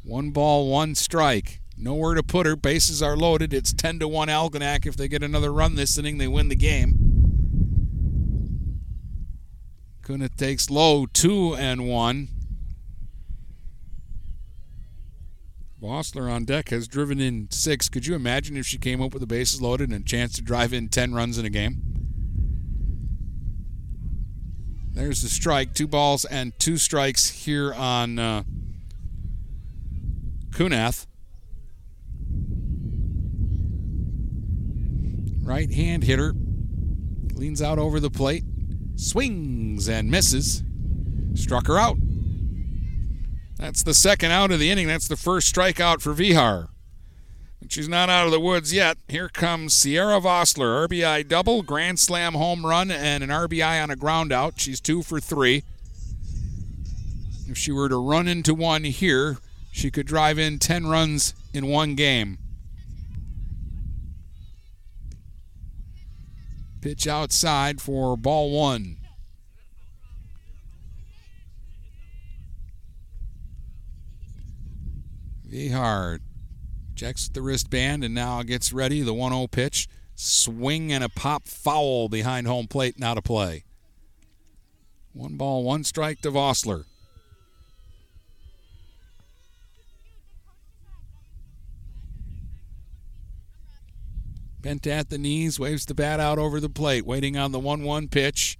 One 0.04 0.30
ball, 0.30 0.68
one 0.70 0.94
strike. 0.94 1.60
Nowhere 1.76 2.14
to 2.14 2.22
put 2.22 2.46
her. 2.46 2.56
Bases 2.56 3.02
are 3.02 3.16
loaded. 3.16 3.54
It's 3.54 3.72
10 3.72 4.00
to 4.00 4.08
1 4.08 4.28
Algonac. 4.28 4.86
If 4.86 4.96
they 4.96 5.06
get 5.06 5.22
another 5.22 5.52
run 5.52 5.76
this 5.76 5.96
inning, 5.96 6.18
they 6.18 6.26
win 6.26 6.48
the 6.48 6.56
game. 6.56 7.08
Kunith 10.02 10.36
takes 10.36 10.70
low, 10.70 11.06
2 11.06 11.54
and 11.54 11.86
1. 11.86 12.28
Vossler 15.80 16.32
on 16.32 16.44
deck 16.44 16.70
has 16.70 16.88
driven 16.88 17.20
in 17.20 17.48
six. 17.50 17.88
Could 17.88 18.06
you 18.06 18.16
imagine 18.16 18.56
if 18.56 18.66
she 18.66 18.78
came 18.78 19.00
up 19.00 19.12
with 19.12 19.20
the 19.20 19.26
bases 19.26 19.62
loaded 19.62 19.90
and 19.90 20.00
a 20.00 20.04
chance 20.04 20.34
to 20.34 20.42
drive 20.42 20.72
in 20.72 20.88
10 20.88 21.14
runs 21.14 21.38
in 21.38 21.44
a 21.44 21.50
game? 21.50 21.97
There's 24.98 25.22
the 25.22 25.28
strike. 25.28 25.74
Two 25.74 25.86
balls 25.86 26.24
and 26.24 26.58
two 26.58 26.76
strikes 26.76 27.30
here 27.30 27.72
on 27.72 28.18
uh, 28.18 28.42
Kunath. 30.50 31.06
Right 35.40 35.72
hand 35.72 36.02
hitter. 36.02 36.34
Leans 37.32 37.62
out 37.62 37.78
over 37.78 38.00
the 38.00 38.10
plate. 38.10 38.42
Swings 38.96 39.88
and 39.88 40.10
misses. 40.10 40.64
Struck 41.34 41.68
her 41.68 41.78
out. 41.78 41.98
That's 43.56 43.84
the 43.84 43.94
second 43.94 44.32
out 44.32 44.50
of 44.50 44.58
the 44.58 44.68
inning. 44.68 44.88
That's 44.88 45.06
the 45.06 45.16
first 45.16 45.54
strikeout 45.54 46.02
for 46.02 46.12
Vehar. 46.12 46.70
She's 47.66 47.88
not 47.88 48.08
out 48.08 48.26
of 48.26 48.32
the 48.32 48.40
woods 48.40 48.72
yet. 48.72 48.98
Here 49.08 49.28
comes 49.28 49.74
Sierra 49.74 50.20
Vossler. 50.20 50.88
RBI 50.88 51.26
double, 51.26 51.62
grand 51.62 51.98
slam 51.98 52.34
home 52.34 52.64
run, 52.64 52.90
and 52.90 53.24
an 53.24 53.30
RBI 53.30 53.82
on 53.82 53.90
a 53.90 53.96
ground 53.96 54.32
out. 54.32 54.60
She's 54.60 54.80
two 54.80 55.02
for 55.02 55.20
three. 55.20 55.64
If 57.48 57.58
she 57.58 57.72
were 57.72 57.88
to 57.88 58.00
run 58.00 58.28
into 58.28 58.54
one 58.54 58.84
here, 58.84 59.38
she 59.72 59.90
could 59.90 60.06
drive 60.06 60.38
in 60.38 60.58
10 60.58 60.86
runs 60.86 61.34
in 61.52 61.66
one 61.66 61.94
game. 61.94 62.38
Pitch 66.80 67.06
outside 67.06 67.80
for 67.80 68.16
ball 68.16 68.50
one. 68.50 68.98
Vehar 75.50 76.20
checks 76.98 77.28
the 77.28 77.40
wristband 77.40 78.02
and 78.02 78.12
now 78.12 78.42
gets 78.42 78.72
ready. 78.72 79.02
The 79.02 79.14
1 79.14 79.32
0 79.32 79.46
pitch. 79.46 79.88
Swing 80.16 80.92
and 80.92 81.04
a 81.04 81.08
pop 81.08 81.46
foul 81.46 82.08
behind 82.08 82.48
home 82.48 82.66
plate. 82.66 82.98
Now 82.98 83.14
to 83.14 83.22
play. 83.22 83.64
One 85.12 85.36
ball, 85.36 85.62
one 85.62 85.84
strike 85.84 86.20
to 86.22 86.30
Vossler. 86.30 86.84
Bent 94.60 94.88
at 94.88 95.08
the 95.08 95.18
knees, 95.18 95.60
waves 95.60 95.86
the 95.86 95.94
bat 95.94 96.18
out 96.18 96.38
over 96.38 96.58
the 96.58 96.68
plate, 96.68 97.06
waiting 97.06 97.36
on 97.36 97.52
the 97.52 97.60
1 97.60 97.84
1 97.84 98.08
pitch. 98.08 98.58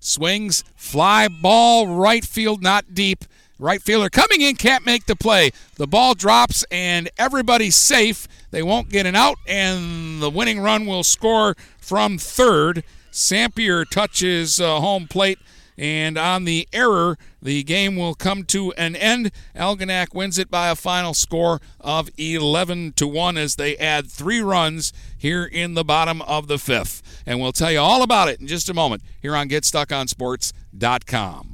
Swings, 0.00 0.64
fly 0.74 1.28
ball, 1.28 1.86
right 1.86 2.24
field, 2.24 2.62
not 2.62 2.94
deep. 2.94 3.24
Right 3.58 3.80
fielder 3.80 4.10
coming 4.10 4.40
in, 4.40 4.56
can't 4.56 4.84
make 4.84 5.06
the 5.06 5.14
play. 5.14 5.52
The 5.76 5.86
ball 5.86 6.14
drops, 6.14 6.64
and 6.72 7.08
everybody's 7.16 7.76
safe. 7.76 8.26
They 8.50 8.64
won't 8.64 8.88
get 8.88 9.06
an 9.06 9.14
out, 9.14 9.38
and 9.46 10.20
the 10.20 10.30
winning 10.30 10.58
run 10.60 10.86
will 10.86 11.04
score 11.04 11.54
from 11.78 12.18
third. 12.18 12.82
Sampier 13.12 13.88
touches 13.88 14.60
uh, 14.60 14.80
home 14.80 15.06
plate, 15.06 15.38
and 15.78 16.18
on 16.18 16.46
the 16.46 16.68
error, 16.72 17.16
the 17.40 17.62
game 17.62 17.94
will 17.94 18.14
come 18.14 18.42
to 18.44 18.72
an 18.72 18.96
end. 18.96 19.30
Algonac 19.54 20.14
wins 20.14 20.36
it 20.36 20.50
by 20.50 20.68
a 20.68 20.74
final 20.74 21.14
score 21.14 21.60
of 21.80 22.10
11 22.18 22.94
to 22.94 23.06
1 23.06 23.36
as 23.36 23.54
they 23.54 23.76
add 23.76 24.10
three 24.10 24.40
runs 24.40 24.92
here 25.16 25.44
in 25.44 25.74
the 25.74 25.84
bottom 25.84 26.22
of 26.22 26.48
the 26.48 26.58
fifth. 26.58 27.22
And 27.24 27.40
we'll 27.40 27.52
tell 27.52 27.70
you 27.70 27.78
all 27.78 28.02
about 28.02 28.28
it 28.28 28.40
in 28.40 28.48
just 28.48 28.68
a 28.68 28.74
moment 28.74 29.04
here 29.22 29.36
on 29.36 29.48
GetStuckOnSports.com. 29.48 31.53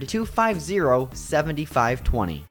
250 0.07 1.09
7520. 1.13 2.50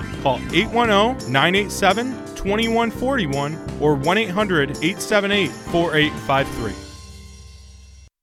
Call 0.21 0.37
810 0.53 1.31
987 1.31 2.11
2141 2.35 3.79
or 3.79 3.95
1 3.95 4.17
800 4.17 4.69
878 4.69 5.49
4853. 5.49 6.90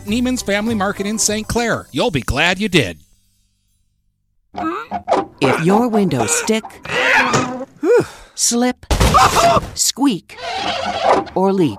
Neiman's 0.00 0.42
Family 0.42 0.74
Market 0.74 1.06
in 1.06 1.18
St. 1.18 1.46
Clair. 1.46 1.86
You'll 1.92 2.10
be 2.10 2.22
glad 2.22 2.58
you 2.58 2.68
did. 2.68 2.98
If 5.40 5.64
your 5.64 5.88
windows 5.88 6.30
stick, 6.30 6.64
slip, 8.34 8.86
squeak, 9.74 10.36
or 11.34 11.52
leak, 11.52 11.78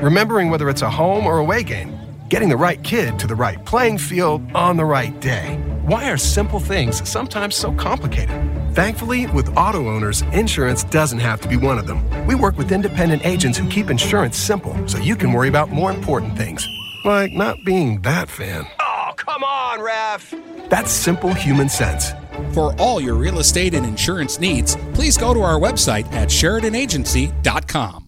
Remembering 0.00 0.48
whether 0.48 0.68
it's 0.68 0.82
a 0.82 0.88
home 0.88 1.26
or 1.26 1.38
away 1.38 1.64
game. 1.64 1.92
Getting 2.28 2.48
the 2.48 2.56
right 2.56 2.80
kid 2.84 3.18
to 3.18 3.26
the 3.26 3.34
right 3.34 3.64
playing 3.64 3.98
field 3.98 4.42
on 4.54 4.76
the 4.76 4.84
right 4.84 5.18
day. 5.18 5.56
Why 5.86 6.08
are 6.08 6.16
simple 6.16 6.60
things 6.60 7.08
sometimes 7.08 7.56
so 7.56 7.72
complicated? 7.72 8.36
Thankfully, 8.76 9.26
with 9.26 9.56
auto 9.56 9.88
owners, 9.88 10.22
insurance 10.32 10.84
doesn't 10.84 11.18
have 11.18 11.40
to 11.40 11.48
be 11.48 11.56
one 11.56 11.78
of 11.78 11.88
them. 11.88 12.00
We 12.28 12.36
work 12.36 12.56
with 12.56 12.70
independent 12.70 13.26
agents 13.26 13.58
who 13.58 13.68
keep 13.68 13.90
insurance 13.90 14.36
simple 14.36 14.76
so 14.86 14.98
you 14.98 15.16
can 15.16 15.32
worry 15.32 15.48
about 15.48 15.70
more 15.70 15.90
important 15.90 16.36
things, 16.36 16.64
like 17.04 17.32
not 17.32 17.56
being 17.64 18.00
that 18.02 18.28
fan. 18.28 18.68
Oh, 18.80 19.10
come 19.16 19.42
on, 19.42 19.80
ref! 19.80 20.32
That's 20.68 20.92
simple 20.92 21.34
human 21.34 21.68
sense. 21.68 22.12
For 22.52 22.72
all 22.78 23.00
your 23.00 23.14
real 23.14 23.40
estate 23.40 23.74
and 23.74 23.84
insurance 23.84 24.38
needs, 24.38 24.76
please 24.94 25.18
go 25.18 25.34
to 25.34 25.40
our 25.40 25.58
website 25.58 26.06
at 26.12 26.28
SheridanAgency.com. 26.28 28.07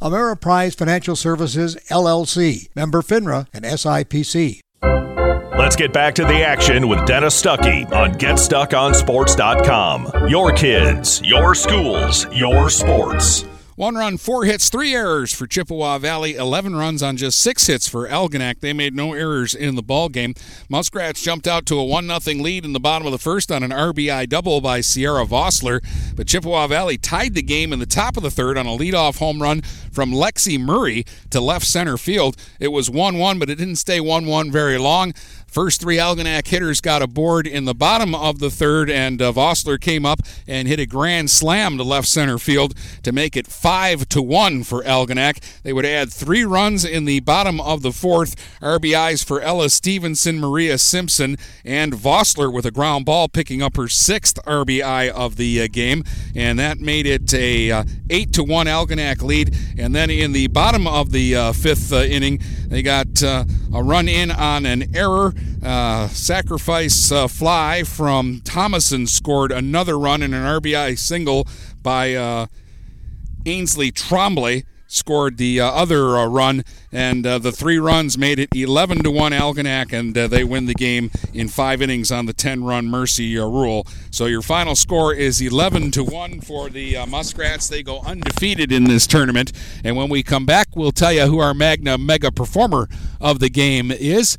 Ameriprise 0.00 0.76
Financial 0.76 1.16
Services, 1.16 1.76
LLC, 1.90 2.68
member 2.74 3.02
FINRA 3.02 3.46
and 3.52 3.64
SIPC. 3.64 4.60
Let's 5.58 5.76
get 5.76 5.92
back 5.92 6.14
to 6.14 6.24
the 6.24 6.42
action 6.44 6.88
with 6.88 7.04
Dennis 7.04 7.42
Stuckey 7.42 7.90
on 7.92 8.12
GetStuckOnSports.com. 8.12 10.28
Your 10.28 10.52
kids, 10.52 11.20
your 11.24 11.56
schools, 11.56 12.26
your 12.32 12.70
sports. 12.70 13.44
One 13.78 13.94
run, 13.94 14.16
four 14.16 14.44
hits, 14.44 14.70
three 14.70 14.92
errors 14.92 15.32
for 15.32 15.46
Chippewa 15.46 15.98
Valley. 15.98 16.34
Eleven 16.34 16.74
runs 16.74 17.00
on 17.00 17.16
just 17.16 17.38
six 17.38 17.68
hits 17.68 17.88
for 17.88 18.08
Algonac. 18.08 18.58
They 18.58 18.72
made 18.72 18.92
no 18.92 19.12
errors 19.12 19.54
in 19.54 19.76
the 19.76 19.84
ball 19.84 20.08
game. 20.08 20.34
Muskrats 20.68 21.22
jumped 21.22 21.46
out 21.46 21.64
to 21.66 21.78
a 21.78 21.84
one 21.84 22.08
0 22.08 22.42
lead 22.42 22.64
in 22.64 22.72
the 22.72 22.80
bottom 22.80 23.06
of 23.06 23.12
the 23.12 23.20
first 23.20 23.52
on 23.52 23.62
an 23.62 23.70
RBI 23.70 24.28
double 24.28 24.60
by 24.60 24.80
Sierra 24.80 25.24
Vossler, 25.24 25.80
but 26.16 26.26
Chippewa 26.26 26.66
Valley 26.66 26.98
tied 26.98 27.34
the 27.34 27.42
game 27.42 27.72
in 27.72 27.78
the 27.78 27.86
top 27.86 28.16
of 28.16 28.24
the 28.24 28.32
third 28.32 28.58
on 28.58 28.66
a 28.66 28.76
leadoff 28.76 29.20
home 29.20 29.40
run 29.40 29.62
from 29.92 30.10
Lexi 30.10 30.58
Murray 30.58 31.04
to 31.30 31.40
left 31.40 31.64
center 31.64 31.96
field. 31.96 32.36
It 32.58 32.72
was 32.72 32.90
1-1, 32.90 33.38
but 33.38 33.48
it 33.48 33.58
didn't 33.58 33.76
stay 33.76 34.00
1-1 34.00 34.50
very 34.50 34.78
long. 34.78 35.14
First 35.48 35.80
three 35.80 35.96
Algonac 35.96 36.46
hitters 36.46 36.82
got 36.82 37.00
aboard 37.00 37.46
in 37.46 37.64
the 37.64 37.74
bottom 37.74 38.14
of 38.14 38.38
the 38.38 38.50
third, 38.50 38.90
and 38.90 39.20
uh, 39.22 39.32
Vossler 39.32 39.80
came 39.80 40.04
up 40.04 40.20
and 40.46 40.68
hit 40.68 40.78
a 40.78 40.84
grand 40.84 41.30
slam 41.30 41.78
to 41.78 41.82
left 41.82 42.06
center 42.06 42.38
field 42.38 42.74
to 43.02 43.12
make 43.12 43.34
it 43.34 43.46
five 43.46 44.08
to 44.10 44.20
one 44.20 44.62
for 44.62 44.82
Algonac. 44.82 45.42
They 45.62 45.72
would 45.72 45.86
add 45.86 46.12
three 46.12 46.44
runs 46.44 46.84
in 46.84 47.06
the 47.06 47.20
bottom 47.20 47.62
of 47.62 47.80
the 47.80 47.92
fourth. 47.92 48.36
RBIs 48.60 49.24
for 49.24 49.40
Ella 49.40 49.70
Stevenson, 49.70 50.38
Maria 50.38 50.76
Simpson, 50.76 51.38
and 51.64 51.94
Vossler 51.94 52.52
with 52.52 52.66
a 52.66 52.70
ground 52.70 53.06
ball 53.06 53.26
picking 53.26 53.62
up 53.62 53.76
her 53.76 53.88
sixth 53.88 54.38
RBI 54.44 55.08
of 55.08 55.36
the 55.36 55.62
uh, 55.62 55.68
game, 55.72 56.04
and 56.36 56.58
that 56.58 56.78
made 56.78 57.06
it 57.06 57.32
a 57.32 57.70
uh, 57.70 57.84
eight 58.10 58.34
to 58.34 58.44
one 58.44 58.66
Algonac 58.66 59.22
lead. 59.22 59.56
And 59.78 59.94
then 59.94 60.10
in 60.10 60.32
the 60.32 60.48
bottom 60.48 60.86
of 60.86 61.10
the 61.10 61.34
uh, 61.34 61.52
fifth 61.52 61.90
uh, 61.90 62.02
inning, 62.02 62.40
they 62.66 62.82
got 62.82 63.22
uh, 63.22 63.44
a 63.74 63.82
run 63.82 64.08
in 64.08 64.30
on 64.30 64.66
an 64.66 64.94
error. 64.94 65.32
Uh, 65.62 66.06
sacrifice 66.08 67.10
uh, 67.10 67.26
fly 67.26 67.82
from 67.82 68.40
Thomason 68.44 69.06
scored 69.06 69.50
another 69.50 69.98
run 69.98 70.22
in 70.22 70.32
an 70.32 70.44
RBI 70.44 70.96
single 70.96 71.46
by 71.82 72.14
uh, 72.14 72.46
Ainsley 73.44 73.90
Trombley. 73.90 74.64
Scored 74.90 75.36
the 75.36 75.60
uh, 75.60 75.66
other 75.66 76.16
uh, 76.16 76.24
run, 76.24 76.64
and 76.90 77.26
uh, 77.26 77.38
the 77.38 77.52
three 77.52 77.76
runs 77.76 78.16
made 78.16 78.38
it 78.38 78.48
11 78.54 79.02
to 79.02 79.10
one 79.10 79.32
Algonac, 79.32 79.92
and 79.92 80.14
they 80.14 80.42
win 80.42 80.64
the 80.64 80.72
game 80.72 81.10
in 81.34 81.46
five 81.46 81.82
innings 81.82 82.10
on 82.10 82.24
the 82.24 82.32
10-run 82.32 82.86
Mercy 82.86 83.36
rule. 83.36 83.86
So 84.10 84.24
your 84.24 84.40
final 84.40 84.74
score 84.74 85.12
is 85.12 85.42
11 85.42 85.90
to 85.90 86.04
one 86.04 86.40
for 86.40 86.70
the 86.70 87.04
Muskrats. 87.06 87.68
They 87.68 87.82
go 87.82 88.00
undefeated 88.00 88.72
in 88.72 88.84
this 88.84 89.06
tournament, 89.06 89.52
and 89.84 89.94
when 89.94 90.08
we 90.08 90.22
come 90.22 90.46
back, 90.46 90.68
we'll 90.74 90.90
tell 90.90 91.12
you 91.12 91.26
who 91.26 91.38
our 91.38 91.52
Magna 91.52 91.98
Mega 91.98 92.32
performer 92.32 92.88
of 93.20 93.40
the 93.40 93.50
game 93.50 93.90
is 93.90 94.38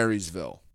Marysville. 0.00 0.62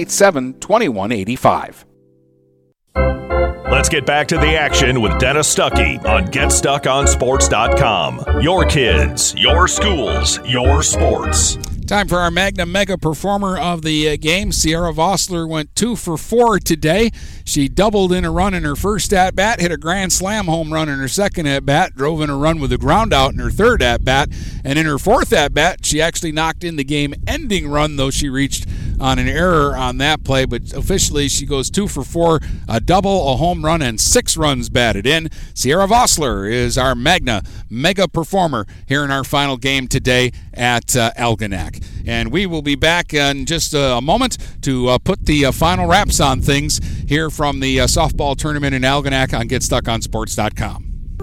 987 0.00 0.60
2185. 0.60 1.84
Let's 3.70 3.88
get 3.88 4.04
back 4.04 4.26
to 4.28 4.36
the 4.36 4.58
action 4.58 5.00
with 5.00 5.18
Dennis 5.18 5.54
Stuckey 5.54 6.04
on 6.04 6.26
GetStuckOnSports.com. 6.26 8.42
Your 8.42 8.64
kids, 8.64 9.34
your 9.36 9.68
schools, 9.68 10.40
your 10.44 10.82
sports. 10.82 11.56
Time 11.86 12.08
for 12.08 12.18
our 12.18 12.30
Magna 12.30 12.66
Mega 12.66 12.96
performer 12.96 13.58
of 13.58 13.82
the 13.82 14.10
uh, 14.10 14.16
game. 14.16 14.52
Sierra 14.52 14.92
Vossler 14.92 15.48
went 15.48 15.74
two 15.74 15.96
for 15.96 16.16
four 16.16 16.60
today. 16.60 17.10
She 17.44 17.68
doubled 17.68 18.12
in 18.12 18.24
a 18.24 18.30
run 18.30 18.54
in 18.54 18.62
her 18.62 18.76
first 18.76 19.12
at 19.12 19.34
bat, 19.34 19.60
hit 19.60 19.72
a 19.72 19.76
grand 19.76 20.12
slam 20.12 20.46
home 20.46 20.72
run 20.72 20.88
in 20.88 21.00
her 21.00 21.08
second 21.08 21.46
at 21.46 21.66
bat, 21.66 21.96
drove 21.96 22.20
in 22.20 22.30
a 22.30 22.36
run 22.36 22.60
with 22.60 22.72
a 22.72 22.78
ground 22.78 23.12
out 23.12 23.32
in 23.32 23.40
her 23.40 23.50
third 23.50 23.82
at 23.82 24.04
bat, 24.04 24.28
and 24.64 24.78
in 24.78 24.86
her 24.86 24.98
fourth 24.98 25.32
at 25.32 25.52
bat, 25.52 25.84
she 25.84 26.00
actually 26.00 26.30
knocked 26.30 26.62
in 26.62 26.76
the 26.76 26.84
game 26.84 27.12
ending 27.26 27.68
run, 27.68 27.96
though 27.96 28.10
she 28.10 28.28
reached 28.28 28.68
on 29.00 29.18
an 29.18 29.28
error 29.28 29.76
on 29.76 29.98
that 29.98 30.22
play. 30.24 30.44
But 30.44 30.72
officially, 30.72 31.28
she 31.28 31.46
goes 31.46 31.70
two 31.70 31.88
for 31.88 32.04
four, 32.04 32.40
a 32.68 32.80
double, 32.80 33.32
a 33.32 33.36
home 33.36 33.64
run, 33.64 33.82
and 33.82 34.00
six 34.00 34.36
runs 34.36 34.68
batted 34.68 35.06
in. 35.06 35.30
Sierra 35.54 35.86
Vossler 35.86 36.50
is 36.50 36.76
our 36.78 36.94
Magna 36.94 37.42
Mega 37.68 38.06
performer 38.06 38.66
here 38.86 39.04
in 39.04 39.10
our 39.10 39.24
final 39.24 39.56
game 39.56 39.88
today 39.88 40.32
at 40.52 40.94
uh. 40.96 41.80
And 42.06 42.32
we 42.32 42.46
will 42.46 42.62
be 42.62 42.74
back 42.74 43.14
in 43.14 43.46
just 43.46 43.74
a 43.74 44.00
moment 44.00 44.36
to 44.62 44.88
uh, 44.88 44.98
put 44.98 45.26
the 45.26 45.46
uh, 45.46 45.52
final 45.52 45.86
wraps 45.86 46.20
on 46.20 46.40
things 46.40 46.80
here 47.08 47.30
from 47.30 47.60
the 47.60 47.80
uh, 47.80 47.86
softball 47.86 48.36
tournament 48.36 48.74
in 48.74 48.82
Algonac 48.82 49.38
on 49.38 49.48
GetStuckOnSports.com. 49.48 50.89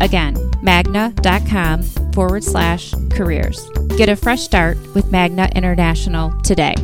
Again, 0.00 0.36
magna.com 0.62 1.82
forward 2.12 2.44
slash 2.44 2.94
careers. 3.10 3.68
Get 3.96 4.08
a 4.08 4.16
fresh 4.16 4.42
start 4.42 4.78
with 4.94 5.10
Magna 5.10 5.48
International 5.54 6.30
today. 6.42 6.74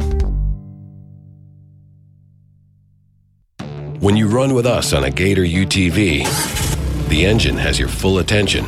When 4.01 4.17
you 4.17 4.27
run 4.27 4.55
with 4.55 4.67
us 4.67 4.93
on 4.93 5.05
a 5.05 5.11
Gator 5.11 5.45
UTV, 5.45 7.09
the 7.09 7.25
engine 7.25 7.57
has 7.57 7.79
your 7.79 7.89
full 7.89 8.19
attention. 8.19 8.65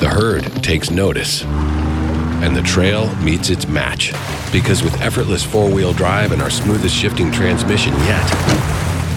The 0.00 0.08
herd 0.10 0.44
takes 0.62 0.90
notice. 0.90 1.44
And 1.44 2.56
the 2.56 2.62
trail 2.62 3.14
meets 3.16 3.50
its 3.50 3.68
match. 3.68 4.12
Because 4.50 4.82
with 4.82 5.00
effortless 5.00 5.44
four 5.44 5.70
wheel 5.70 5.92
drive 5.92 6.32
and 6.32 6.40
our 6.40 6.50
smoothest 6.50 6.94
shifting 6.94 7.30
transmission 7.30 7.92
yet, 7.94 8.24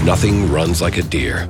nothing 0.03 0.51
runs 0.51 0.81
like 0.81 0.97
a 0.97 1.03
Deere. 1.03 1.49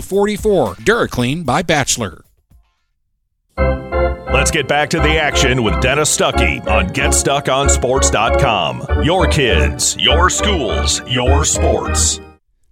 44. 0.00 0.76
DuraClean 0.76 1.44
by 1.44 1.62
Bachelor. 1.62 2.24
Let's 4.38 4.50
get 4.50 4.66
back 4.68 4.90
to 4.90 5.00
the 5.00 5.18
action 5.18 5.64
with 5.64 5.80
Dennis 5.80 6.16
Stuckey 6.16 6.64
on 6.66 6.90
GetStuckOnSports.com. 6.90 9.02
Your 9.02 9.26
kids, 9.26 9.96
your 9.98 10.30
schools, 10.30 11.02
your 11.08 11.44
sports. 11.44 12.20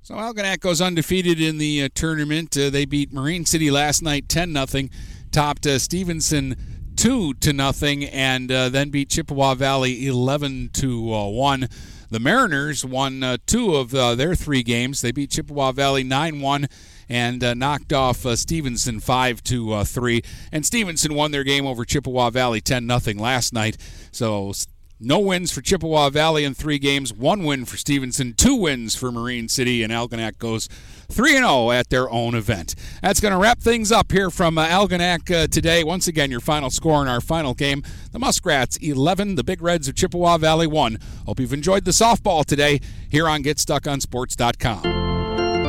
So 0.03 0.15
Algonac 0.15 0.61
goes 0.61 0.81
undefeated 0.81 1.40
in 1.40 1.59
the 1.59 1.82
uh, 1.82 1.89
tournament. 1.93 2.57
Uh, 2.57 2.70
they 2.70 2.85
beat 2.85 3.12
Marine 3.12 3.44
City 3.44 3.73
last 3.73 4.03
night 4.03 4.28
10 4.28 4.55
0, 4.66 4.89
topped 5.32 5.66
uh, 5.66 5.81
Stevenson 5.81 6.55
2 6.94 7.35
to 7.35 7.53
nothing, 7.53 8.05
and 8.05 8.53
uh, 8.53 8.69
then 8.69 8.90
beat 8.90 9.09
Chippewa 9.09 9.55
Valley 9.55 10.07
11 10.07 10.70
to 10.74 11.12
uh, 11.12 11.27
1. 11.27 11.69
The 12.11 12.20
Mariners 12.20 12.85
won 12.85 13.24
uh, 13.24 13.39
two 13.47 13.74
of 13.74 13.90
their 13.90 14.36
three 14.36 14.62
games. 14.62 15.01
They 15.01 15.11
beat 15.11 15.31
Chippewa 15.31 15.73
Valley 15.73 16.05
9 16.05 16.40
1 16.40 16.69
and 17.09 17.43
uh, 17.43 17.55
knocked 17.55 17.93
off 17.93 18.24
uh, 18.27 18.37
Stevenson 18.37 19.01
five 19.01 19.43
to 19.45 19.73
uh, 19.73 19.85
three. 19.85 20.23
And 20.53 20.65
Stevenson 20.65 21.15
won 21.15 21.31
their 21.31 21.45
game 21.45 21.66
over 21.66 21.85
Chippewa 21.85 22.31
Valley 22.31 22.61
ten 22.61 22.87
nothing 22.87 23.19
last 23.19 23.53
night. 23.53 23.77
So. 24.12 24.53
No 24.99 25.19
wins 25.19 25.53
for 25.53 25.61
Chippewa 25.61 26.09
Valley 26.09 26.43
in 26.43 26.55
three 26.55 26.78
games, 26.78 27.12
one 27.12 27.45
win 27.45 27.66
for 27.66 27.77
Stevenson, 27.77 28.33
two 28.33 28.55
wins 28.55 28.95
for 28.95 29.12
Marine 29.12 29.47
City, 29.47 29.83
and 29.83 29.93
Algonac 29.93 30.39
goes 30.39 30.70
3 31.09 31.33
0 31.33 31.70
at 31.70 31.91
their 31.91 32.09
own 32.11 32.35
event. 32.35 32.74
That's 33.03 33.20
going 33.20 33.33
to 33.33 33.39
wrap 33.39 33.61
things 33.61 33.93
up 33.93 34.11
here 34.11 34.31
from 34.31 34.59
uh, 34.59 34.66
Algonac 34.66 35.31
uh, 35.31 35.47
today. 35.49 35.85
Once 35.85 36.09
again, 36.09 36.31
your 36.31 36.41
final 36.41 36.70
score 36.70 37.03
in 37.03 37.09
our 37.09 37.20
final 37.20 37.55
game 37.55 37.83
the 38.12 38.19
Muskrats 38.19 38.78
11, 38.78 39.35
the 39.35 39.45
Big 39.45 39.61
Reds 39.61 39.89
of 39.89 39.95
Chippewa 39.95 40.39
Valley 40.39 40.66
1. 40.66 40.99
Hope 41.27 41.41
you've 41.41 41.53
enjoyed 41.53 41.85
the 41.85 41.91
softball 41.91 42.45
today 42.45 42.81
here 43.11 43.28
on 43.28 43.43
GetStuckOnSports.com. 43.43 45.06